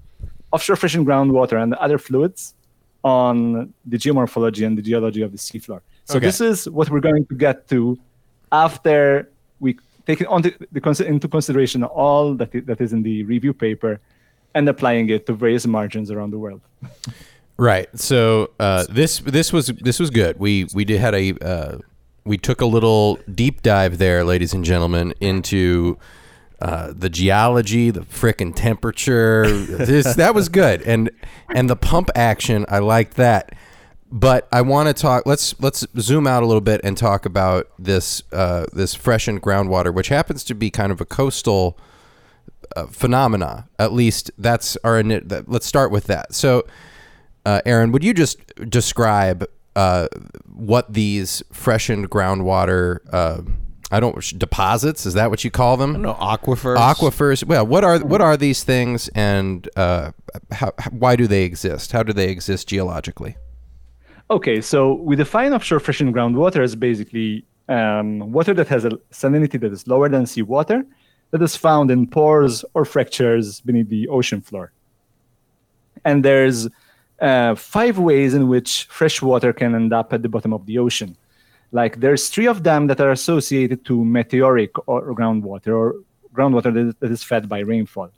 offshore 0.52 0.76
freshened 0.76 1.06
groundwater 1.08 1.62
and 1.62 1.74
other 1.76 1.98
fluids 1.98 2.56
on 3.04 3.74
the 3.86 3.98
geomorphology 3.98 4.66
and 4.66 4.78
the 4.78 4.82
geology 4.82 5.22
of 5.22 5.32
the 5.32 5.38
seafloor. 5.38 5.82
So 6.06 6.18
Okay. 6.18 6.26
this 6.26 6.42
is 6.42 6.70
what 6.70 6.90
we're 6.90 7.00
going 7.12 7.26
to 7.28 7.36
get 7.36 7.68
to 7.70 7.98
after 8.52 9.30
we 9.60 9.78
take 10.06 10.22
it 10.22 10.28
on 10.28 10.42
the, 10.42 10.54
the 10.72 11.06
into 11.06 11.28
consideration 11.28 11.84
all 11.84 12.34
that 12.36 12.52
that 12.70 12.80
is 12.82 12.94
in 12.94 13.02
the 13.04 13.24
review 13.24 13.54
paper 13.54 14.00
and 14.54 14.68
applying 14.70 15.10
it 15.10 15.26
to 15.28 15.34
various 15.34 15.66
margins 15.68 16.10
around 16.10 16.32
the 16.32 16.40
world. 16.40 16.62
Right. 17.58 17.88
So 17.98 18.52
uh, 18.60 18.86
this 18.90 19.20
this 19.20 19.54
was 19.54 19.68
this 19.68 20.00
was 20.00 20.10
good. 20.10 20.40
We 20.40 20.68
we 20.74 20.84
did 20.86 21.00
had 21.00 21.16
a 21.16 21.34
uh, 21.34 21.78
we 22.26 22.38
took 22.38 22.62
a 22.62 22.66
little 22.66 23.20
deep 23.34 23.62
dive 23.62 23.98
there, 23.98 24.24
ladies 24.24 24.54
and 24.54 24.66
gentlemen, 24.66 25.14
into 25.22 25.98
uh, 26.62 26.94
the 26.96 27.10
geology, 27.10 27.92
the 27.92 28.02
frickin' 28.02 28.54
temperature. 28.56 29.48
this 29.48 30.16
that 30.16 30.36
was 30.36 30.50
good, 30.50 30.82
and 30.82 31.10
and 31.54 31.70
the 31.70 31.76
pump 31.76 32.10
action. 32.16 32.66
I 32.68 32.80
liked 32.80 33.16
that. 33.16 33.54
But 34.12 34.48
I 34.52 34.62
want 34.62 34.88
to 34.88 34.94
talk. 34.94 35.26
Let's 35.26 35.60
let's 35.60 35.86
zoom 36.00 36.28
out 36.28 36.44
a 36.44 36.46
little 36.46 36.62
bit 36.62 36.82
and 36.84 36.98
talk 36.98 37.26
about 37.26 37.68
this 37.80 38.24
uh, 38.32 38.66
this 38.72 38.96
freshened 38.96 39.42
groundwater, 39.42 39.94
which 39.94 40.10
happens 40.10 40.44
to 40.46 40.56
be 40.56 40.70
kind 40.70 40.92
of 40.92 41.02
a 41.02 41.06
coastal 41.06 41.78
uh, 42.76 42.86
phenomena. 42.86 43.68
At 43.80 43.94
least 43.94 44.32
that's 44.38 44.78
our. 44.84 45.04
Let's 45.04 45.66
start 45.66 45.92
with 45.92 46.06
that. 46.06 46.34
So, 46.34 46.66
uh, 47.46 47.62
Aaron, 47.66 47.92
would 47.92 48.04
you 48.04 48.14
just 48.14 48.40
describe 48.70 49.48
uh, 49.76 50.08
what 50.46 50.94
these 50.94 51.44
freshened 51.52 52.10
groundwater? 52.10 53.00
Uh, 53.12 53.42
I 53.92 54.00
don't 54.00 54.38
deposits. 54.38 55.06
Is 55.06 55.14
that 55.14 55.30
what 55.30 55.44
you 55.44 55.52
call 55.52 55.78
them? 55.78 56.02
No 56.02 56.16
aquifers. 56.16 56.78
Aquifers. 56.78 57.44
Well, 57.44 57.66
what 57.66 57.84
are 57.84 58.00
what 58.00 58.22
are 58.22 58.36
these 58.36 58.64
things, 58.64 59.10
and 59.10 59.70
uh, 59.76 60.12
how, 60.52 60.72
why 60.92 61.16
do 61.16 61.28
they 61.28 61.44
exist? 61.44 61.92
How 61.92 62.02
do 62.02 62.12
they 62.12 62.30
exist 62.30 62.68
geologically? 62.68 63.38
Okay, 64.32 64.60
so 64.60 64.96
we 64.96 65.16
define 65.16 65.54
offshore 65.54 65.80
freshened 65.80 66.16
groundwater 66.16 66.64
as 66.64 66.76
basically 66.76 67.46
um, 67.70 68.32
water 68.32 68.56
that 68.56 68.68
has 68.68 68.86
a 68.86 68.90
salinity 69.12 69.60
that 69.60 69.72
is 69.72 69.88
lower 69.88 70.10
than 70.10 70.26
seawater 70.26 70.84
that 71.30 71.42
is 71.42 71.56
found 71.56 71.92
in 71.92 72.08
pores 72.08 72.66
or 72.74 72.86
fractures 72.86 73.62
beneath 73.62 73.90
the 73.90 74.08
ocean 74.08 74.42
floor. 74.42 74.72
And 76.04 76.26
there's 76.26 76.68
uh, 77.26 77.56
five 77.56 77.98
ways 77.98 78.34
in 78.34 78.48
which 78.48 78.86
fresh 79.00 79.22
water 79.22 79.52
can 79.52 79.74
end 79.74 79.92
up 80.00 80.14
at 80.14 80.22
the 80.22 80.30
bottom 80.30 80.54
of 80.54 80.66
the 80.68 80.78
ocean. 80.78 81.18
Like 81.72 82.00
there's 82.00 82.30
three 82.30 82.48
of 82.48 82.64
them 82.64 82.88
that 82.88 83.02
are 83.02 83.12
associated 83.12 83.84
to 83.86 84.06
meteoric 84.06 84.72
or 84.88 85.00
groundwater 85.20 85.74
or 85.82 85.96
groundwater 86.36 86.72
that, 87.00 87.12
is 87.12 87.24
fed 87.24 87.50
by 87.50 87.60
rainfall. 87.60 88.12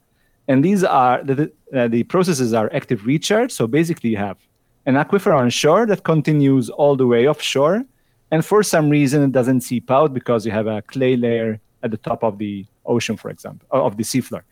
And 0.49 0.63
these 0.63 0.83
are 0.83 1.23
the, 1.23 1.51
uh, 1.73 1.87
the 1.87 2.03
processes 2.03 2.53
are 2.53 2.69
active 2.73 3.05
recharge. 3.05 3.51
So 3.51 3.65
basically, 3.65 4.09
you 4.11 4.17
have 4.17 4.37
an 4.85 4.95
aquifer 4.95 5.33
on 5.35 5.49
shore 5.49 5.85
that 5.85 6.03
continues 6.03 6.69
all 6.69 6.95
the 6.95 7.07
way 7.07 7.27
offshore, 7.27 7.85
and 8.31 8.45
for 8.45 8.61
some 8.63 8.89
reason 8.89 9.23
it 9.23 9.31
doesn't 9.31 9.61
seep 9.61 9.89
out 9.89 10.13
because 10.13 10.45
you 10.45 10.51
have 10.51 10.67
a 10.67 10.81
clay 10.81 11.15
layer 11.15 11.59
at 11.83 11.91
the 11.91 11.97
top 11.97 12.23
of 12.23 12.37
the 12.37 12.65
ocean, 12.85 13.15
for 13.17 13.29
example, 13.29 13.67
of 13.71 13.97
the 13.97 14.03
seafloor. 14.03 14.43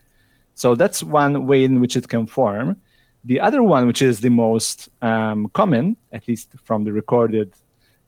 So 0.55 0.75
that's 0.75 1.03
one 1.03 1.47
way 1.47 1.63
in 1.63 1.81
which 1.81 1.95
it 1.97 2.07
can 2.07 2.25
form. 2.27 2.77
The 3.25 3.39
other 3.39 3.63
one, 3.63 3.87
which 3.87 4.03
is 4.03 4.21
the 4.21 4.29
most 4.29 4.89
um, 5.01 5.49
common, 5.53 5.97
at 6.11 6.27
least 6.27 6.51
from 6.63 6.83
the 6.83 6.93
recorded 6.93 7.53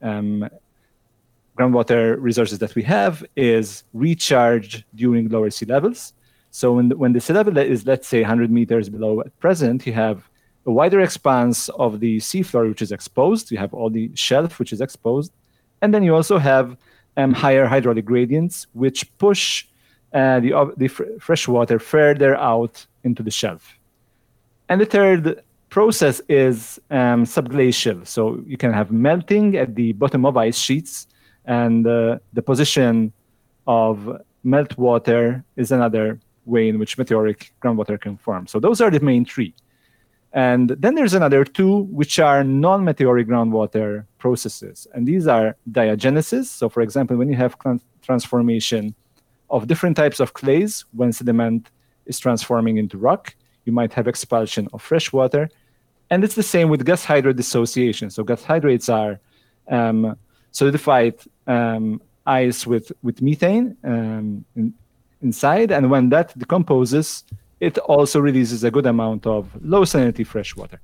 um, 0.00 0.48
groundwater 1.58 2.16
resources 2.20 2.60
that 2.60 2.76
we 2.76 2.84
have, 2.84 3.24
is 3.34 3.82
recharge 3.92 4.84
during 4.94 5.28
lower 5.28 5.50
sea 5.50 5.66
levels. 5.66 6.12
So 6.52 6.74
when 6.74 6.88
the, 6.88 6.96
when 6.96 7.12
the 7.12 7.20
sea 7.20 7.32
level 7.32 7.58
is, 7.58 7.84
let's 7.84 8.06
say, 8.06 8.20
100 8.20 8.50
meters 8.50 8.88
below 8.88 9.20
at 9.20 9.36
present, 9.40 9.86
you 9.86 9.92
have 9.92 10.30
a 10.66 10.70
wider 10.70 11.00
expanse 11.00 11.68
of 11.70 11.98
the 11.98 12.18
seafloor, 12.18 12.68
which 12.68 12.82
is 12.82 12.92
exposed. 12.92 13.50
You 13.50 13.58
have 13.58 13.74
all 13.74 13.90
the 13.90 14.12
shelf, 14.14 14.60
which 14.60 14.72
is 14.72 14.80
exposed. 14.80 15.32
And 15.82 15.92
then 15.92 16.04
you 16.04 16.14
also 16.14 16.38
have 16.38 16.76
um, 17.16 17.32
higher 17.32 17.66
hydraulic 17.66 18.04
gradients, 18.04 18.68
which 18.72 19.16
push 19.18 19.66
uh, 20.12 20.38
the, 20.38 20.72
the 20.76 20.86
fr- 20.86 21.04
fresh 21.18 21.48
water 21.48 21.80
further 21.80 22.36
out 22.36 22.86
into 23.02 23.24
the 23.24 23.32
shelf. 23.32 23.77
And 24.68 24.80
the 24.80 24.86
third 24.86 25.42
process 25.70 26.20
is 26.28 26.80
um, 26.90 27.24
subglacial. 27.24 28.06
So 28.06 28.42
you 28.46 28.56
can 28.56 28.72
have 28.72 28.90
melting 28.90 29.56
at 29.56 29.74
the 29.74 29.92
bottom 29.92 30.24
of 30.24 30.36
ice 30.36 30.58
sheets, 30.58 31.06
and 31.44 31.86
uh, 31.86 32.18
the 32.32 32.42
position 32.42 33.12
of 33.66 34.20
meltwater 34.44 35.44
is 35.56 35.72
another 35.72 36.20
way 36.44 36.68
in 36.68 36.78
which 36.78 36.96
meteoric 36.96 37.52
groundwater 37.62 38.00
can 38.00 38.16
form. 38.16 38.46
So 38.46 38.58
those 38.60 38.80
are 38.80 38.90
the 38.90 39.00
main 39.00 39.24
three. 39.24 39.54
And 40.32 40.70
then 40.70 40.94
there's 40.94 41.14
another 41.14 41.44
two, 41.44 41.84
which 41.84 42.18
are 42.18 42.44
non-meteoric 42.44 43.28
groundwater 43.28 44.04
processes. 44.18 44.86
And 44.92 45.06
these 45.06 45.26
are 45.26 45.56
diagenesis. 45.70 46.46
So 46.46 46.68
for 46.68 46.82
example, 46.82 47.16
when 47.16 47.30
you 47.30 47.36
have 47.36 47.56
transformation 48.02 48.94
of 49.50 49.66
different 49.66 49.96
types 49.96 50.20
of 50.20 50.34
clays, 50.34 50.84
when 50.92 51.12
sediment 51.12 51.70
is 52.06 52.18
transforming 52.18 52.76
into 52.76 52.98
rock, 52.98 53.34
you 53.68 53.74
might 53.80 53.92
have 53.98 54.06
expulsion 54.14 54.64
of 54.72 54.78
fresh 54.90 55.12
water. 55.12 55.44
And 56.10 56.18
it's 56.24 56.36
the 56.42 56.48
same 56.54 56.68
with 56.72 56.80
gas 56.90 57.04
hydrate 57.04 57.36
dissociation. 57.36 58.06
So 58.14 58.20
gas 58.30 58.42
hydrates 58.50 58.88
are 58.88 59.20
um, 59.76 60.16
solidified 60.52 61.14
um, 61.46 62.00
ice 62.26 62.66
with, 62.66 62.86
with 63.06 63.20
methane 63.20 63.76
um, 63.84 64.44
in, 64.56 64.72
inside. 65.26 65.70
And 65.76 65.90
when 65.92 66.08
that 66.14 66.28
decomposes, 66.42 67.24
it 67.60 67.76
also 67.94 68.20
releases 68.20 68.64
a 68.64 68.70
good 68.76 68.86
amount 68.86 69.26
of 69.26 69.42
low 69.62 69.82
salinity 69.90 70.26
fresh 70.26 70.56
water. 70.56 70.80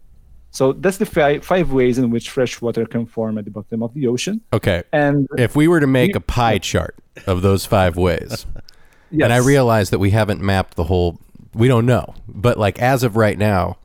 So 0.51 0.72
that's 0.74 0.99
the 0.99 1.07
five, 1.07 1.45
five 1.45 1.72
ways 1.72 1.97
in 1.99 2.11
which 2.11 2.26
fresh 2.30 2.61
water 2.61 2.85
can 2.87 3.07
form 3.07 3.39
at 3.39 3.45
the 3.47 3.51
bottom 3.51 3.82
of 3.82 3.95
the 3.95 4.07
ocean. 4.07 4.41
Okay. 4.53 4.82
And 4.93 5.26
if 5.39 5.57
we 5.57 5.66
were 5.68 5.80
to 5.80 5.87
make 5.87 6.14
a 6.14 6.20
pie 6.20 6.59
chart 6.59 6.97
of 7.26 7.43
those 7.43 7.64
five 7.64 7.97
ways, 7.97 8.47
yes. 9.11 9.24
and 9.24 9.32
I 9.32 9.39
realize 9.39 9.91
that 9.91 9.99
we 9.99 10.11
haven't 10.11 10.41
mapped 10.41 10.76
the 10.76 10.85
whole 10.85 11.18
we 11.55 11.68
don't 11.68 11.86
know. 11.86 12.14
But 12.28 12.59
like 12.59 12.78
as 12.80 13.02
of 13.02 13.16
right 13.16 13.38
now, 13.38 13.78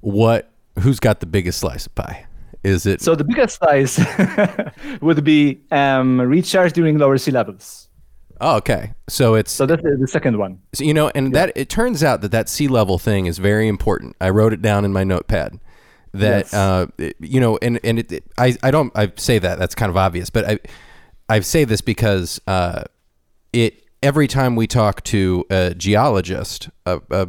what 0.00 0.50
who's 0.78 1.00
got 1.00 1.20
the 1.20 1.26
biggest 1.26 1.58
slice 1.58 1.86
of 1.86 1.94
pie? 1.94 2.26
Is 2.62 2.86
it 2.86 3.00
so? 3.00 3.14
The 3.14 3.24
biggest 3.24 3.58
slice 3.58 3.98
would 5.00 5.24
be 5.24 5.60
um, 5.70 6.20
recharge 6.20 6.72
during 6.72 6.98
lower 6.98 7.16
sea 7.16 7.30
levels. 7.30 7.88
Oh, 8.40 8.56
okay. 8.56 8.94
So 9.08 9.34
it's 9.34 9.52
so 9.52 9.66
that's 9.66 9.82
the 9.82 10.08
second 10.08 10.38
one. 10.38 10.60
So, 10.72 10.84
you 10.84 10.94
know, 10.94 11.10
and 11.14 11.28
yeah. 11.28 11.46
that 11.46 11.52
it 11.56 11.68
turns 11.68 12.02
out 12.02 12.20
that 12.22 12.32
that 12.32 12.48
sea 12.48 12.68
level 12.68 12.98
thing 12.98 13.26
is 13.26 13.38
very 13.38 13.68
important. 13.68 14.16
I 14.20 14.30
wrote 14.30 14.52
it 14.52 14.62
down 14.62 14.84
in 14.84 14.92
my 14.92 15.04
notepad. 15.04 15.58
That 16.12 16.46
yes. 16.46 16.54
uh, 16.54 16.86
you 17.20 17.40
know, 17.40 17.58
and 17.62 17.78
and 17.84 17.98
it, 17.98 18.10
it, 18.12 18.24
I 18.36 18.56
I 18.62 18.70
don't 18.70 18.92
I 18.96 19.12
say 19.16 19.38
that 19.38 19.58
that's 19.58 19.74
kind 19.74 19.90
of 19.90 19.96
obvious, 19.96 20.28
but 20.28 20.48
I 20.48 20.58
I 21.28 21.40
say 21.40 21.64
this 21.64 21.80
because 21.80 22.40
uh, 22.46 22.84
it 23.52 23.84
every 24.02 24.26
time 24.26 24.56
we 24.56 24.66
talk 24.66 25.02
to 25.04 25.44
a 25.50 25.74
geologist 25.74 26.70
uh, 26.86 26.98
uh, 27.10 27.26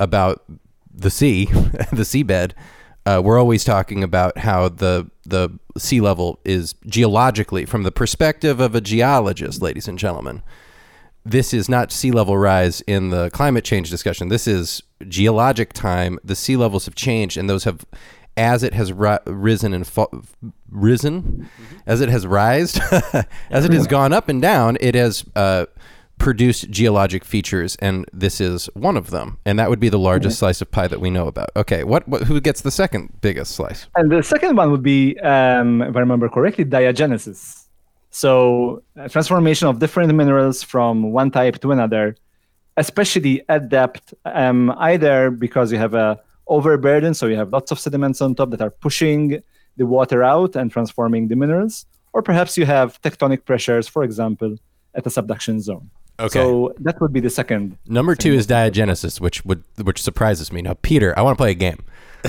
about 0.00 0.44
the 0.92 1.10
sea, 1.10 1.46
the 1.92 2.02
seabed, 2.02 2.52
uh, 3.04 3.20
we're 3.24 3.38
always 3.38 3.64
talking 3.64 4.02
about 4.04 4.38
how 4.38 4.68
the 4.68 5.10
the 5.24 5.50
sea 5.78 6.00
level 6.00 6.40
is 6.44 6.74
geologically, 6.86 7.64
from 7.64 7.82
the 7.82 7.92
perspective 7.92 8.60
of 8.60 8.74
a 8.74 8.80
geologist, 8.80 9.62
ladies 9.62 9.88
and 9.88 9.98
gentlemen. 9.98 10.42
This 11.24 11.54
is 11.54 11.68
not 11.68 11.92
sea 11.92 12.10
level 12.10 12.36
rise 12.36 12.80
in 12.82 13.10
the 13.10 13.30
climate 13.30 13.64
change 13.64 13.90
discussion. 13.90 14.28
This 14.28 14.48
is 14.48 14.82
geologic 15.06 15.72
time. 15.72 16.18
The 16.24 16.34
sea 16.34 16.56
levels 16.56 16.86
have 16.86 16.96
changed, 16.96 17.36
and 17.36 17.48
those 17.48 17.62
have, 17.62 17.84
as 18.36 18.64
it 18.64 18.74
has 18.74 18.92
ri- 18.92 19.18
risen 19.26 19.72
and 19.72 19.88
risen, 20.68 21.22
mm-hmm. 21.22 21.76
as 21.86 22.00
it 22.00 22.08
has 22.08 22.26
rised, 22.26 22.80
as 23.50 23.64
it 23.64 23.72
has 23.72 23.86
gone 23.86 24.12
up 24.12 24.28
and 24.28 24.42
down, 24.42 24.76
it 24.80 24.96
has 24.96 25.24
uh, 25.36 25.66
produced 26.18 26.70
geologic 26.70 27.24
features, 27.24 27.76
and 27.76 28.06
this 28.12 28.40
is 28.40 28.70
one 28.74 28.96
of 28.96 29.10
them. 29.10 29.38
And 29.44 29.58
that 29.58 29.70
would 29.70 29.80
be 29.80 29.88
the 29.88 29.98
largest 29.98 30.36
mm-hmm. 30.36 30.40
slice 30.40 30.60
of 30.62 30.70
pie 30.70 30.88
that 30.88 31.00
we 31.00 31.10
know 31.10 31.26
about. 31.26 31.50
Okay, 31.56 31.84
what, 31.84 32.06
what, 32.06 32.22
who 32.22 32.40
gets 32.40 32.60
the 32.60 32.70
second 32.70 33.12
biggest 33.20 33.54
slice? 33.54 33.88
And 33.96 34.10
the 34.10 34.22
second 34.22 34.56
one 34.56 34.70
would 34.70 34.82
be, 34.82 35.18
um, 35.20 35.82
if 35.82 35.96
I 35.96 36.00
remember 36.00 36.28
correctly, 36.28 36.64
diagenesis. 36.64 37.66
So 38.10 38.82
transformation 39.08 39.68
of 39.68 39.78
different 39.78 40.14
minerals 40.14 40.62
from 40.62 41.12
one 41.12 41.30
type 41.30 41.60
to 41.60 41.72
another, 41.72 42.14
especially 42.76 43.42
at 43.48 43.68
depth, 43.68 44.14
um, 44.26 44.72
either 44.78 45.30
because 45.30 45.72
you 45.72 45.78
have 45.78 45.94
a 45.94 46.20
overburden, 46.46 47.14
so 47.14 47.26
you 47.26 47.36
have 47.36 47.50
lots 47.52 47.70
of 47.70 47.78
sediments 47.78 48.20
on 48.20 48.34
top 48.34 48.50
that 48.50 48.60
are 48.60 48.70
pushing 48.70 49.42
the 49.76 49.86
water 49.86 50.22
out 50.22 50.54
and 50.54 50.70
transforming 50.70 51.28
the 51.28 51.36
minerals, 51.36 51.86
or 52.12 52.22
perhaps 52.22 52.58
you 52.58 52.66
have 52.66 53.00
tectonic 53.00 53.44
pressures, 53.44 53.88
for 53.88 54.04
example, 54.04 54.56
at 54.94 55.04
the 55.04 55.10
subduction 55.10 55.60
zone. 55.60 55.90
Okay. 56.22 56.38
So 56.38 56.72
that 56.78 57.00
would 57.00 57.12
be 57.12 57.20
the 57.20 57.30
second. 57.30 57.76
Number 57.86 58.14
two 58.14 58.32
is 58.32 58.46
diagenesis, 58.46 59.20
which 59.20 59.44
would 59.44 59.64
which 59.82 60.00
surprises 60.00 60.52
me. 60.52 60.62
Now, 60.62 60.74
Peter, 60.80 61.18
I 61.18 61.22
want 61.22 61.36
to 61.36 61.42
play 61.42 61.50
a 61.50 61.54
game. 61.54 61.84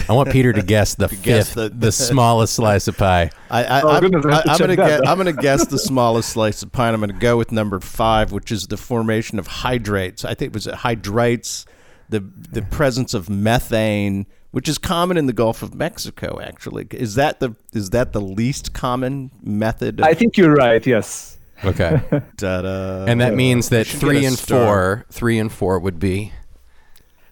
I 0.10 0.14
want 0.14 0.32
Peter 0.32 0.52
to 0.52 0.62
guess 0.64 0.96
the 0.96 1.08
fifth, 1.08 1.24
guess 1.24 1.54
the, 1.54 1.70
the, 1.70 1.92
smallest 1.92 2.56
slice 2.56 2.88
of 2.88 2.98
pie. 2.98 3.30
I, 3.52 3.64
I, 3.64 3.80
am 3.80 3.86
oh, 3.86 4.02
gonna 4.02 4.76
guess, 4.76 5.02
I'm 5.06 5.18
gonna 5.18 5.34
guess 5.34 5.68
the 5.68 5.78
smallest 5.80 6.30
slice 6.30 6.64
of 6.64 6.72
pie. 6.72 6.90
I'm 6.90 7.00
gonna 7.00 7.14
go 7.14 7.38
with 7.38 7.52
number 7.52 7.80
five, 7.80 8.32
which 8.32 8.52
is 8.52 8.68
the 8.68 8.78
formation 8.78 9.38
of 9.38 9.46
hydrates. 9.46 10.26
I 10.26 10.34
think 10.34 10.50
it 10.50 10.54
was 10.54 10.68
uh, 10.68 10.76
hydrates, 10.76 11.66
the 12.10 12.20
the 12.20 12.64
presence 12.64 13.14
of 13.14 13.30
methane, 13.30 14.26
which 14.50 14.68
is 14.68 14.80
common 14.80 15.18
in 15.18 15.28
the 15.28 15.34
Gulf 15.34 15.62
of 15.62 15.76
Mexico. 15.76 16.40
Actually, 16.42 16.88
is 16.90 17.14
that 17.16 17.40
the 17.40 17.56
is 17.74 17.92
that 17.92 18.14
the 18.14 18.22
least 18.22 18.74
common 18.74 19.30
method? 19.44 20.00
Of, 20.00 20.06
I 20.08 20.16
think 20.16 20.38
you're 20.38 20.56
right. 20.56 20.86
Yes. 20.86 21.38
Okay. 21.66 22.02
Da-da. 22.38 23.06
And 23.06 23.22
that 23.22 23.34
means 23.34 23.70
that 23.70 23.88
three 23.88 24.26
and 24.26 24.38
star. 24.38 24.66
four, 24.66 25.06
three 25.12 25.40
and 25.40 25.52
four 25.52 25.80
would 25.80 26.00
be. 26.00 26.34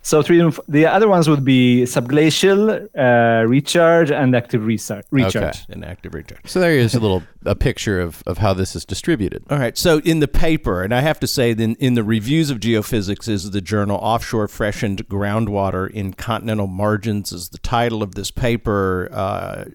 So 0.04 0.24
three 0.24 0.40
and 0.40 0.52
f- 0.52 0.60
the 0.68 0.88
other 0.88 1.08
ones 1.08 1.30
would 1.30 1.46
be 1.46 1.84
subglacial, 1.84 2.88
uh, 2.98 3.48
recharge, 3.48 4.10
and 4.10 4.36
active 4.36 4.66
recharge. 4.66 5.06
Recharge 5.12 5.36
okay. 5.36 5.60
and 5.70 5.86
active 5.86 6.16
recharge. 6.16 6.50
So 6.50 6.60
there 6.60 6.72
is 6.72 6.96
a 6.96 7.00
little 7.00 7.22
a 7.46 7.56
picture 7.56 8.02
of, 8.02 8.24
of 8.26 8.40
how 8.40 8.54
this 8.54 8.76
is 8.76 8.84
distributed. 8.84 9.44
All 9.52 9.60
right. 9.60 9.78
So 9.78 10.00
in 10.00 10.20
the 10.20 10.28
paper, 10.28 10.82
and 10.82 10.94
I 10.94 11.02
have 11.02 11.20
to 11.20 11.28
say, 11.28 11.52
in, 11.52 11.76
in 11.76 11.94
the 11.94 12.04
reviews 12.04 12.50
of 12.50 12.60
geophysics, 12.60 13.30
is 13.30 13.52
the 13.52 13.62
journal 13.62 13.98
"Offshore 13.98 14.48
Freshened 14.48 15.08
Groundwater 15.08 15.90
in 15.92 16.14
Continental 16.14 16.68
Margins" 16.68 17.32
is 17.32 17.50
the 17.50 17.60
title 17.60 18.02
of 18.02 18.16
this 18.16 18.32
paper. 18.32 19.08
Uh, 19.12 19.66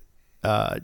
uh, 0.42 0.78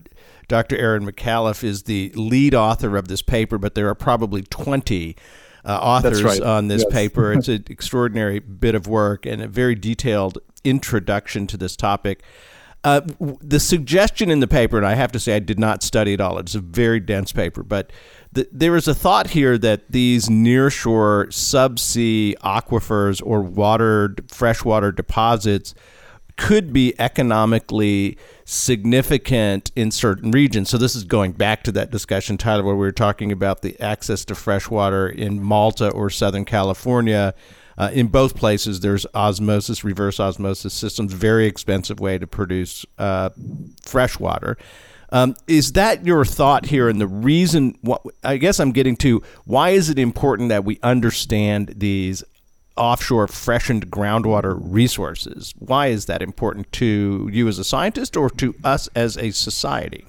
Dr. 0.52 0.76
Aaron 0.76 1.06
Micallef 1.06 1.64
is 1.64 1.84
the 1.84 2.12
lead 2.14 2.54
author 2.54 2.98
of 2.98 3.08
this 3.08 3.22
paper, 3.22 3.56
but 3.56 3.74
there 3.74 3.88
are 3.88 3.94
probably 3.94 4.42
20 4.42 5.16
uh, 5.64 5.78
authors 5.80 6.22
right. 6.22 6.42
on 6.42 6.68
this 6.68 6.82
yes. 6.82 6.92
paper. 6.92 7.32
It's 7.32 7.48
an 7.48 7.64
extraordinary 7.70 8.38
bit 8.38 8.74
of 8.74 8.86
work 8.86 9.24
and 9.24 9.40
a 9.40 9.48
very 9.48 9.74
detailed 9.74 10.40
introduction 10.62 11.46
to 11.46 11.56
this 11.56 11.74
topic. 11.74 12.22
Uh, 12.84 13.00
the 13.40 13.58
suggestion 13.58 14.30
in 14.30 14.40
the 14.40 14.46
paper, 14.46 14.76
and 14.76 14.86
I 14.86 14.92
have 14.92 15.10
to 15.12 15.18
say 15.18 15.36
I 15.36 15.38
did 15.38 15.58
not 15.58 15.82
study 15.82 16.12
it 16.12 16.20
all. 16.20 16.36
It's 16.36 16.54
a 16.54 16.60
very 16.60 17.00
dense 17.00 17.32
paper, 17.32 17.62
but 17.62 17.90
the, 18.32 18.46
there 18.52 18.76
is 18.76 18.86
a 18.86 18.94
thought 18.94 19.30
here 19.30 19.56
that 19.56 19.90
these 19.90 20.28
nearshore 20.28 21.28
subsea 21.28 22.34
aquifers 22.40 23.22
or 23.24 23.40
water 23.40 24.14
freshwater 24.28 24.92
deposits 24.92 25.74
could 26.36 26.72
be 26.72 26.94
economically 26.98 28.18
significant 28.52 29.72
in 29.74 29.90
certain 29.90 30.30
regions. 30.30 30.68
So 30.68 30.76
this 30.76 30.94
is 30.94 31.04
going 31.04 31.32
back 31.32 31.62
to 31.64 31.72
that 31.72 31.90
discussion, 31.90 32.36
Tyler, 32.36 32.62
where 32.62 32.74
we 32.74 32.80
were 32.80 32.92
talking 32.92 33.32
about 33.32 33.62
the 33.62 33.80
access 33.80 34.24
to 34.26 34.34
fresh 34.34 34.68
water 34.68 35.08
in 35.08 35.42
Malta 35.42 35.88
or 35.88 36.10
Southern 36.10 36.44
California. 36.44 37.34
Uh, 37.78 37.90
in 37.94 38.08
both 38.08 38.36
places, 38.36 38.80
there's 38.80 39.06
osmosis, 39.14 39.82
reverse 39.82 40.20
osmosis 40.20 40.74
systems, 40.74 41.14
very 41.14 41.46
expensive 41.46 41.98
way 41.98 42.18
to 42.18 42.26
produce 42.26 42.84
uh, 42.98 43.30
fresh 43.82 44.20
water. 44.20 44.58
Um, 45.08 45.34
is 45.46 45.72
that 45.72 46.06
your 46.06 46.24
thought 46.24 46.66
here? 46.66 46.88
And 46.88 47.00
the 47.00 47.06
reason, 47.06 47.76
what, 47.80 48.02
I 48.22 48.36
guess 48.36 48.60
I'm 48.60 48.72
getting 48.72 48.96
to, 48.96 49.22
why 49.44 49.70
is 49.70 49.88
it 49.88 49.98
important 49.98 50.50
that 50.50 50.64
we 50.64 50.78
understand 50.82 51.74
these 51.76 52.22
offshore 52.76 53.26
freshened 53.26 53.90
groundwater 53.90 54.58
resources. 54.60 55.54
Why 55.58 55.88
is 55.88 56.06
that 56.06 56.22
important 56.22 56.70
to 56.72 57.28
you 57.32 57.48
as 57.48 57.58
a 57.58 57.64
scientist 57.64 58.16
or 58.16 58.30
to 58.30 58.54
us 58.64 58.88
as 58.94 59.16
a 59.16 59.30
society? 59.30 60.04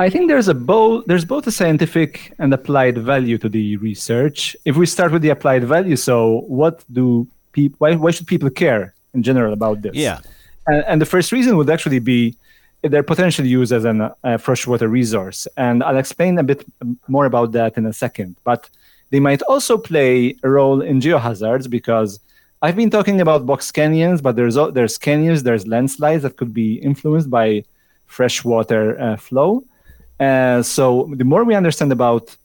I 0.00 0.10
think 0.10 0.28
there's 0.28 0.46
a 0.48 0.54
both 0.54 1.06
there's 1.06 1.24
both 1.24 1.46
a 1.46 1.50
scientific 1.50 2.32
and 2.38 2.54
applied 2.54 2.98
value 2.98 3.36
to 3.38 3.48
the 3.48 3.76
research. 3.78 4.56
If 4.64 4.76
we 4.76 4.86
start 4.86 5.10
with 5.10 5.22
the 5.22 5.30
applied 5.30 5.64
value, 5.64 5.96
so 5.96 6.42
what 6.46 6.84
do 6.92 7.26
people 7.52 7.76
why, 7.78 7.96
why 7.96 8.12
should 8.12 8.28
people 8.28 8.50
care 8.50 8.94
in 9.12 9.22
general 9.24 9.52
about 9.52 9.82
this? 9.82 9.94
Yeah. 9.96 10.20
And, 10.68 10.84
and 10.86 11.00
the 11.00 11.06
first 11.06 11.32
reason 11.32 11.56
would 11.56 11.68
actually 11.68 11.98
be 11.98 12.36
their 12.82 13.02
potential 13.02 13.44
use 13.44 13.72
as 13.72 13.84
a 13.84 14.14
uh, 14.22 14.36
freshwater 14.36 14.86
resource. 14.86 15.48
And 15.56 15.82
I'll 15.82 15.96
explain 15.96 16.38
a 16.38 16.44
bit 16.44 16.64
more 17.08 17.26
about 17.26 17.50
that 17.52 17.76
in 17.76 17.84
a 17.86 17.92
second. 17.92 18.36
But 18.44 18.70
they 19.10 19.20
might 19.20 19.42
also 19.42 19.78
play 19.78 20.36
a 20.42 20.48
role 20.48 20.80
in 20.82 21.00
geohazards 21.00 21.68
because 21.68 22.20
I've 22.60 22.76
been 22.76 22.90
talking 22.90 23.20
about 23.20 23.46
box 23.46 23.70
canyons, 23.70 24.20
but 24.20 24.36
there's 24.36 24.56
there's 24.72 24.98
canyons, 24.98 25.42
there's 25.42 25.66
landslides 25.66 26.22
that 26.24 26.36
could 26.36 26.52
be 26.52 26.74
influenced 26.74 27.30
by 27.30 27.64
freshwater 28.06 29.00
uh, 29.00 29.16
flow. 29.16 29.64
Uh, 30.18 30.62
so 30.62 31.08
the 31.14 31.24
more 31.24 31.44
we 31.44 31.54
understand 31.54 31.92
about 31.92 32.36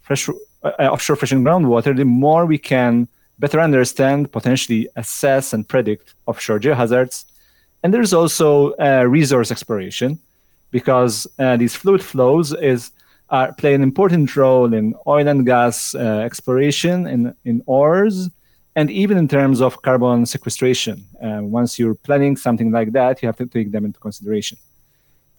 fresh 0.00 0.28
uh, 0.28 0.68
offshore 0.94 1.16
freshened 1.16 1.46
groundwater, 1.46 1.96
the 1.96 2.04
more 2.04 2.46
we 2.46 2.58
can 2.58 3.06
better 3.38 3.60
understand, 3.60 4.30
potentially 4.32 4.88
assess 4.96 5.52
and 5.52 5.66
predict 5.68 6.14
offshore 6.26 6.58
geohazards. 6.58 7.24
And 7.82 7.94
there's 7.94 8.12
also 8.12 8.72
uh, 8.72 9.04
resource 9.08 9.50
exploration 9.50 10.18
because 10.70 11.26
uh, 11.38 11.56
these 11.56 11.74
fluid 11.74 12.02
flows 12.02 12.52
is 12.52 12.90
are, 13.30 13.52
play 13.54 13.74
an 13.74 13.82
important 13.82 14.34
role 14.36 14.72
in 14.74 14.94
oil 15.06 15.26
and 15.28 15.46
gas 15.46 15.94
uh, 15.94 15.98
exploration 15.98 17.06
in, 17.06 17.34
in 17.44 17.62
ores 17.66 18.28
and 18.76 18.90
even 18.90 19.16
in 19.16 19.28
terms 19.28 19.60
of 19.60 19.82
carbon 19.82 20.26
sequestration. 20.26 21.04
Uh, 21.22 21.40
once 21.42 21.78
you're 21.78 21.94
planning 21.94 22.36
something 22.36 22.70
like 22.70 22.92
that, 22.92 23.22
you 23.22 23.26
have 23.26 23.36
to 23.36 23.46
take 23.46 23.72
them 23.72 23.84
into 23.84 23.98
consideration. 24.00 24.58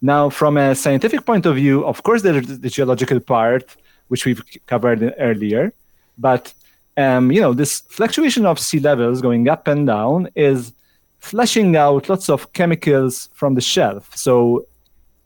Now, 0.01 0.29
from 0.29 0.57
a 0.57 0.75
scientific 0.75 1.25
point 1.25 1.45
of 1.45 1.55
view, 1.55 1.85
of 1.85 2.03
course, 2.03 2.21
there's 2.23 2.59
the 2.59 2.69
geological 2.69 3.19
part, 3.19 3.75
which 4.07 4.25
we've 4.25 4.43
covered 4.65 5.13
earlier, 5.19 5.73
but 6.17 6.53
um, 6.97 7.31
you 7.31 7.39
know, 7.39 7.53
this 7.53 7.81
fluctuation 7.89 8.45
of 8.45 8.59
sea 8.59 8.79
levels 8.79 9.21
going 9.21 9.47
up 9.47 9.67
and 9.67 9.87
down 9.87 10.29
is 10.35 10.73
flushing 11.19 11.75
out 11.75 12.09
lots 12.09 12.29
of 12.29 12.51
chemicals 12.53 13.29
from 13.33 13.55
the 13.55 13.61
shelf. 13.61 14.15
So 14.15 14.65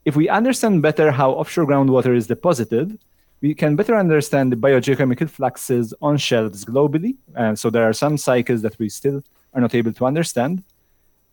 if 0.05 0.15
we 0.15 0.29
understand 0.29 0.81
better 0.81 1.11
how 1.11 1.31
offshore 1.31 1.65
groundwater 1.65 2.15
is 2.15 2.27
deposited, 2.27 2.97
we 3.41 3.53
can 3.53 3.75
better 3.75 3.95
understand 3.95 4.51
the 4.51 4.55
biogeochemical 4.55 5.29
fluxes 5.29 5.93
on 6.01 6.17
shelves 6.17 6.63
globally. 6.63 7.15
And 7.35 7.57
so 7.57 7.69
there 7.69 7.83
are 7.83 7.93
some 7.93 8.17
cycles 8.17 8.61
that 8.61 8.77
we 8.79 8.87
still 8.89 9.23
are 9.53 9.61
not 9.61 9.73
able 9.75 9.93
to 9.93 10.05
understand. 10.05 10.63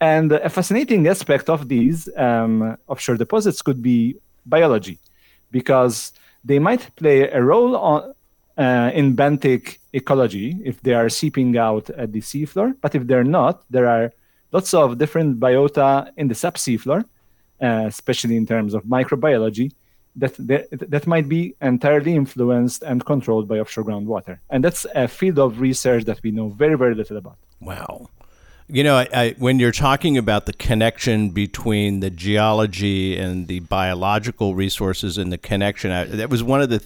And 0.01 0.33
a 0.33 0.49
fascinating 0.49 1.07
aspect 1.07 1.49
of 1.49 1.69
these 1.69 2.09
um, 2.17 2.77
offshore 2.89 3.17
deposits 3.17 3.63
could 3.63 3.83
be 3.83 4.17
biology, 4.47 4.99
because 5.53 6.13
they 6.45 6.59
might 6.59 6.95
play 6.97 7.29
a 7.29 7.41
role 7.41 7.77
on, 7.77 8.15
uh, 8.59 8.91
in 8.93 9.15
benthic 9.15 9.79
ecology 9.93 10.57
if 10.65 10.81
they 10.83 10.95
are 10.95 11.09
seeping 11.09 11.57
out 11.57 11.89
at 11.91 12.13
the 12.13 12.21
seafloor. 12.21 12.75
But 12.81 12.95
if 12.95 13.07
they're 13.07 13.23
not, 13.23 13.63
there 13.71 13.87
are 13.87 14.13
lots 14.51 14.75
of 14.75 14.99
different 14.99 15.39
biota 15.39 16.11
in 16.17 16.27
the 16.27 16.35
subsea 16.35 16.81
floor 16.81 17.05
uh, 17.63 17.85
especially 17.87 18.37
in 18.37 18.47
terms 18.47 18.75
of 18.75 18.85
microbiology, 18.85 19.73
that, 20.17 20.35
that 20.39 20.91
that 20.91 21.07
might 21.07 21.29
be 21.29 21.55
entirely 21.61 22.15
influenced 22.15 22.83
and 22.83 23.05
controlled 23.05 23.49
by 23.49 23.59
offshore 23.59 23.85
groundwater. 23.85 24.39
And 24.51 24.63
that's 24.63 24.87
a 24.95 25.09
field 25.09 25.39
of 25.39 25.61
research 25.61 26.05
that 26.05 26.23
we 26.23 26.31
know 26.31 26.49
very, 26.49 26.77
very 26.77 26.95
little 26.95 27.17
about. 27.17 27.39
Wow. 27.61 28.09
You 28.69 28.85
know, 28.85 28.97
I, 28.97 29.09
I, 29.15 29.35
when 29.39 29.59
you're 29.59 29.73
talking 29.73 30.17
about 30.17 30.47
the 30.47 30.53
connection 30.53 31.31
between 31.31 32.01
the 32.01 32.11
geology 32.11 33.17
and 33.17 33.49
the 33.49 33.61
biological 33.61 34.55
resources 34.55 35.19
and 35.19 35.33
the 35.33 35.39
connection, 35.39 35.91
I, 35.91 36.05
that 36.05 36.31
was 36.31 36.43
one 36.43 36.61
of 36.63 36.71
the 36.71 36.83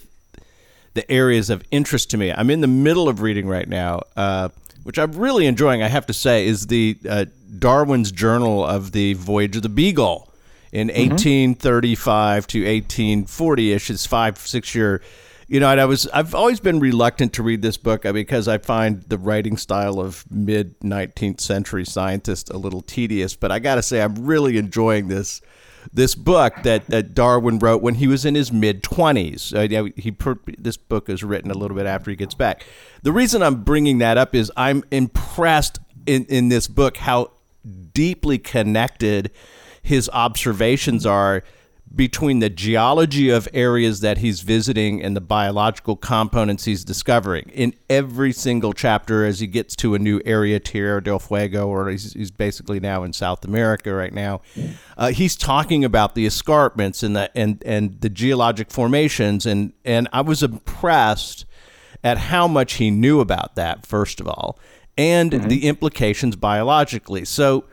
the 0.93 1.09
areas 1.11 1.51
of 1.51 1.63
interest 1.69 2.09
to 2.09 2.17
me. 2.17 2.31
I'm 2.31 2.49
in 2.49 2.61
the 2.61 2.67
middle 2.67 3.07
of 3.07 3.21
reading 3.21 3.47
right 3.47 3.69
now, 3.69 4.01
uh, 4.15 4.49
which 4.81 4.97
I'm 4.97 5.11
really 5.11 5.45
enjoying. 5.45 5.83
I 5.83 5.89
have 5.89 6.07
to 6.07 6.13
say, 6.13 6.47
is 6.47 6.67
the 6.67 6.97
uh, 7.07 7.25
Darwin's 7.59 8.11
Journal 8.11 8.65
of 8.65 8.93
the 8.93 9.13
Voyage 9.13 9.55
of 9.55 9.61
the 9.61 9.69
Beagle 9.69 10.26
in 10.71 10.87
mm-hmm. 10.89 11.11
1835 11.11 12.47
to 12.47 12.63
1840ish. 12.63 13.89
It's 13.89 14.05
five 14.05 14.37
six 14.37 14.75
year. 14.75 15.01
You 15.49 15.61
know, 15.61 15.69
and 15.69 15.79
I 15.79 15.85
was 15.85 16.07
I've 16.07 16.35
always 16.35 16.59
been 16.59 16.79
reluctant 16.81 17.31
to 17.33 17.43
read 17.43 17.61
this 17.61 17.77
book 17.77 18.05
uh, 18.05 18.11
because 18.11 18.49
I 18.49 18.57
find 18.57 19.03
the 19.03 19.17
writing 19.17 19.55
style 19.55 19.99
of 19.99 20.25
mid 20.29 20.77
19th 20.81 21.39
century 21.39 21.85
scientists 21.85 22.49
a 22.49 22.57
little 22.57 22.81
tedious. 22.81 23.35
But 23.35 23.51
I 23.51 23.59
got 23.59 23.75
to 23.75 23.81
say, 23.81 24.01
I'm 24.01 24.25
really 24.25 24.57
enjoying 24.57 25.07
this 25.07 25.41
this 25.93 26.15
book 26.15 26.53
that, 26.63 26.87
that 26.87 27.13
Darwin 27.13 27.59
wrote 27.59 27.81
when 27.81 27.95
he 27.95 28.07
was 28.07 28.25
in 28.25 28.35
his 28.35 28.51
mid 28.51 28.83
20s. 28.83 29.53
Uh, 29.53 29.89
he 29.95 30.15
this 30.57 30.77
book 30.77 31.09
is 31.09 31.23
written 31.23 31.51
a 31.51 31.53
little 31.53 31.77
bit 31.77 31.85
after 31.85 32.09
he 32.09 32.17
gets 32.17 32.33
back. 32.33 32.65
The 33.03 33.11
reason 33.11 33.41
I'm 33.41 33.63
bringing 33.63 33.99
that 33.99 34.17
up 34.17 34.35
is 34.35 34.51
I'm 34.57 34.83
impressed 34.91 35.79
in, 36.05 36.25
in 36.25 36.49
this 36.49 36.67
book 36.67 36.97
how 36.97 37.31
deeply 37.93 38.37
connected 38.37 39.31
his 39.87 40.09
observations 40.11 41.05
are 41.05 41.43
between 41.95 42.39
the 42.39 42.49
geology 42.49 43.29
of 43.29 43.47
areas 43.53 44.01
that 44.01 44.17
he's 44.17 44.41
visiting 44.41 45.01
and 45.01 45.15
the 45.15 45.21
biological 45.21 45.95
components 45.95 46.65
he's 46.65 46.83
discovering. 46.83 47.49
In 47.53 47.73
every 47.89 48.33
single 48.33 48.73
chapter, 48.73 49.25
as 49.25 49.39
he 49.39 49.47
gets 49.47 49.77
to 49.77 49.95
a 49.95 49.99
new 49.99 50.21
area, 50.25 50.59
Tierra 50.59 51.01
del 51.01 51.19
Fuego, 51.19 51.69
or 51.69 51.89
he's, 51.89 52.11
he's 52.11 52.31
basically 52.31 52.81
now 52.81 53.03
in 53.03 53.13
South 53.13 53.45
America 53.45 53.93
right 53.93 54.13
now, 54.13 54.41
uh, 54.97 55.11
he's 55.11 55.37
talking 55.37 55.85
about 55.85 56.15
the 56.15 56.25
escarpments 56.25 57.01
and 57.01 57.15
the 57.15 57.31
and 57.33 57.63
and 57.65 58.01
the 58.01 58.09
geologic 58.09 58.69
formations, 58.69 59.45
and 59.45 59.71
and 59.85 60.09
I 60.11 60.19
was 60.19 60.43
impressed 60.43 61.45
at 62.03 62.17
how 62.17 62.49
much 62.49 62.73
he 62.73 62.91
knew 62.91 63.21
about 63.21 63.55
that 63.55 63.85
first 63.85 64.19
of 64.19 64.27
all, 64.27 64.59
and 64.97 65.31
mm-hmm. 65.31 65.47
the 65.47 65.65
implications 65.67 66.35
biologically. 66.35 67.23
So. 67.23 67.63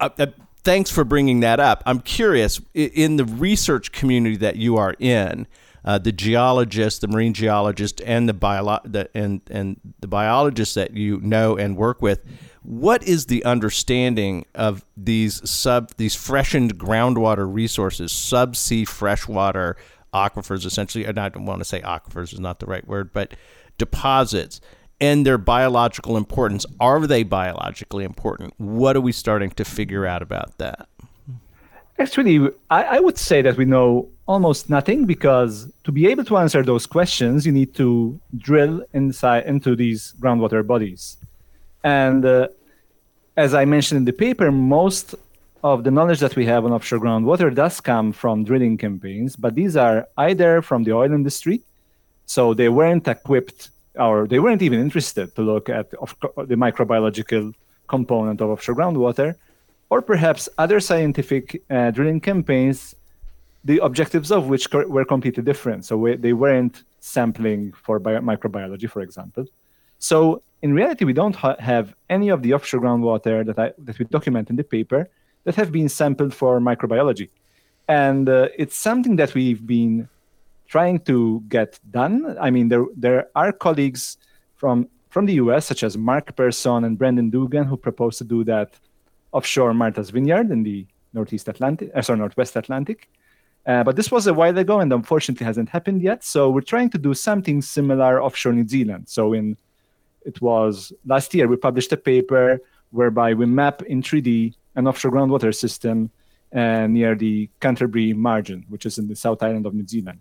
Uh, 0.00 0.08
uh 0.18 0.26
thanks 0.64 0.90
for 0.90 1.04
bringing 1.04 1.40
that 1.40 1.60
up. 1.60 1.82
I'm 1.86 2.00
curious 2.00 2.60
in 2.74 3.16
the 3.16 3.24
research 3.24 3.92
community 3.92 4.36
that 4.36 4.56
you 4.56 4.76
are 4.76 4.94
in, 4.98 5.46
uh, 5.84 5.98
the 5.98 6.12
geologist, 6.12 7.00
the 7.00 7.08
marine 7.08 7.34
geologist, 7.34 8.00
and 8.02 8.28
the 8.28 8.34
bio 8.34 8.78
the, 8.84 9.08
and 9.14 9.40
and 9.50 9.80
the 10.00 10.06
biologists 10.06 10.74
that 10.74 10.96
you 10.96 11.20
know 11.20 11.56
and 11.56 11.76
work 11.76 12.00
with. 12.00 12.24
What 12.62 13.02
is 13.02 13.26
the 13.26 13.44
understanding 13.44 14.46
of 14.54 14.84
these 14.96 15.48
sub 15.50 15.90
these 15.96 16.14
freshened 16.14 16.78
groundwater 16.78 17.52
resources, 17.52 18.12
subsea 18.12 18.86
freshwater 18.86 19.76
aquifers, 20.14 20.64
essentially? 20.64 21.04
And 21.04 21.18
I 21.18 21.28
don't 21.28 21.46
want 21.46 21.60
to 21.60 21.64
say 21.64 21.80
aquifers 21.80 22.32
is 22.32 22.40
not 22.40 22.60
the 22.60 22.66
right 22.66 22.86
word, 22.86 23.12
but 23.12 23.34
deposits 23.78 24.60
and 25.02 25.26
their 25.26 25.36
biological 25.36 26.16
importance. 26.16 26.64
Are 26.78 27.04
they 27.08 27.24
biologically 27.24 28.04
important? 28.04 28.54
What 28.58 28.94
are 28.96 29.00
we 29.00 29.10
starting 29.10 29.50
to 29.50 29.64
figure 29.64 30.06
out 30.06 30.22
about 30.22 30.56
that? 30.58 30.88
Actually, 31.98 32.48
I, 32.70 32.84
I, 32.96 33.00
would 33.00 33.18
say 33.18 33.42
that 33.42 33.56
we 33.56 33.64
know 33.64 34.08
almost 34.26 34.70
nothing 34.70 35.04
because 35.04 35.70
to 35.82 35.90
be 35.90 36.06
able 36.06 36.24
to 36.26 36.36
answer 36.36 36.62
those 36.62 36.86
questions, 36.86 37.44
you 37.44 37.50
need 37.50 37.74
to 37.74 38.18
drill 38.38 38.84
inside 38.92 39.44
into 39.44 39.74
these 39.74 40.14
groundwater 40.20 40.64
bodies. 40.64 41.16
And 41.82 42.24
uh, 42.24 42.48
as 43.36 43.54
I 43.54 43.64
mentioned 43.64 43.98
in 43.98 44.04
the 44.04 44.12
paper, 44.12 44.52
most 44.52 45.16
of 45.64 45.82
the 45.82 45.90
knowledge 45.90 46.20
that 46.20 46.36
we 46.36 46.46
have 46.46 46.64
on 46.64 46.72
offshore 46.72 47.00
groundwater 47.00 47.52
does 47.52 47.80
come 47.80 48.12
from 48.12 48.44
drilling 48.44 48.78
campaigns, 48.78 49.34
but 49.34 49.56
these 49.56 49.76
are 49.76 50.06
either 50.16 50.62
from 50.62 50.84
the 50.84 50.92
oil 50.92 51.12
industry, 51.12 51.60
so 52.24 52.54
they 52.54 52.68
weren't 52.68 53.08
equipped 53.08 53.70
or 53.96 54.26
they 54.26 54.38
weren't 54.38 54.62
even 54.62 54.80
interested 54.80 55.34
to 55.36 55.42
look 55.42 55.68
at 55.68 55.90
the 55.90 56.56
microbiological 56.56 57.52
component 57.88 58.40
of 58.40 58.50
offshore 58.50 58.76
groundwater, 58.76 59.34
or 59.90 60.00
perhaps 60.00 60.48
other 60.56 60.80
scientific 60.80 61.62
uh, 61.70 61.90
drilling 61.90 62.20
campaigns, 62.20 62.94
the 63.64 63.78
objectives 63.78 64.32
of 64.32 64.46
which 64.46 64.70
co- 64.70 64.86
were 64.86 65.04
completely 65.04 65.42
different. 65.42 65.84
So 65.84 65.96
we, 65.96 66.16
they 66.16 66.32
weren't 66.32 66.84
sampling 67.00 67.72
for 67.72 67.98
bio- 67.98 68.20
microbiology, 68.20 68.88
for 68.88 69.02
example. 69.02 69.44
So 69.98 70.42
in 70.62 70.72
reality, 70.72 71.04
we 71.04 71.12
don't 71.12 71.36
ha- 71.36 71.56
have 71.58 71.94
any 72.08 72.30
of 72.30 72.42
the 72.42 72.54
offshore 72.54 72.80
groundwater 72.80 73.44
that 73.44 73.58
I, 73.58 73.72
that 73.78 73.98
we 73.98 74.06
document 74.06 74.48
in 74.48 74.56
the 74.56 74.64
paper 74.64 75.10
that 75.44 75.54
have 75.56 75.70
been 75.70 75.88
sampled 75.88 76.32
for 76.32 76.60
microbiology, 76.60 77.28
and 77.88 78.28
uh, 78.28 78.48
it's 78.56 78.76
something 78.76 79.16
that 79.16 79.34
we've 79.34 79.66
been 79.66 80.08
trying 80.72 80.98
to 81.00 81.42
get 81.48 81.78
done. 81.90 82.36
I 82.40 82.48
mean, 82.50 82.66
there 82.72 82.86
there 82.96 83.22
are 83.34 83.52
colleagues 83.52 84.16
from 84.60 84.88
from 85.10 85.26
the 85.26 85.34
U.S. 85.44 85.66
such 85.66 85.82
as 85.84 85.92
Mark 86.10 86.34
Person 86.34 86.84
and 86.84 86.96
Brendan 87.00 87.28
Dugan 87.28 87.66
who 87.66 87.76
proposed 87.76 88.16
to 88.18 88.24
do 88.24 88.42
that 88.44 88.70
offshore 89.32 89.74
Martha's 89.74 90.10
Vineyard 90.10 90.50
in 90.50 90.62
the 90.62 90.86
Northeast 91.12 91.46
Atlantic, 91.48 91.90
uh, 91.94 92.00
sorry, 92.00 92.18
Northwest 92.18 92.56
Atlantic. 92.56 93.08
Uh, 93.66 93.84
but 93.84 93.94
this 93.96 94.10
was 94.10 94.26
a 94.26 94.34
while 94.34 94.56
ago 94.56 94.80
and 94.80 94.90
unfortunately 94.92 95.44
hasn't 95.44 95.68
happened 95.68 96.00
yet. 96.02 96.24
So 96.24 96.50
we're 96.50 96.70
trying 96.74 96.90
to 96.90 96.98
do 96.98 97.12
something 97.14 97.60
similar 97.62 98.22
offshore 98.22 98.54
New 98.54 98.66
Zealand. 98.66 99.04
So 99.08 99.34
in 99.34 99.56
it 100.30 100.40
was 100.40 100.92
last 101.04 101.34
year 101.34 101.46
we 101.52 101.56
published 101.56 101.92
a 101.92 102.00
paper 102.12 102.60
whereby 102.90 103.34
we 103.34 103.44
map 103.46 103.82
in 103.82 104.02
3D 104.02 104.54
an 104.76 104.88
offshore 104.88 105.12
groundwater 105.12 105.54
system 105.54 106.10
uh, 106.60 106.86
near 106.86 107.14
the 107.14 107.50
Canterbury 107.60 108.12
margin, 108.14 108.64
which 108.72 108.86
is 108.86 108.98
in 108.98 109.06
the 109.06 109.16
South 109.16 109.42
Island 109.42 109.66
of 109.66 109.74
New 109.74 109.86
Zealand. 109.86 110.20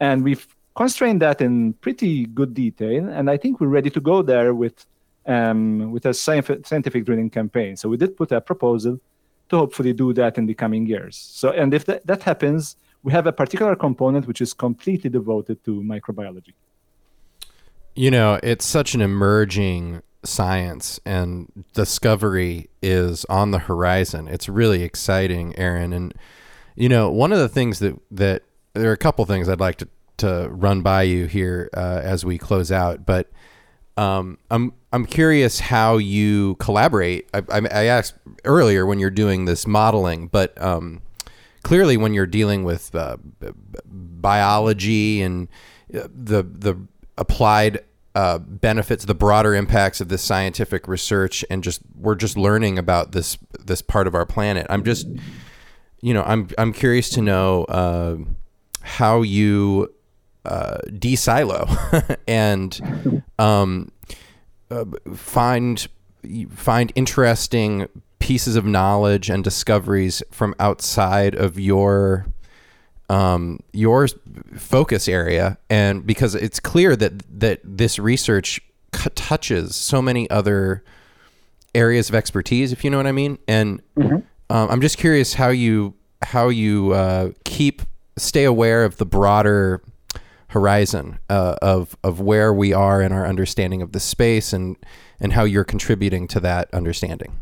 And 0.00 0.24
we've 0.24 0.46
constrained 0.74 1.22
that 1.22 1.40
in 1.40 1.74
pretty 1.74 2.26
good 2.26 2.54
detail. 2.54 3.08
And 3.08 3.30
I 3.30 3.36
think 3.36 3.60
we're 3.60 3.68
ready 3.68 3.90
to 3.90 4.00
go 4.00 4.22
there 4.22 4.54
with 4.54 4.86
um, 5.26 5.90
with 5.90 6.04
a 6.06 6.12
scientific 6.14 7.04
drilling 7.04 7.30
campaign. 7.30 7.76
So 7.76 7.88
we 7.88 7.96
did 7.96 8.16
put 8.16 8.30
a 8.32 8.40
proposal 8.40 9.00
to 9.48 9.56
hopefully 9.56 9.92
do 9.92 10.12
that 10.12 10.36
in 10.38 10.46
the 10.46 10.54
coming 10.54 10.86
years. 10.86 11.16
So, 11.16 11.50
and 11.50 11.72
if 11.72 11.86
that, 11.86 12.06
that 12.06 12.22
happens, 12.22 12.76
we 13.02 13.12
have 13.12 13.26
a 13.26 13.32
particular 13.32 13.76
component 13.76 14.26
which 14.26 14.40
is 14.40 14.52
completely 14.52 15.10
devoted 15.10 15.64
to 15.64 15.82
microbiology. 15.82 16.54
You 17.94 18.10
know, 18.10 18.40
it's 18.42 18.64
such 18.64 18.94
an 18.94 19.00
emerging 19.00 20.02
science 20.24 20.98
and 21.04 21.64
discovery 21.74 22.68
is 22.82 23.24
on 23.26 23.50
the 23.50 23.58
horizon. 23.58 24.26
It's 24.26 24.48
really 24.48 24.82
exciting, 24.82 25.56
Aaron. 25.56 25.92
And 25.92 26.14
you 26.76 26.88
know, 26.88 27.10
one 27.10 27.32
of 27.32 27.38
the 27.38 27.48
things 27.48 27.78
that 27.78 28.00
that 28.10 28.42
there 28.74 28.90
are 28.90 28.94
a 28.94 28.98
couple 28.98 29.24
things 29.24 29.48
I'd 29.48 29.60
like 29.60 29.76
to 29.76 29.88
to 30.16 30.48
run 30.50 30.82
by 30.82 31.02
you 31.02 31.26
here 31.26 31.68
uh, 31.76 32.00
as 32.02 32.24
we 32.24 32.38
close 32.38 32.70
out, 32.70 33.04
but 33.04 33.30
um, 33.96 34.38
I'm 34.50 34.72
I'm 34.92 35.06
curious 35.06 35.60
how 35.60 35.96
you 35.96 36.56
collaborate. 36.56 37.28
I, 37.34 37.42
I, 37.48 37.58
I, 37.58 37.84
asked 37.84 38.14
earlier 38.44 38.86
when 38.86 38.98
you're 38.98 39.10
doing 39.10 39.44
this 39.44 39.66
modeling, 39.66 40.28
but 40.28 40.60
um, 40.62 41.02
clearly 41.62 41.96
when 41.96 42.14
you're 42.14 42.26
dealing 42.26 42.64
with 42.64 42.94
uh, 42.94 43.16
biology 43.86 45.22
and 45.22 45.48
uh, 45.92 46.08
the 46.12 46.42
the 46.42 46.76
applied 47.16 47.84
uh, 48.14 48.38
benefits, 48.38 49.04
the 49.04 49.14
broader 49.14 49.54
impacts 49.54 50.00
of 50.00 50.08
this 50.08 50.22
scientific 50.22 50.88
research, 50.88 51.44
and 51.50 51.62
just 51.62 51.80
we're 51.96 52.14
just 52.14 52.36
learning 52.36 52.78
about 52.78 53.12
this 53.12 53.38
this 53.64 53.82
part 53.82 54.06
of 54.06 54.14
our 54.14 54.26
planet. 54.26 54.66
I'm 54.70 54.84
just, 54.84 55.06
you 56.00 56.14
know, 56.14 56.22
I'm 56.24 56.48
I'm 56.58 56.72
curious 56.72 57.10
to 57.10 57.22
know 57.22 57.64
uh, 57.64 58.16
how 58.84 59.22
you 59.22 59.92
uh, 60.44 60.78
de-silo 60.98 61.66
and 62.28 63.22
um, 63.38 63.90
uh, 64.70 64.84
find 65.14 65.88
find 66.50 66.92
interesting 66.94 67.88
pieces 68.18 68.56
of 68.56 68.64
knowledge 68.64 69.28
and 69.28 69.42
discoveries 69.44 70.22
from 70.30 70.54
outside 70.58 71.34
of 71.34 71.58
your 71.58 72.26
um, 73.10 73.60
your 73.72 74.08
focus 74.56 75.08
area, 75.08 75.58
and 75.68 76.06
because 76.06 76.34
it's 76.34 76.60
clear 76.60 76.96
that 76.96 77.22
that 77.40 77.60
this 77.62 77.98
research 77.98 78.60
c- 78.94 79.10
touches 79.14 79.76
so 79.76 80.00
many 80.00 80.28
other 80.30 80.82
areas 81.74 82.08
of 82.08 82.14
expertise, 82.14 82.72
if 82.72 82.84
you 82.84 82.90
know 82.90 82.96
what 82.96 83.06
I 83.06 83.12
mean. 83.12 83.38
And 83.46 83.82
mm-hmm. 83.96 84.16
um, 84.50 84.70
I'm 84.70 84.80
just 84.80 84.96
curious 84.96 85.34
how 85.34 85.48
you 85.48 85.94
how 86.22 86.48
you 86.48 86.92
uh, 86.92 87.30
keep 87.44 87.82
stay 88.16 88.44
aware 88.44 88.84
of 88.84 88.96
the 88.96 89.06
broader 89.06 89.82
horizon 90.48 91.18
uh, 91.28 91.56
of 91.60 91.96
of 92.04 92.20
where 92.20 92.52
we 92.52 92.72
are 92.72 93.02
in 93.02 93.12
our 93.12 93.26
understanding 93.26 93.82
of 93.82 93.92
the 93.92 94.00
space 94.00 94.52
and 94.52 94.76
and 95.20 95.32
how 95.32 95.44
you're 95.44 95.64
contributing 95.64 96.28
to 96.28 96.40
that 96.40 96.72
understanding. 96.72 97.40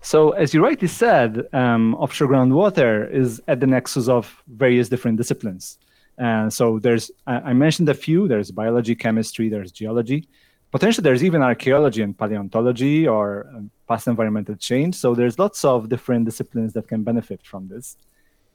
So, 0.00 0.30
as 0.30 0.54
you 0.54 0.62
rightly 0.62 0.88
said, 0.88 1.48
um, 1.52 1.94
offshore 1.96 2.28
groundwater 2.28 3.12
is 3.12 3.40
at 3.48 3.58
the 3.60 3.66
nexus 3.66 4.08
of 4.08 4.42
various 4.46 4.88
different 4.88 5.18
disciplines. 5.18 5.78
And 6.16 6.52
so, 6.52 6.78
there's 6.78 7.10
I 7.26 7.52
mentioned 7.52 7.88
a 7.88 7.94
few. 7.94 8.28
There's 8.28 8.50
biology, 8.50 8.94
chemistry, 8.94 9.48
there's 9.48 9.72
geology. 9.72 10.28
Potentially, 10.70 11.02
there's 11.02 11.24
even 11.24 11.42
archaeology 11.42 12.02
and 12.02 12.16
paleontology 12.16 13.06
or 13.06 13.48
um, 13.54 13.70
past 13.88 14.06
environmental 14.06 14.56
change. 14.56 14.94
So, 14.94 15.14
there's 15.14 15.38
lots 15.38 15.64
of 15.64 15.88
different 15.88 16.24
disciplines 16.24 16.72
that 16.74 16.86
can 16.88 17.02
benefit 17.02 17.40
from 17.44 17.68
this. 17.68 17.96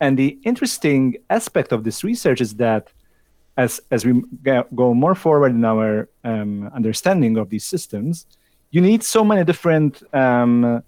And 0.02 0.18
the 0.18 0.40
interesting 0.44 1.16
aspect 1.30 1.72
of 1.72 1.84
this 1.84 2.04
research 2.04 2.42
is 2.42 2.56
that 2.56 2.92
as 3.56 3.80
as 3.92 4.06
we 4.06 4.24
go 4.74 4.94
more 4.94 5.16
forward 5.16 5.52
in 5.52 5.64
our 5.64 6.10
um, 6.24 6.70
understanding 6.74 7.38
of 7.38 7.50
these 7.50 7.66
systems, 7.66 8.26
you 8.72 8.82
need 8.82 9.04
so 9.04 9.24
many 9.24 9.44
different 9.44 10.02
um, 10.14 10.84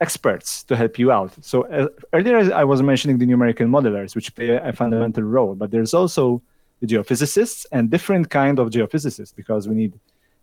experts 0.00 0.62
to 0.68 0.76
help 0.76 0.98
you 0.98 1.10
out. 1.10 1.32
So 1.50 1.56
uh, 1.66 1.88
earlier 2.12 2.38
I 2.54 2.64
was 2.64 2.80
mentioning 2.82 3.18
the 3.18 3.26
numerical 3.26 3.66
modelers, 3.66 4.14
which 4.14 4.34
play 4.34 4.50
a 4.50 4.72
fundamental 4.72 5.24
role, 5.24 5.54
but 5.54 5.70
there's 5.72 5.94
also 5.94 6.40
the 6.80 6.86
geophysicists 6.86 7.66
and 7.72 7.90
different 7.90 8.30
kind 8.30 8.58
of 8.60 8.70
geophysicists 8.70 9.34
because 9.34 9.66
we 9.66 9.74
need 9.74 9.92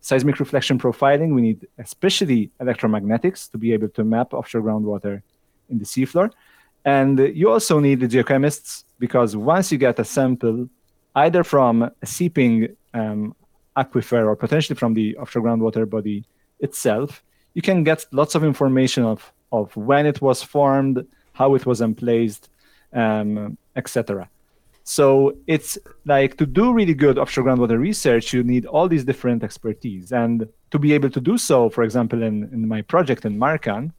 seismic 0.00 0.38
reflection 0.40 0.78
profiling. 0.78 1.34
We 1.34 1.42
need 1.42 1.66
especially 1.78 2.50
electromagnetics 2.60 3.50
to 3.52 3.56
be 3.58 3.72
able 3.72 3.88
to 3.90 4.04
map 4.04 4.34
offshore 4.34 4.62
groundwater 4.62 5.22
in 5.70 5.78
the 5.78 5.84
seafloor. 5.84 6.30
And 6.84 7.18
you 7.18 7.50
also 7.50 7.78
need 7.78 8.00
the 8.00 8.08
geochemists 8.08 8.84
because 8.98 9.36
once 9.36 9.70
you 9.70 9.78
get 9.78 9.98
a 9.98 10.04
sample, 10.04 10.68
either 11.14 11.44
from 11.44 11.82
a 11.82 12.06
seeping 12.06 12.76
um, 12.94 13.34
aquifer 13.76 14.26
or 14.26 14.36
potentially 14.36 14.76
from 14.76 14.94
the 14.94 15.16
offshore 15.16 15.42
groundwater 15.42 15.88
body 15.88 16.24
itself, 16.60 17.22
you 17.54 17.62
can 17.62 17.84
get 17.84 18.04
lots 18.12 18.34
of 18.34 18.44
information 18.44 19.04
of 19.04 19.32
of 19.52 19.76
when 19.76 20.06
it 20.06 20.20
was 20.22 20.42
formed, 20.42 21.06
how 21.34 21.54
it 21.54 21.66
was 21.66 21.82
emplaced, 21.82 22.48
um, 22.94 23.58
etc. 23.76 24.28
So 24.84 25.36
it's 25.46 25.78
like 26.06 26.36
to 26.38 26.46
do 26.46 26.72
really 26.72 26.94
good 26.94 27.18
offshore 27.18 27.44
groundwater 27.44 27.78
research, 27.78 28.32
you 28.32 28.42
need 28.42 28.66
all 28.66 28.88
these 28.88 29.04
different 29.04 29.44
expertise. 29.44 30.12
And 30.12 30.48
to 30.70 30.78
be 30.78 30.92
able 30.92 31.10
to 31.10 31.20
do 31.20 31.38
so, 31.38 31.68
for 31.68 31.84
example, 31.84 32.22
in, 32.22 32.44
in 32.52 32.66
my 32.66 32.82
project 32.82 33.24
in 33.24 33.38
MARCAN, 33.38 33.92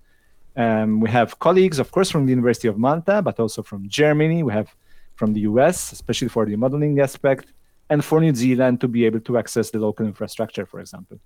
um, 0.55 0.99
we 0.99 1.09
have 1.09 1.39
colleagues, 1.39 1.79
of 1.79 1.91
course, 1.91 2.09
from 2.11 2.25
the 2.25 2.31
University 2.31 2.67
of 2.67 2.77
Malta, 2.77 3.21
but 3.21 3.39
also 3.39 3.63
from 3.63 3.87
Germany. 3.87 4.43
We 4.43 4.53
have 4.53 4.73
from 5.15 5.33
the 5.33 5.41
US, 5.41 5.91
especially 5.91 6.29
for 6.29 6.45
the 6.45 6.55
modeling 6.55 6.99
aspect, 6.99 7.53
and 7.89 8.03
for 8.03 8.19
New 8.21 8.33
Zealand 8.35 8.81
to 8.81 8.87
be 8.87 9.05
able 9.05 9.19
to 9.21 9.37
access 9.37 9.71
the 9.71 9.79
local 9.79 10.05
infrastructure, 10.05 10.65
for 10.65 10.79
example. 10.79 11.19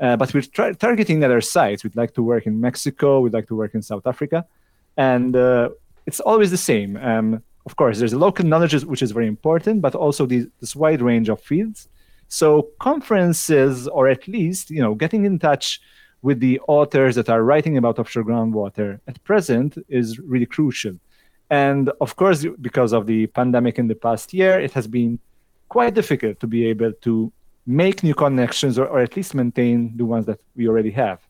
Uh, 0.00 0.16
but 0.16 0.32
we're 0.32 0.42
tra- 0.42 0.74
targeting 0.74 1.24
other 1.24 1.40
sites. 1.40 1.82
We'd 1.82 1.96
like 1.96 2.14
to 2.14 2.22
work 2.22 2.46
in 2.46 2.60
Mexico. 2.60 3.20
We'd 3.20 3.32
like 3.32 3.48
to 3.48 3.56
work 3.56 3.74
in 3.74 3.82
South 3.82 4.06
Africa, 4.06 4.46
and 4.96 5.34
uh, 5.34 5.70
it's 6.06 6.20
always 6.20 6.50
the 6.50 6.56
same. 6.56 6.96
Um, 6.98 7.42
of 7.66 7.76
course, 7.76 7.98
there's 7.98 8.14
local 8.14 8.46
knowledge 8.46 8.84
which 8.84 9.02
is 9.02 9.10
very 9.10 9.26
important, 9.26 9.82
but 9.82 9.94
also 9.94 10.24
this 10.24 10.74
wide 10.74 11.02
range 11.02 11.28
of 11.28 11.40
fields. 11.40 11.88
So 12.28 12.68
conferences, 12.78 13.88
or 13.88 14.08
at 14.08 14.28
least 14.28 14.70
you 14.70 14.80
know, 14.80 14.94
getting 14.94 15.24
in 15.24 15.38
touch 15.38 15.80
with 16.22 16.40
the 16.40 16.60
authors 16.68 17.14
that 17.14 17.28
are 17.28 17.42
writing 17.42 17.76
about 17.76 17.98
offshore 17.98 18.24
groundwater 18.24 19.00
at 19.06 19.22
present 19.24 19.78
is 19.88 20.18
really 20.18 20.46
crucial. 20.46 20.94
And 21.50 21.90
of 22.00 22.16
course, 22.16 22.44
because 22.60 22.92
of 22.92 23.06
the 23.06 23.26
pandemic 23.28 23.78
in 23.78 23.88
the 23.88 23.94
past 23.94 24.34
year, 24.34 24.60
it 24.60 24.72
has 24.72 24.86
been 24.86 25.18
quite 25.68 25.94
difficult 25.94 26.40
to 26.40 26.46
be 26.46 26.66
able 26.66 26.92
to 27.02 27.32
make 27.66 28.02
new 28.02 28.14
connections 28.14 28.78
or, 28.78 28.86
or 28.86 29.00
at 29.00 29.16
least 29.16 29.34
maintain 29.34 29.96
the 29.96 30.04
ones 30.04 30.26
that 30.26 30.40
we 30.56 30.68
already 30.68 30.90
have. 30.90 31.20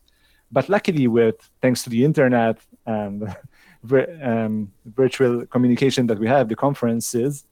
But 0.51 0.67
luckily, 0.67 1.07
with 1.07 1.35
thanks 1.61 1.83
to 1.83 1.89
the 1.89 2.03
internet 2.03 2.57
and 2.85 3.35
um, 4.23 4.71
virtual 4.85 5.45
communication 5.45 6.07
that 6.07 6.17
we 6.17 6.27
have, 6.27 6.49
the 6.49 6.55
conferences, 6.55 7.45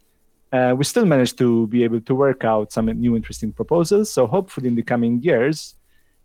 uh, 0.51 0.73
we 0.77 0.83
still 0.83 1.05
managed 1.05 1.38
to 1.38 1.67
be 1.67 1.83
able 1.83 2.01
to 2.01 2.15
work 2.15 2.43
out 2.43 2.71
some 2.71 2.85
new 2.85 3.15
interesting 3.15 3.51
proposals. 3.51 4.09
So 4.09 4.25
hopefully, 4.25 4.67
in 4.69 4.75
the 4.75 4.83
coming 4.83 5.21
years, 5.21 5.75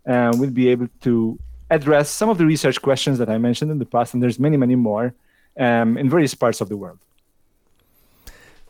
uh, 0.07 0.31
we'll 0.35 0.51
be 0.51 0.69
able 0.69 0.87
to 1.01 1.39
address 1.69 2.09
some 2.09 2.29
of 2.29 2.37
the 2.37 2.45
research 2.45 2.81
questions 2.81 3.17
that 3.17 3.29
I 3.29 3.37
mentioned 3.37 3.71
in 3.71 3.79
the 3.79 3.85
past, 3.85 4.13
and 4.13 4.21
there's 4.21 4.39
many, 4.39 4.57
many 4.57 4.75
more 4.75 5.13
um, 5.57 5.97
in 5.97 6.09
various 6.09 6.33
parts 6.33 6.61
of 6.61 6.69
the 6.69 6.77
world. 6.77 6.99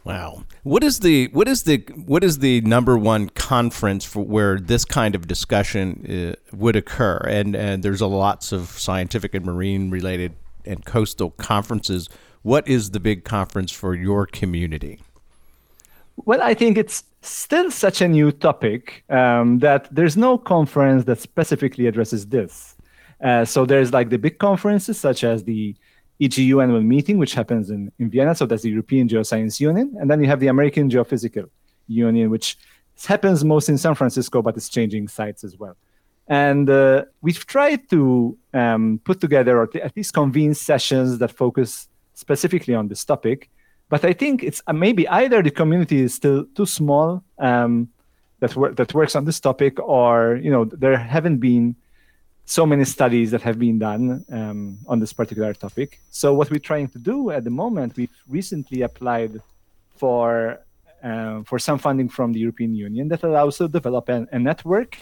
Wow. 0.04 0.44
What 0.64 0.84
is 0.84 1.00
the 1.00 1.28
what 1.32 1.48
is 1.48 1.64
the 1.64 1.78
what 1.96 2.24
is 2.26 2.40
the 2.40 2.60
number 2.62 2.98
one 2.98 3.30
conference 3.30 4.04
for 4.04 4.22
where 4.22 4.60
this 4.60 4.84
kind 4.84 5.16
of 5.16 5.28
discussion 5.28 6.36
uh, 6.36 6.56
would 6.56 6.76
occur? 6.76 7.18
And 7.20 7.56
and 7.56 7.84
there's 7.84 8.02
a 8.02 8.08
lots 8.08 8.52
of 8.52 8.68
scientific 8.68 9.34
and 9.34 9.46
marine 9.46 9.90
related 9.90 10.36
and 10.66 10.84
coastal 10.84 11.32
conferences. 11.32 12.10
What 12.42 12.68
is 12.68 12.92
the 12.92 13.00
big 13.00 13.24
conference 13.24 13.72
for 13.72 13.96
your 13.96 14.26
community? 14.26 15.00
Well, 16.18 16.42
I 16.42 16.54
think 16.54 16.78
it's 16.78 17.04
still 17.28 17.72
such 17.72 18.02
a 18.02 18.08
new 18.08 18.32
topic 18.32 19.04
um, 19.10 19.60
that 19.60 19.88
there's 19.94 20.18
no 20.18 20.38
conference 20.38 21.06
that 21.06 21.20
specifically 21.20 21.88
addresses 21.88 22.28
this. 22.28 22.76
Uh, 23.24 23.46
so 23.46 23.66
there's 23.66 23.94
like 23.94 24.10
the 24.10 24.18
big 24.18 24.38
conferences 24.40 25.00
such 25.00 25.24
as 25.24 25.44
the 25.44 25.76
EGU 26.20 26.62
annual 26.62 26.82
meeting, 26.82 27.18
which 27.18 27.34
happens 27.34 27.70
in, 27.70 27.92
in 28.00 28.10
Vienna. 28.10 28.36
So 28.36 28.46
that's 28.46 28.64
the 28.64 28.70
European 28.70 29.08
Geoscience 29.08 29.60
Union. 29.60 29.96
And 30.00 30.10
then 30.10 30.22
you 30.22 30.28
have 30.28 30.40
the 30.40 30.48
American 30.48 30.90
Geophysical 30.90 31.50
Union, 31.88 32.30
which 32.30 32.58
happens 33.06 33.44
most 33.44 33.70
in 33.70 33.78
San 33.78 33.96
Francisco, 33.96 34.42
but 34.42 34.56
it's 34.56 34.70
changing 34.70 35.08
sites 35.08 35.44
as 35.44 35.58
well. 35.58 35.76
And 36.28 36.70
uh, 36.70 37.06
we've 37.22 37.46
tried 37.46 37.90
to 37.90 38.38
um, 38.54 39.02
put 39.04 39.20
together 39.20 39.60
or 39.60 39.70
at 39.82 39.96
least 39.96 40.14
convene 40.14 40.54
sessions 40.54 41.18
that 41.18 41.32
focus 41.32 41.88
specifically 42.14 42.76
on 42.76 42.88
this 42.88 43.04
topic. 43.04 43.50
But 43.94 44.04
I 44.06 44.14
think 44.14 44.42
it's 44.42 44.60
uh, 44.66 44.74
maybe 44.74 45.08
either 45.08 45.44
the 45.44 45.52
community 45.52 46.02
is 46.02 46.16
still 46.16 46.48
too 46.56 46.66
small 46.66 47.24
um, 47.38 47.90
that, 48.40 48.56
wor- 48.56 48.74
that 48.80 48.92
works 48.92 49.16
on 49.16 49.24
this 49.26 49.40
topic, 49.40 49.80
or 49.80 50.40
you 50.46 50.50
know 50.50 50.66
there 50.66 50.98
haven't 50.98 51.38
been 51.38 51.76
so 52.46 52.66
many 52.66 52.86
studies 52.86 53.30
that 53.30 53.44
have 53.44 53.60
been 53.60 53.78
done 53.78 54.26
um, 54.32 54.80
on 54.88 55.00
this 55.00 55.14
particular 55.14 55.54
topic. 55.54 56.00
So 56.10 56.34
what 56.34 56.50
we're 56.50 56.68
trying 56.72 56.88
to 56.88 56.98
do 56.98 57.30
at 57.30 57.44
the 57.44 57.52
moment, 57.52 57.96
we've 57.96 58.18
recently 58.28 58.82
applied 58.82 59.40
for 59.96 60.58
uh, 61.04 61.44
for 61.44 61.60
some 61.60 61.78
funding 61.78 62.10
from 62.10 62.34
the 62.34 62.40
European 62.40 62.74
Union 62.74 63.10
that 63.10 63.22
allows 63.22 63.50
us 63.50 63.58
to 63.60 63.68
develop 63.68 64.10
a, 64.10 64.28
a 64.32 64.40
network, 64.40 64.98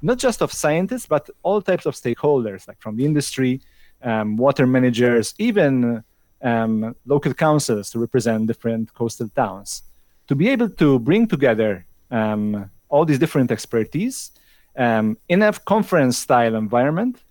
not 0.00 0.18
just 0.18 0.42
of 0.42 0.52
scientists, 0.52 1.06
but 1.06 1.28
all 1.42 1.60
types 1.60 1.86
of 1.86 1.94
stakeholders, 1.96 2.68
like 2.68 2.80
from 2.80 2.94
the 2.98 3.04
industry, 3.04 3.60
um, 4.00 4.36
water 4.36 4.64
managers, 4.64 5.34
even 5.38 6.04
um, 6.42 6.94
local 7.06 7.34
councils 7.34 7.90
to 7.90 7.98
represent 7.98 8.46
different 8.46 8.92
coastal 8.94 9.28
towns, 9.28 9.82
to 10.28 10.34
be 10.34 10.48
able 10.48 10.68
to 10.68 10.98
bring 10.98 11.26
together 11.26 11.86
um, 12.10 12.70
all 12.88 13.04
these 13.04 13.18
different 13.18 13.50
expertise 13.50 14.30
um, 14.76 15.18
in 15.28 15.42
a 15.42 15.52
conference 15.52 16.18
style 16.18 16.54
environment 16.54 17.22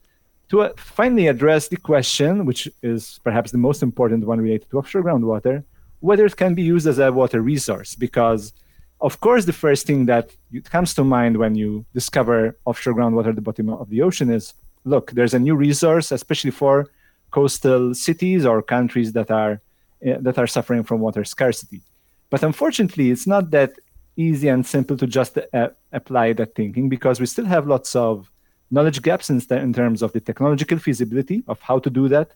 to 0.50 0.62
uh, 0.62 0.70
finally 0.78 1.28
address 1.28 1.68
the 1.68 1.78
question, 1.78 2.46
which 2.46 2.70
is 2.82 3.20
perhaps 3.24 3.52
the 3.52 3.58
most 3.58 3.84
important 3.84 4.26
one 4.26 4.40
related 4.40 4.70
to 4.70 4.78
offshore 4.78 5.04
groundwater, 5.04 5.64
whether 6.00 6.26
it 6.26 6.36
can 6.36 6.54
be 6.54 6.62
used 6.62 6.88
as 6.88 7.00
a 7.00 7.12
water 7.12 7.42
resource. 7.42 7.96
Because, 7.96 8.54
of 9.02 9.20
course, 9.20 9.46
the 9.46 9.54
first 9.54 9.86
thing 9.88 10.06
that 10.06 10.36
comes 10.66 10.94
to 10.94 11.04
mind 11.04 11.38
when 11.38 11.56
you 11.56 11.86
discover 11.94 12.58
offshore 12.66 12.94
groundwater 12.94 13.30
at 13.30 13.36
the 13.36 13.42
bottom 13.42 13.70
of 13.70 13.90
the 13.90 14.02
ocean 14.02 14.30
is 14.30 14.54
look, 14.84 15.12
there's 15.12 15.34
a 15.34 15.40
new 15.40 15.56
resource, 15.56 16.12
especially 16.12 16.52
for 16.52 16.88
coastal 17.32 17.94
cities 17.94 18.46
or 18.46 18.62
countries 18.62 19.14
that 19.14 19.32
are 19.32 19.62
uh, 20.06 20.18
that 20.20 20.38
are 20.38 20.48
suffering 20.48 20.84
from 20.84 21.00
water 21.00 21.24
scarcity. 21.24 21.82
But 22.30 22.44
unfortunately, 22.44 23.10
it's 23.12 23.28
not 23.28 23.52
that 23.52 23.74
easy 24.16 24.48
and 24.48 24.66
simple 24.66 24.98
to 24.98 25.08
just 25.08 25.38
uh, 25.38 25.70
apply 25.92 26.34
that 26.34 26.56
thinking 26.56 26.90
because 26.90 27.20
we 27.20 27.26
still 27.26 27.46
have 27.46 27.68
lots 27.68 27.96
of 27.96 28.30
knowledge 28.70 29.02
gaps 29.02 29.30
in, 29.30 29.42
in 29.52 29.74
terms 29.74 30.02
of 30.02 30.12
the 30.14 30.20
technological 30.20 30.78
feasibility 30.78 31.44
of 31.48 31.62
how 31.62 31.80
to 31.80 31.90
do 31.90 32.08
that, 32.10 32.32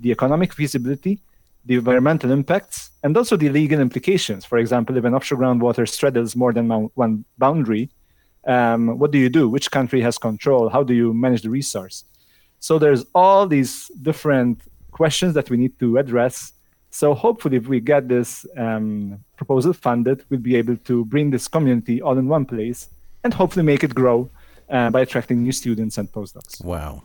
the 0.00 0.10
economic 0.10 0.52
feasibility, 0.52 1.20
the 1.64 1.74
environmental 1.74 2.30
impacts, 2.30 2.90
and 3.02 3.16
also 3.16 3.36
the 3.36 3.48
legal 3.48 3.80
implications. 3.80 4.44
For 4.44 4.58
example, 4.58 4.96
if 4.96 5.04
an 5.04 5.14
offshore 5.14 5.38
groundwater 5.38 5.88
straddles 5.88 6.36
more 6.36 6.52
than 6.52 6.68
one 6.68 7.24
boundary, 7.38 7.90
um, 8.46 8.98
what 8.98 9.10
do 9.10 9.18
you 9.18 9.28
do? 9.28 9.48
Which 9.48 9.70
country 9.70 10.00
has 10.02 10.18
control? 10.18 10.68
How 10.68 10.82
do 10.82 10.94
you 10.94 11.14
manage 11.14 11.42
the 11.42 11.50
resource? 11.50 12.04
So 12.62 12.78
there's 12.78 13.04
all 13.12 13.48
these 13.48 13.88
different 14.00 14.60
questions 14.92 15.34
that 15.34 15.50
we 15.50 15.56
need 15.56 15.76
to 15.80 15.98
address. 15.98 16.52
So 16.90 17.12
hopefully, 17.12 17.56
if 17.56 17.66
we 17.66 17.80
get 17.80 18.06
this 18.06 18.46
um, 18.56 19.18
proposal 19.36 19.72
funded, 19.72 20.24
we'll 20.30 20.38
be 20.38 20.54
able 20.54 20.76
to 20.76 21.04
bring 21.06 21.30
this 21.30 21.48
community 21.48 22.00
all 22.00 22.16
in 22.16 22.28
one 22.28 22.44
place 22.44 22.88
and 23.24 23.34
hopefully 23.34 23.64
make 23.64 23.82
it 23.82 23.96
grow 23.96 24.30
uh, 24.70 24.90
by 24.90 25.00
attracting 25.00 25.42
new 25.42 25.50
students 25.50 25.98
and 25.98 26.12
postdocs. 26.12 26.64
Wow. 26.64 27.02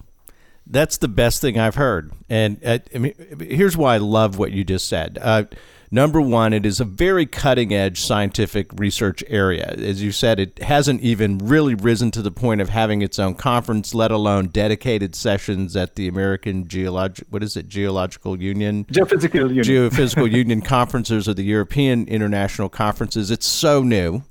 That's 0.68 0.98
the 0.98 1.08
best 1.08 1.42
thing 1.42 1.58
I've 1.58 1.76
heard. 1.76 2.12
And 2.30 2.64
uh, 2.64 2.78
I 2.94 3.00
mean, 3.00 3.16
here's 3.40 3.76
why 3.76 3.96
I 3.96 3.98
love 3.98 4.38
what 4.38 4.52
you 4.52 4.64
just 4.64 4.88
said. 4.88 5.18
Uh, 5.20 5.46
Number 5.90 6.20
one, 6.20 6.52
it 6.52 6.66
is 6.66 6.82
a 6.82 6.86
very 6.86 7.26
cutting 7.26 7.74
edge 7.74 8.02
scientific 8.02 8.68
research 8.78 9.24
area. 9.28 9.68
As 9.68 10.04
you 10.04 10.12
said, 10.12 10.38
it 10.40 10.62
hasn't 10.62 11.02
even 11.02 11.38
really 11.38 11.76
risen 11.76 12.12
to 12.12 12.22
the 12.22 12.32
point 12.32 12.60
of 12.60 12.70
having 12.70 13.02
its 13.02 13.18
own 13.18 13.36
conference, 13.36 13.96
let 13.96 14.12
alone 14.12 14.48
dedicated 14.48 15.16
sessions 15.16 15.78
at 15.78 15.96
the 15.96 16.08
American 16.10 16.68
Geologic, 16.68 17.26
what 17.30 17.42
is 17.42 17.56
it, 17.56 17.70
Geological 17.70 18.42
Union? 18.42 18.84
Geophysical 18.86 19.54
Union. 19.54 19.64
Geophysical 19.64 20.30
Union 20.36 20.62
conferences 20.62 21.30
or 21.30 21.34
the 21.34 21.44
European 21.44 22.06
international 22.08 22.68
conferences. 22.68 23.32
It's 23.32 23.48
so 23.48 23.82
new. 23.82 24.24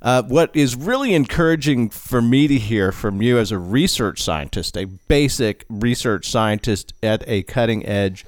Uh, 0.00 0.22
what 0.22 0.54
is 0.54 0.76
really 0.76 1.12
encouraging 1.12 1.90
for 1.90 2.22
me 2.22 2.46
to 2.46 2.56
hear 2.56 2.92
from 2.92 3.20
you 3.20 3.36
as 3.38 3.50
a 3.50 3.58
research 3.58 4.22
scientist, 4.22 4.76
a 4.76 4.84
basic 4.84 5.64
research 5.68 6.30
scientist 6.30 6.94
at 7.02 7.22
a 7.26 7.42
cutting 7.42 7.84
edge 7.84 8.24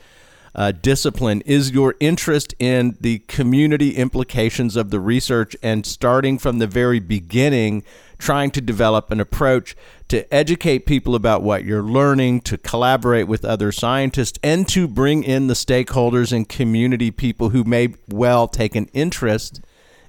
uh, 0.54 0.72
discipline 0.72 1.42
is 1.42 1.70
your 1.70 1.94
interest 2.00 2.54
in 2.58 2.96
the 3.00 3.20
community 3.20 3.96
implications 3.96 4.76
of 4.76 4.90
the 4.90 5.00
research 5.00 5.56
and 5.62 5.86
starting 5.86 6.38
from 6.38 6.58
the 6.58 6.66
very 6.66 6.98
beginning, 6.98 7.84
trying 8.18 8.50
to 8.50 8.60
develop 8.60 9.10
an 9.10 9.20
approach 9.20 9.76
to 10.08 10.32
educate 10.34 10.86
people 10.86 11.14
about 11.14 11.42
what 11.42 11.64
you're 11.64 11.82
learning, 11.82 12.40
to 12.40 12.58
collaborate 12.58 13.28
with 13.28 13.44
other 13.44 13.70
scientists, 13.70 14.38
and 14.42 14.68
to 14.68 14.88
bring 14.88 15.22
in 15.22 15.46
the 15.46 15.54
stakeholders 15.54 16.32
and 16.32 16.48
community 16.48 17.10
people 17.10 17.50
who 17.50 17.62
may 17.64 17.94
well 18.08 18.48
take 18.48 18.74
an 18.74 18.88
interest 18.92 19.60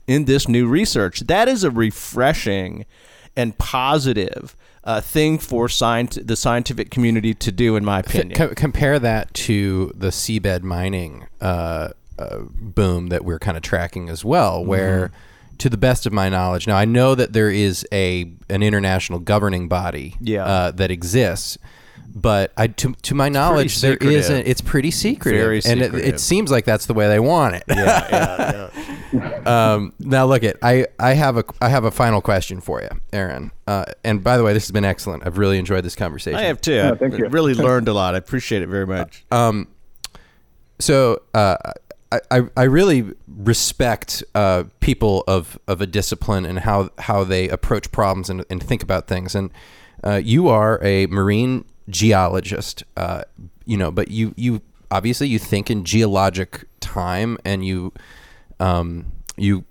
in 0.07 0.25
this 0.25 0.47
new 0.47 0.67
research. 0.67 1.21
That 1.21 1.47
is 1.47 1.63
a 1.63 1.71
refreshing 1.71 2.85
and 3.35 3.57
positive 3.57 4.55
uh, 4.83 5.01
thing 5.01 5.37
for 5.37 5.69
science, 5.69 6.17
the 6.21 6.35
scientific 6.35 6.89
community 6.89 7.33
to 7.35 7.51
do, 7.51 7.75
in 7.75 7.85
my 7.85 7.99
opinion. 7.99 8.37
C- 8.37 8.55
compare 8.55 8.99
that 8.99 9.33
to 9.35 9.91
the 9.95 10.07
seabed 10.07 10.63
mining 10.63 11.27
uh, 11.39 11.89
uh, 12.17 12.39
boom 12.49 13.07
that 13.07 13.23
we're 13.23 13.39
kind 13.39 13.57
of 13.57 13.63
tracking 13.63 14.09
as 14.09 14.25
well, 14.25 14.63
where. 14.63 15.07
Mm-hmm. 15.07 15.15
To 15.57 15.69
the 15.69 15.77
best 15.77 16.07
of 16.07 16.11
my 16.11 16.27
knowledge, 16.27 16.65
now 16.65 16.75
I 16.75 16.85
know 16.85 17.13
that 17.13 17.33
there 17.33 17.51
is 17.51 17.85
a 17.91 18.33
an 18.49 18.63
international 18.63 19.19
governing 19.19 19.67
body 19.67 20.15
yeah. 20.19 20.43
Uh, 20.43 20.71
that 20.71 20.89
exists, 20.89 21.59
but 22.13 22.51
I, 22.57 22.67
to, 22.67 22.93
to 22.93 23.15
my 23.15 23.29
knowledge, 23.29 23.81
there 23.81 23.95
isn't. 23.97 24.47
It's 24.47 24.61
pretty 24.61 24.91
secretive, 24.91 25.41
Very 25.41 25.61
secretive. 25.61 25.93
and 25.93 26.03
it, 26.03 26.15
it, 26.15 26.19
seems 26.19 26.51
like 26.51 26.65
that's 26.65 26.85
the 26.85 26.93
way 26.93 27.07
they 27.07 27.19
want 27.19 27.55
it. 27.55 27.63
Yeah, 27.67 28.07
yeah, 28.11 28.69
yeah. 29.13 29.73
um, 29.73 29.93
now 29.99 30.25
look 30.25 30.43
at 30.43 30.57
I, 30.61 30.87
I 30.99 31.13
have 31.13 31.37
a 31.37 31.43
I 31.61 31.69
have 31.69 31.83
a 31.83 31.91
final 31.91 32.21
question 32.21 32.61
for 32.61 32.81
you, 32.81 32.89
Aaron. 33.13 33.51
Uh, 33.67 33.85
and 34.03 34.23
by 34.23 34.37
the 34.37 34.43
way, 34.43 34.53
this 34.53 34.63
has 34.63 34.71
been 34.71 34.85
excellent. 34.85 35.25
I've 35.25 35.37
really 35.37 35.57
enjoyed 35.57 35.83
this 35.83 35.95
conversation. 35.95 36.39
I 36.39 36.43
have 36.43 36.59
too. 36.59 36.73
Yeah, 36.73 36.95
thank 36.95 37.17
you. 37.17 37.27
Really 37.27 37.53
learned 37.55 37.87
a 37.87 37.93
lot. 37.93 38.15
I 38.15 38.17
appreciate 38.17 38.61
it 38.61 38.67
very 38.67 38.87
much. 38.87 39.23
Um, 39.31 39.67
so 40.79 41.21
uh, 41.33 41.55
I, 42.29 42.43
I 42.57 42.63
really 42.63 43.13
respect 43.27 44.23
uh, 44.35 44.65
people 44.81 45.23
of, 45.27 45.57
of 45.67 45.79
a 45.79 45.87
discipline 45.87 46.45
and 46.45 46.59
how 46.59 46.89
how 46.97 47.23
they 47.23 47.47
approach 47.47 47.91
problems 47.91 48.29
and, 48.29 48.43
and 48.49 48.61
think 48.61 48.83
about 48.83 49.07
things. 49.07 49.33
And 49.33 49.51
uh, 50.03 50.21
you 50.23 50.49
are 50.49 50.83
a 50.83 51.05
marine 51.07 51.65
geologist, 51.91 52.83
uh, 52.97 53.23
you 53.65 53.77
know, 53.77 53.91
but 53.91 54.09
you 54.09 54.33
you 54.37 54.61
obviously 54.89 55.27
you 55.27 55.39
think 55.39 55.69
in 55.69 55.83
geologic 55.85 56.65
time 56.79 57.37
and 57.45 57.65
you 57.65 57.93
um, 58.59 59.11
you, 59.37 59.65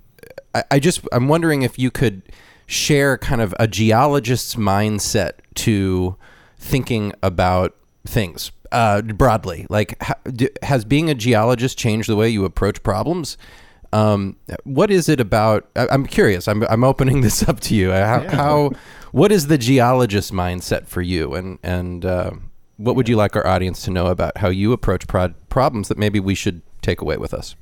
I, 0.54 0.64
I 0.72 0.78
just 0.78 1.06
I'm 1.12 1.28
wondering 1.28 1.62
if 1.62 1.78
you 1.78 1.90
could 1.90 2.22
share 2.66 3.18
kind 3.18 3.40
of 3.40 3.54
a 3.58 3.66
geologist's 3.66 4.56
mindset 4.56 5.32
to 5.54 6.16
thinking 6.56 7.12
about 7.22 7.76
things 8.06 8.52
uh, 8.72 9.02
broadly. 9.02 9.66
Like, 9.68 10.00
has 10.62 10.84
being 10.84 11.10
a 11.10 11.14
geologist 11.14 11.78
changed 11.78 12.08
the 12.08 12.16
way 12.16 12.28
you 12.28 12.44
approach 12.44 12.82
problems? 12.82 13.36
Um, 13.92 14.36
what 14.64 14.90
is 14.90 15.08
it 15.08 15.18
about? 15.18 15.68
I, 15.74 15.92
am 15.92 16.06
curious. 16.06 16.46
I'm, 16.46 16.62
I'm 16.64 16.84
opening 16.84 17.20
this 17.22 17.48
up 17.48 17.60
to 17.60 17.74
you. 17.74 17.90
How, 17.90 18.22
yeah. 18.22 18.36
how 18.36 18.70
what 19.12 19.32
is 19.32 19.46
the 19.46 19.58
geologist 19.58 20.32
mindset 20.32 20.86
for 20.86 21.02
you, 21.02 21.34
and 21.34 21.58
and 21.62 22.04
uh, 22.04 22.30
what 22.76 22.96
would 22.96 23.08
you 23.08 23.16
like 23.16 23.36
our 23.36 23.46
audience 23.46 23.82
to 23.82 23.90
know 23.90 24.06
about 24.06 24.38
how 24.38 24.48
you 24.48 24.72
approach 24.72 25.06
problems 25.06 25.88
that 25.88 25.98
maybe 25.98 26.20
we 26.20 26.34
should 26.34 26.62
take 26.82 27.00
away 27.00 27.16
with 27.16 27.34
us? 27.34 27.56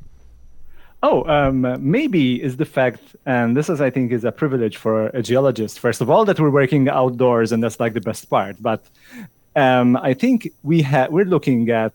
Oh, 1.03 1.25
um, 1.29 1.77
maybe 1.79 2.43
is 2.43 2.57
the 2.57 2.65
fact, 2.65 3.15
and 3.25 3.57
this 3.57 3.69
is, 3.69 3.81
I 3.81 3.89
think, 3.89 4.11
is 4.11 4.25
a 4.25 4.33
privilege 4.33 4.77
for 4.77 5.07
a 5.09 5.23
geologist. 5.23 5.79
First 5.79 6.01
of 6.01 6.11
all, 6.11 6.25
that 6.25 6.41
we're 6.41 6.51
working 6.51 6.89
outdoors, 6.89 7.53
and 7.53 7.63
that's 7.63 7.79
like 7.79 7.95
the 7.95 8.01
best 8.01 8.29
part. 8.29 8.57
But 8.61 8.83
um, 9.55 9.97
I 9.97 10.13
think 10.13 10.53
we 10.65 10.83
have 10.83 11.11
we're 11.13 11.25
looking 11.25 11.71
at 11.71 11.93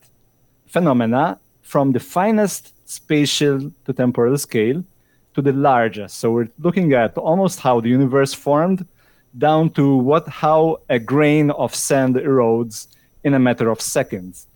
phenomena 0.68 1.38
from 1.62 1.92
the 1.92 2.00
finest 2.00 2.74
spatial 2.90 3.72
to 3.86 3.94
temporal 3.94 4.38
scale 4.38 4.84
to 5.36 5.42
the 5.42 5.52
largest. 5.54 6.20
So 6.20 6.32
we're 6.32 6.50
looking 6.60 6.94
at 6.94 7.18
almost 7.18 7.60
how 7.60 7.82
the 7.82 7.90
universe 7.90 8.34
formed, 8.34 8.86
down 9.38 9.70
to 9.72 9.96
what 9.96 10.28
how 10.28 10.78
a 10.90 11.00
grain 11.00 11.52
of 11.52 11.74
sand 11.74 12.16
erodes 12.16 12.88
in 13.24 13.34
a 13.34 13.40
matter 13.40 13.70
of 13.70 13.82
seconds. 13.82 14.48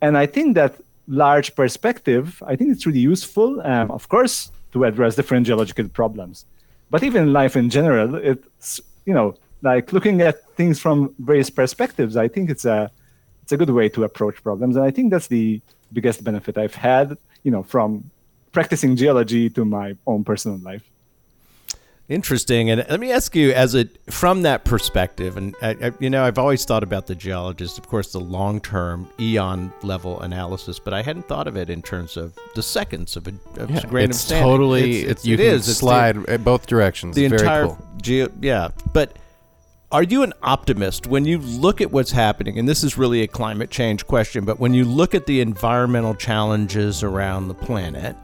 And 0.00 0.18
I 0.18 0.26
think 0.26 0.54
that 0.54 0.74
large 1.06 1.54
perspective, 1.54 2.42
I 2.46 2.56
think 2.56 2.72
it's 2.72 2.86
really 2.86 3.00
useful, 3.00 3.60
um, 3.62 3.90
of 3.90 4.08
course, 4.08 4.50
to 4.72 4.84
address 4.84 5.16
different 5.16 5.46
geological 5.46 5.88
problems. 5.88 6.46
But 6.90 7.02
even 7.02 7.32
life 7.32 7.56
in 7.56 7.70
general, 7.70 8.14
it's 8.16 8.80
you 9.06 9.14
know 9.14 9.34
like 9.62 9.92
looking 9.92 10.20
at 10.20 10.42
things 10.56 10.78
from 10.78 11.14
various 11.18 11.50
perspectives. 11.50 12.16
I 12.16 12.28
think 12.28 12.50
it's 12.50 12.64
a 12.64 12.90
it's 13.42 13.52
a 13.52 13.56
good 13.56 13.70
way 13.70 13.88
to 13.90 14.04
approach 14.04 14.42
problems, 14.42 14.76
and 14.76 14.84
I 14.84 14.90
think 14.90 15.10
that's 15.10 15.28
the 15.28 15.60
biggest 15.92 16.24
benefit 16.24 16.58
I've 16.58 16.74
had, 16.74 17.16
you 17.44 17.50
know, 17.50 17.62
from 17.62 18.10
practicing 18.52 18.96
geology 18.96 19.48
to 19.50 19.64
my 19.64 19.96
own 20.06 20.24
personal 20.24 20.58
life. 20.58 20.90
Interesting. 22.06 22.68
And 22.68 22.84
let 22.90 23.00
me 23.00 23.10
ask 23.12 23.34
you, 23.34 23.52
as 23.52 23.74
a 23.74 23.86
from 24.10 24.42
that 24.42 24.66
perspective, 24.66 25.38
and 25.38 25.54
I, 25.62 25.70
I, 25.70 25.92
you 26.00 26.10
know, 26.10 26.22
I've 26.24 26.36
always 26.38 26.62
thought 26.66 26.82
about 26.82 27.06
the 27.06 27.14
geologist, 27.14 27.78
of 27.78 27.88
course, 27.88 28.12
the 28.12 28.20
long-term 28.20 29.08
eon 29.18 29.72
level 29.82 30.20
analysis, 30.20 30.78
but 30.78 30.92
I 30.92 31.00
hadn't 31.00 31.26
thought 31.28 31.46
of 31.48 31.56
it 31.56 31.70
in 31.70 31.80
terms 31.80 32.18
of 32.18 32.38
the 32.54 32.62
seconds 32.62 33.16
of 33.16 33.26
a, 33.26 33.32
of 33.58 33.70
Yeah, 33.70 33.80
grain 33.86 34.10
it's 34.10 34.22
of 34.24 34.28
sand. 34.28 34.44
totally. 34.44 35.00
It's, 35.00 35.10
it's, 35.12 35.26
you 35.26 35.34
it 35.34 35.38
can 35.38 35.46
is. 35.46 35.66
The- 35.66 35.72
slide 35.74 36.16
in 36.28 36.42
both 36.42 36.66
directions. 36.66 37.16
the 37.16 37.24
It's 37.24 37.30
very 37.32 37.42
entire 37.42 37.66
cool. 37.68 37.78
geo 38.02 38.28
yeah 38.42 38.68
but 38.92 39.16
are 39.90 40.02
you 40.02 40.22
an 40.24 40.34
optimist 40.42 41.06
when 41.06 41.24
you 41.24 41.38
look 41.38 41.80
at 41.80 41.90
what's 41.90 42.10
happening 42.10 42.58
and 42.58 42.68
this 42.68 42.84
is 42.84 42.98
really 42.98 43.22
a 43.22 43.26
climate 43.26 43.70
change 43.70 44.06
question 44.06 44.44
but 44.44 44.60
when 44.60 44.74
you 44.74 44.84
look 44.84 45.14
at 45.14 45.24
the 45.24 45.40
environmental 45.40 46.14
challenges 46.14 47.02
around 47.02 47.48
the 47.48 47.54
planet 47.54 48.14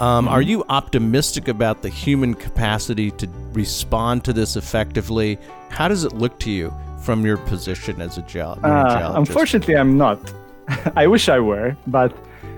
um, 0.00 0.28
are 0.28 0.42
you 0.42 0.64
optimistic 0.68 1.48
about 1.48 1.82
the 1.82 1.88
human 1.88 2.34
capacity 2.34 3.10
to 3.12 3.28
respond 3.52 4.24
to 4.24 4.32
this 4.32 4.56
effectively 4.56 5.38
how 5.70 5.88
does 5.88 6.04
it 6.04 6.12
look 6.14 6.38
to 6.40 6.50
you 6.50 6.72
from 7.00 7.24
your 7.24 7.36
position 7.38 8.00
as 8.00 8.18
a 8.18 8.22
geo- 8.22 8.58
Uh, 8.62 8.98
geologist 8.98 9.18
unfortunately, 9.18 9.76
I'm 9.76 9.96
not. 9.96 10.18
I 10.96 11.06
wish 11.06 11.28
I 11.28 11.38
were, 11.40 11.76
but 11.86 12.12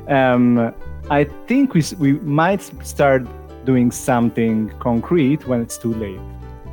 um, 0.09 0.73
I 1.11 1.25
think 1.47 1.75
we, 1.75 1.83
we 1.99 2.13
might 2.21 2.63
start 2.85 3.23
doing 3.65 3.91
something 3.91 4.71
concrete 4.81 5.47
when 5.47 5.61
it's 5.61 5.77
too 5.79 5.93
late. 5.95 6.21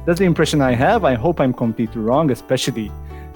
That's 0.05 0.19
the 0.19 0.25
impression 0.25 0.61
I 0.61 0.73
have. 0.73 1.03
I 1.03 1.15
hope 1.15 1.41
I'm 1.41 1.53
completely 1.53 2.01
wrong, 2.01 2.31
especially 2.31 2.89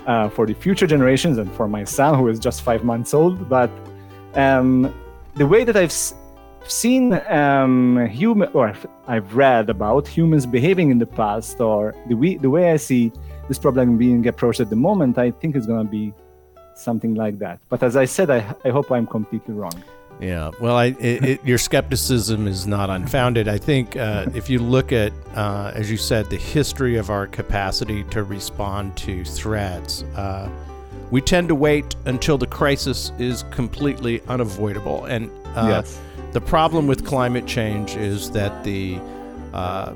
uh, 0.08 0.30
for 0.30 0.46
the 0.48 0.54
future 0.54 0.88
generations 0.88 1.38
and 1.38 1.52
for 1.54 1.68
my 1.68 1.84
son, 1.84 2.18
who 2.18 2.28
is 2.30 2.40
just 2.40 2.62
five 2.62 2.84
months 2.84 3.14
old. 3.14 3.50
But 3.50 3.70
um, 4.36 4.94
the 5.36 5.46
way 5.46 5.66
that 5.66 5.76
I've 5.76 5.90
s- 5.92 6.14
seen 6.70 7.14
um, 7.30 8.06
human, 8.08 8.50
or 8.54 8.74
I've 9.08 9.36
read 9.36 9.70
about 9.70 10.08
humans 10.08 10.46
behaving 10.46 10.92
in 10.92 11.00
the 11.00 11.06
past, 11.06 11.60
or 11.60 11.96
the 12.08 12.16
way, 12.16 12.36
the 12.36 12.50
way 12.50 12.72
I 12.72 12.78
see 12.78 13.12
this 13.48 13.58
problem 13.60 13.98
being 13.98 14.28
approached 14.28 14.60
at 14.60 14.70
the 14.70 14.76
moment, 14.76 15.18
I 15.18 15.32
think 15.32 15.56
it's 15.56 15.66
going 15.66 15.86
to 15.86 15.92
be 15.92 16.14
something 16.76 17.16
like 17.16 17.40
that. 17.40 17.60
But 17.70 17.84
as 17.84 17.96
I 17.96 18.06
said, 18.06 18.30
I, 18.30 18.56
I 18.66 18.70
hope 18.70 18.92
I'm 18.92 19.08
completely 19.08 19.54
wrong. 19.54 19.84
Yeah, 20.20 20.52
well, 20.60 20.76
I, 20.76 20.88
it, 21.00 21.26
it, 21.26 21.46
your 21.46 21.58
skepticism 21.58 22.46
is 22.46 22.68
not 22.68 22.92
unfounded. 22.92 23.48
I 23.48 23.58
think 23.58 23.96
uh, 23.96 24.28
if 24.36 24.50
you 24.52 24.60
look 24.60 24.92
at, 24.92 25.12
uh, 25.36 25.72
as 25.74 25.90
you 25.90 25.98
said, 25.98 26.30
the 26.30 26.38
history 26.38 26.98
of 26.98 27.10
our 27.10 27.26
capacity 27.26 28.04
to 28.06 28.24
respond 28.24 28.96
to 28.98 29.26
threats, 29.26 30.04
uh, 30.16 30.48
we 31.10 31.22
tend 31.22 31.48
to 31.48 31.56
wait 31.56 31.96
until 32.06 32.38
the 32.38 32.46
crisis 32.46 33.12
is 33.18 33.44
completely 33.50 34.22
unavoidable. 34.28 35.06
And 35.06 35.32
uh, 35.56 35.82
Yes. 35.84 36.00
The 36.32 36.42
problem 36.42 36.88
with 36.88 37.06
climate 37.06 37.46
change 37.46 37.96
is 37.96 38.32
that 38.32 38.64
the 38.64 39.00
uh, 39.54 39.94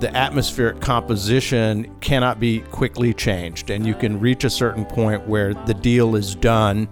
the 0.00 0.14
atmospheric 0.16 0.80
composition 0.80 1.92
cannot 2.00 2.38
be 2.38 2.60
quickly 2.60 3.12
changed, 3.12 3.68
and 3.70 3.84
you 3.84 3.94
can 3.94 4.20
reach 4.20 4.44
a 4.44 4.50
certain 4.50 4.84
point 4.84 5.26
where 5.26 5.54
the 5.54 5.74
deal 5.74 6.14
is 6.14 6.34
done. 6.36 6.88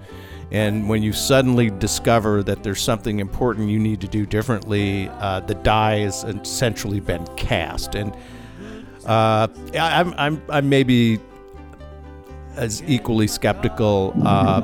And 0.52 0.88
when 0.88 1.02
you 1.02 1.12
suddenly 1.12 1.70
discover 1.70 2.42
that 2.44 2.62
there's 2.62 2.80
something 2.80 3.18
important 3.20 3.68
you 3.68 3.78
need 3.78 4.00
to 4.00 4.08
do 4.08 4.26
differently, 4.26 5.08
uh, 5.20 5.40
the 5.40 5.54
die 5.54 5.98
has 6.00 6.24
essentially 6.24 7.00
been 7.00 7.26
cast. 7.36 7.94
And 7.94 8.12
uh, 9.04 9.48
I- 9.74 10.00
I'm, 10.00 10.14
I'm, 10.16 10.42
I'm 10.48 10.68
maybe 10.68 11.18
as 12.56 12.82
equally 12.86 13.26
skeptical. 13.26 14.14
Uh, 14.24 14.62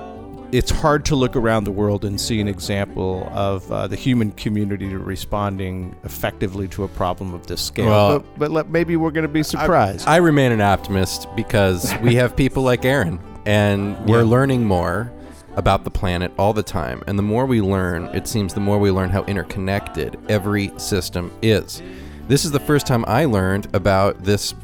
it's 0.52 0.70
hard 0.70 1.04
to 1.06 1.16
look 1.16 1.34
around 1.34 1.64
the 1.64 1.72
world 1.72 2.04
and 2.04 2.20
see 2.20 2.38
an 2.40 2.46
example 2.46 3.28
of 3.32 3.70
uh, 3.72 3.86
the 3.88 3.96
human 3.96 4.30
community 4.32 4.94
responding 4.94 5.96
effectively 6.04 6.68
to 6.68 6.84
a 6.84 6.88
problem 6.88 7.32
of 7.34 7.46
this 7.46 7.60
scale. 7.62 7.86
Well- 7.86 8.18
but 8.20 8.38
but 8.38 8.50
let, 8.50 8.68
maybe 8.70 8.96
we're 8.96 9.10
going 9.10 9.22
to 9.26 9.28
be 9.32 9.42
surprised. 9.42 10.06
I 10.06 10.16
remain 10.16 10.52
an 10.52 10.60
optimist 10.60 11.26
because 11.34 11.94
we 12.02 12.14
have 12.16 12.36
people 12.36 12.62
like 12.62 12.84
Aaron, 12.84 13.18
and 13.46 13.96
we're 14.06 14.18
Yeah. 14.22 14.28
learning 14.28 14.64
more 14.66 15.10
about 15.56 15.84
the 15.84 15.90
planet 15.90 16.32
all 16.38 16.52
the 16.52 16.62
time. 16.62 17.02
And 17.06 17.18
the 17.18 17.22
more 17.22 17.44
we 17.46 17.60
learn, 17.60 18.04
it 18.14 18.26
seems 18.26 18.54
the 18.54 18.60
more 18.60 18.78
we 18.78 18.90
learn 18.90 19.10
how 19.10 19.22
interconnected 19.24 20.18
every 20.28 20.70
system 20.76 21.30
is. 21.42 21.82
This 22.28 22.44
is 22.44 22.52
the 22.52 22.60
first 22.60 22.86
time 22.86 23.04
I 23.06 23.24
learned 23.24 23.68
about 23.74 24.22
this 24.24 24.54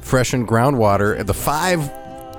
freshened 0.00 0.46
groundwater 0.48 1.24
the 1.26 1.34
five 1.34 1.90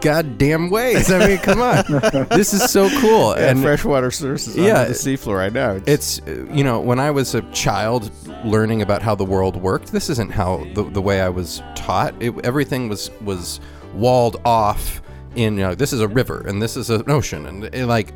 goddamn 0.01 0.69
ways. 0.69 1.11
I 1.11 1.27
mean, 1.27 1.37
come 1.39 1.61
on. 1.61 1.83
this 2.29 2.53
is 2.53 2.63
so 2.69 2.89
cool. 2.99 3.33
and 3.33 3.45
and 3.45 3.61
freshwater 3.61 4.11
sources 4.11 4.55
Yeah. 4.55 4.85
the 4.85 4.93
seafloor. 4.93 5.39
I 5.39 5.49
know. 5.49 5.81
it's 5.85 6.21
you 6.25 6.63
know 6.63 6.79
when 6.79 6.99
I 6.99 7.11
was 7.11 7.35
a 7.35 7.41
child 7.51 8.11
learning 8.45 8.81
about 8.81 9.01
how 9.01 9.15
the 9.15 9.25
world 9.25 9.55
worked. 9.55 9.91
This 9.91 10.09
isn't 10.09 10.31
how 10.31 10.65
the, 10.73 10.83
the 10.83 11.01
way 11.01 11.21
I 11.21 11.29
was 11.29 11.61
taught. 11.75 12.13
It, 12.21 12.33
everything 12.45 12.89
was 12.89 13.09
was 13.21 13.59
walled 13.93 14.39
off. 14.45 15.01
In 15.35 15.57
you 15.57 15.61
know, 15.63 15.75
this 15.75 15.93
is 15.93 16.01
a 16.01 16.07
river 16.07 16.43
and 16.47 16.61
this 16.61 16.75
is 16.75 16.89
an 16.89 17.09
ocean 17.09 17.45
and 17.45 17.63
it, 17.65 17.85
like, 17.85 18.13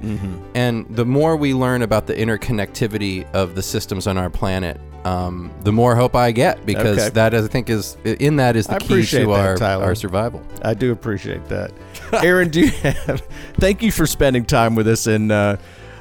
and 0.55 0.85
the 0.89 1.05
more 1.05 1.35
we 1.37 1.53
learn 1.53 1.81
about 1.83 2.07
the 2.07 2.13
interconnectivity 2.15 3.31
of 3.33 3.53
the 3.55 3.61
systems 3.61 4.07
on 4.07 4.17
our 4.17 4.29
planet, 4.31 4.79
um, 5.05 5.51
the 5.63 5.71
more 5.71 5.95
hope 5.95 6.15
I 6.15 6.31
get 6.31 6.65
because 6.65 6.97
Okay. 6.97 7.09
that 7.09 7.33
I 7.35 7.45
think 7.47 7.69
is 7.69 7.97
in 8.03 8.37
that 8.37 8.55
is 8.55 8.65
the 8.67 8.75
I 8.75 8.79
key 8.79 9.05
to 9.05 9.19
that, 9.19 9.29
our 9.29 9.55
Tyler. 9.57 9.83
our 9.85 9.95
survival. 9.95 10.41
I 10.63 10.73
do 10.73 10.91
appreciate 10.91 11.45
that. 11.49 11.71
Aaron, 12.13 12.49
do 12.49 12.61
you 12.61 12.67
have? 12.81 13.21
Thank 13.57 13.83
you 13.83 13.91
for 13.91 14.07
spending 14.07 14.43
time 14.43 14.73
with 14.75 14.87
us 14.87 15.05
in 15.05 15.29
uh, 15.29 15.57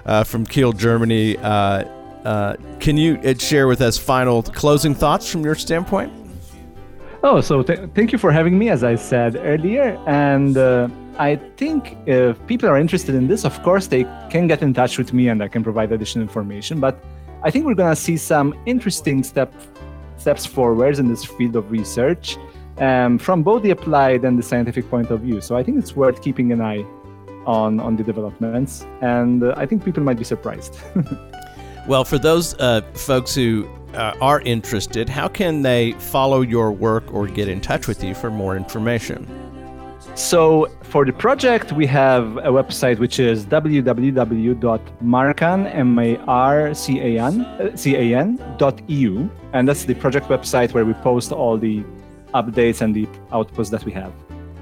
uh, 0.07 0.25
from 0.25 0.47
Kiel, 0.47 0.73
Germany. 0.73 1.37
Uh, 1.37 1.85
uh, 2.25 2.57
can 2.81 2.97
you 2.97 3.19
uh, 3.25 3.35
share 3.35 3.67
with 3.67 3.81
us 3.83 3.99
final 3.99 4.43
closing 4.43 4.95
thoughts 4.95 5.31
from 5.31 5.45
your 5.45 5.57
standpoint? 5.57 6.11
Oh, 7.25 7.41
so 7.41 7.63
th- 7.63 7.91
thank 7.95 8.13
you 8.13 8.19
for 8.19 8.33
having 8.33 8.59
me, 8.59 8.69
as 8.71 8.83
I 8.83 8.95
said 8.97 9.37
earlier. 9.37 9.97
And 10.07 10.57
uh, 10.57 10.89
I 11.19 11.37
think 11.57 11.97
if 12.07 12.45
people 12.47 12.69
are 12.69 12.79
interested 12.79 13.15
in 13.15 13.29
this, 13.29 13.45
of 13.45 13.63
course, 13.63 13.87
they 13.87 14.05
can 14.31 14.47
get 14.47 14.63
in 14.63 14.73
touch 14.73 14.99
with 14.99 15.13
me 15.13 15.29
and 15.29 15.43
I 15.43 15.49
can 15.49 15.63
provide 15.63 15.93
additional 15.93 16.23
information. 16.23 16.81
But 16.81 17.03
I 17.43 17.51
think 17.51 17.67
we're 17.67 17.75
going 17.75 17.95
to 17.95 18.01
see 18.01 18.17
some 18.17 18.55
interesting 18.67 19.23
step, 19.23 19.53
steps 20.17 20.47
forwards 20.47 20.99
in 20.99 21.09
this 21.09 21.25
field 21.25 21.57
of 21.57 21.71
research 21.71 22.39
um, 22.79 23.19
from 23.19 23.43
both 23.43 23.63
the 23.63 23.71
applied 23.71 24.25
and 24.25 24.39
the 24.39 24.43
scientific 24.43 24.89
point 24.89 25.11
of 25.11 25.21
view. 25.21 25.41
So 25.41 25.57
I 25.57 25.63
think 25.63 25.79
it's 25.79 25.95
worth 25.95 26.23
keeping 26.23 26.53
an 26.53 26.61
eye 26.61 26.85
on, 27.47 27.79
on 27.81 27.97
the 27.97 28.05
developments. 28.05 28.87
And 29.01 29.43
uh, 29.43 29.55
I 29.57 29.67
think 29.67 29.85
people 29.85 30.03
might 30.03 30.19
be 30.19 30.25
surprised. 30.25 30.79
Well, 31.89 32.05
for 32.05 32.17
those 32.17 32.55
uh, 32.61 32.83
folks 32.95 33.35
who 33.35 33.69
uh, 33.95 34.15
are 34.21 34.41
interested, 34.43 35.09
how 35.09 35.27
can 35.27 35.63
they 35.63 35.93
follow 35.95 36.43
your 36.43 36.71
work 36.71 37.13
or 37.13 37.27
get 37.27 37.49
in 37.49 37.61
touch 37.61 37.89
with 37.89 38.05
you 38.05 38.15
for 38.15 38.31
more 38.31 38.57
information? 38.57 39.27
So 40.15 40.69
for 40.83 41.07
the 41.07 41.13
project, 41.13 41.73
we 41.73 41.87
have 41.87 42.37
a 42.39 42.51
website 42.51 42.99
which 42.99 43.19
is 43.19 43.47
www.marcan, 43.47 44.15
M-A-R-C-A-N, 45.75 47.41
uh, 47.41 47.75
C-A-N, 47.75 48.57
dot 48.59 48.91
EU. 48.91 49.29
And 49.55 49.67
that's 49.67 49.85
the 49.85 49.95
project 49.95 50.29
website 50.29 50.75
where 50.75 50.85
we 50.85 50.93
post 50.95 51.33
all 51.33 51.57
the 51.57 51.83
updates 52.35 52.83
and 52.83 52.95
the 52.95 53.07
outputs 53.31 53.71
that 53.71 53.87
we 53.87 53.93
have. 53.93 54.13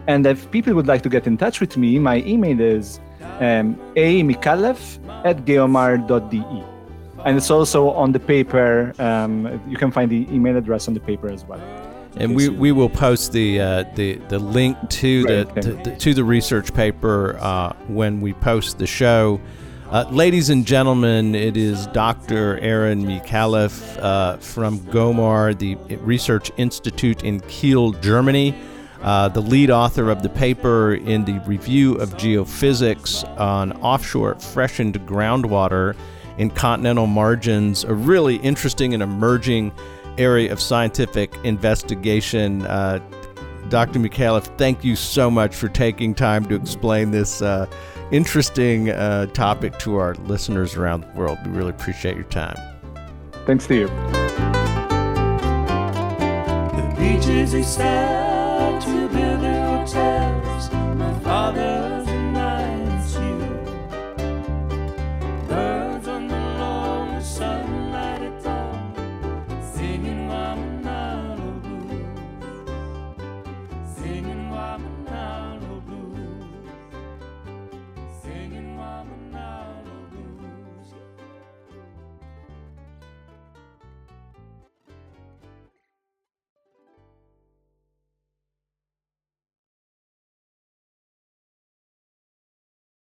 And 0.06 0.24
if 0.24 0.48
people 0.52 0.72
would 0.74 0.86
like 0.86 1.02
to 1.02 1.08
get 1.08 1.26
in 1.26 1.36
touch 1.36 1.60
with 1.60 1.76
me, 1.76 1.98
my 1.98 2.18
email 2.18 2.60
is 2.60 3.00
um, 3.40 3.74
amicallef 3.96 4.98
at 5.24 5.44
geomar.de. 5.44 6.64
And 7.24 7.36
it's 7.36 7.50
also 7.50 7.90
on 7.90 8.12
the 8.12 8.20
paper. 8.20 8.94
Um, 9.00 9.60
you 9.68 9.76
can 9.76 9.90
find 9.90 10.10
the 10.10 10.28
email 10.32 10.56
address 10.56 10.86
on 10.86 10.94
the 10.94 11.00
paper 11.00 11.28
as 11.28 11.44
well. 11.44 11.60
And 12.16 12.34
we, 12.34 12.48
we 12.48 12.72
will 12.72 12.88
post 12.88 13.32
the 13.32 13.60
uh, 13.60 13.84
the 13.94 14.14
the 14.28 14.38
link 14.38 14.76
to 14.90 15.22
the, 15.24 15.46
Right, 15.46 15.48
okay. 15.48 15.60
to, 15.60 15.72
the 15.90 15.96
to 15.96 16.14
the 16.14 16.24
research 16.24 16.74
paper 16.74 17.38
uh, 17.40 17.72
when 17.86 18.20
we 18.20 18.32
post 18.32 18.78
the 18.78 18.86
show. 18.86 19.40
Uh, 19.90 20.04
ladies 20.10 20.50
and 20.50 20.64
gentlemen, 20.64 21.34
it 21.34 21.56
is 21.56 21.88
Dr. 21.88 22.58
Aaron 22.58 23.04
Micallef 23.04 23.98
uh, 24.00 24.36
from 24.36 24.78
GEOMAR, 24.92 25.58
the 25.58 25.74
Research 25.96 26.52
Institute 26.56 27.24
in 27.24 27.40
Kiel, 27.40 27.90
Germany, 27.94 28.54
uh, 29.02 29.28
the 29.30 29.40
lead 29.40 29.68
author 29.68 30.08
of 30.10 30.22
the 30.22 30.28
paper 30.28 30.94
in 30.94 31.24
the 31.24 31.42
Review 31.44 31.94
of 31.96 32.10
Geophysics 32.10 33.24
on 33.40 33.72
offshore 33.82 34.36
freshened 34.38 34.94
groundwater 35.08 35.96
in 36.38 36.50
continental 36.50 37.08
margins, 37.08 37.82
a 37.82 37.92
really 37.92 38.36
interesting 38.36 38.94
and 38.94 39.02
emerging 39.02 39.72
area 40.20 40.52
of 40.52 40.60
scientific 40.60 41.34
investigation. 41.44 42.62
Uh, 42.66 43.00
Dr. 43.68 43.98
Micallef, 43.98 44.44
thank 44.58 44.84
you 44.84 44.94
so 44.96 45.30
much 45.30 45.54
for 45.54 45.68
taking 45.68 46.14
time 46.14 46.44
to 46.46 46.54
explain 46.54 47.10
this 47.10 47.40
uh, 47.40 47.66
interesting 48.10 48.90
uh, 48.90 49.26
topic 49.26 49.78
to 49.78 49.96
our 49.96 50.14
listeners 50.14 50.76
around 50.76 51.02
the 51.02 51.08
world. 51.18 51.38
We 51.46 51.52
really 51.52 51.70
appreciate 51.70 52.16
your 52.16 52.24
time. 52.24 52.56
Thanks 53.46 53.66
to 53.68 53.74
you. 53.74 53.86
The 56.76 56.94
beaches 56.98 57.54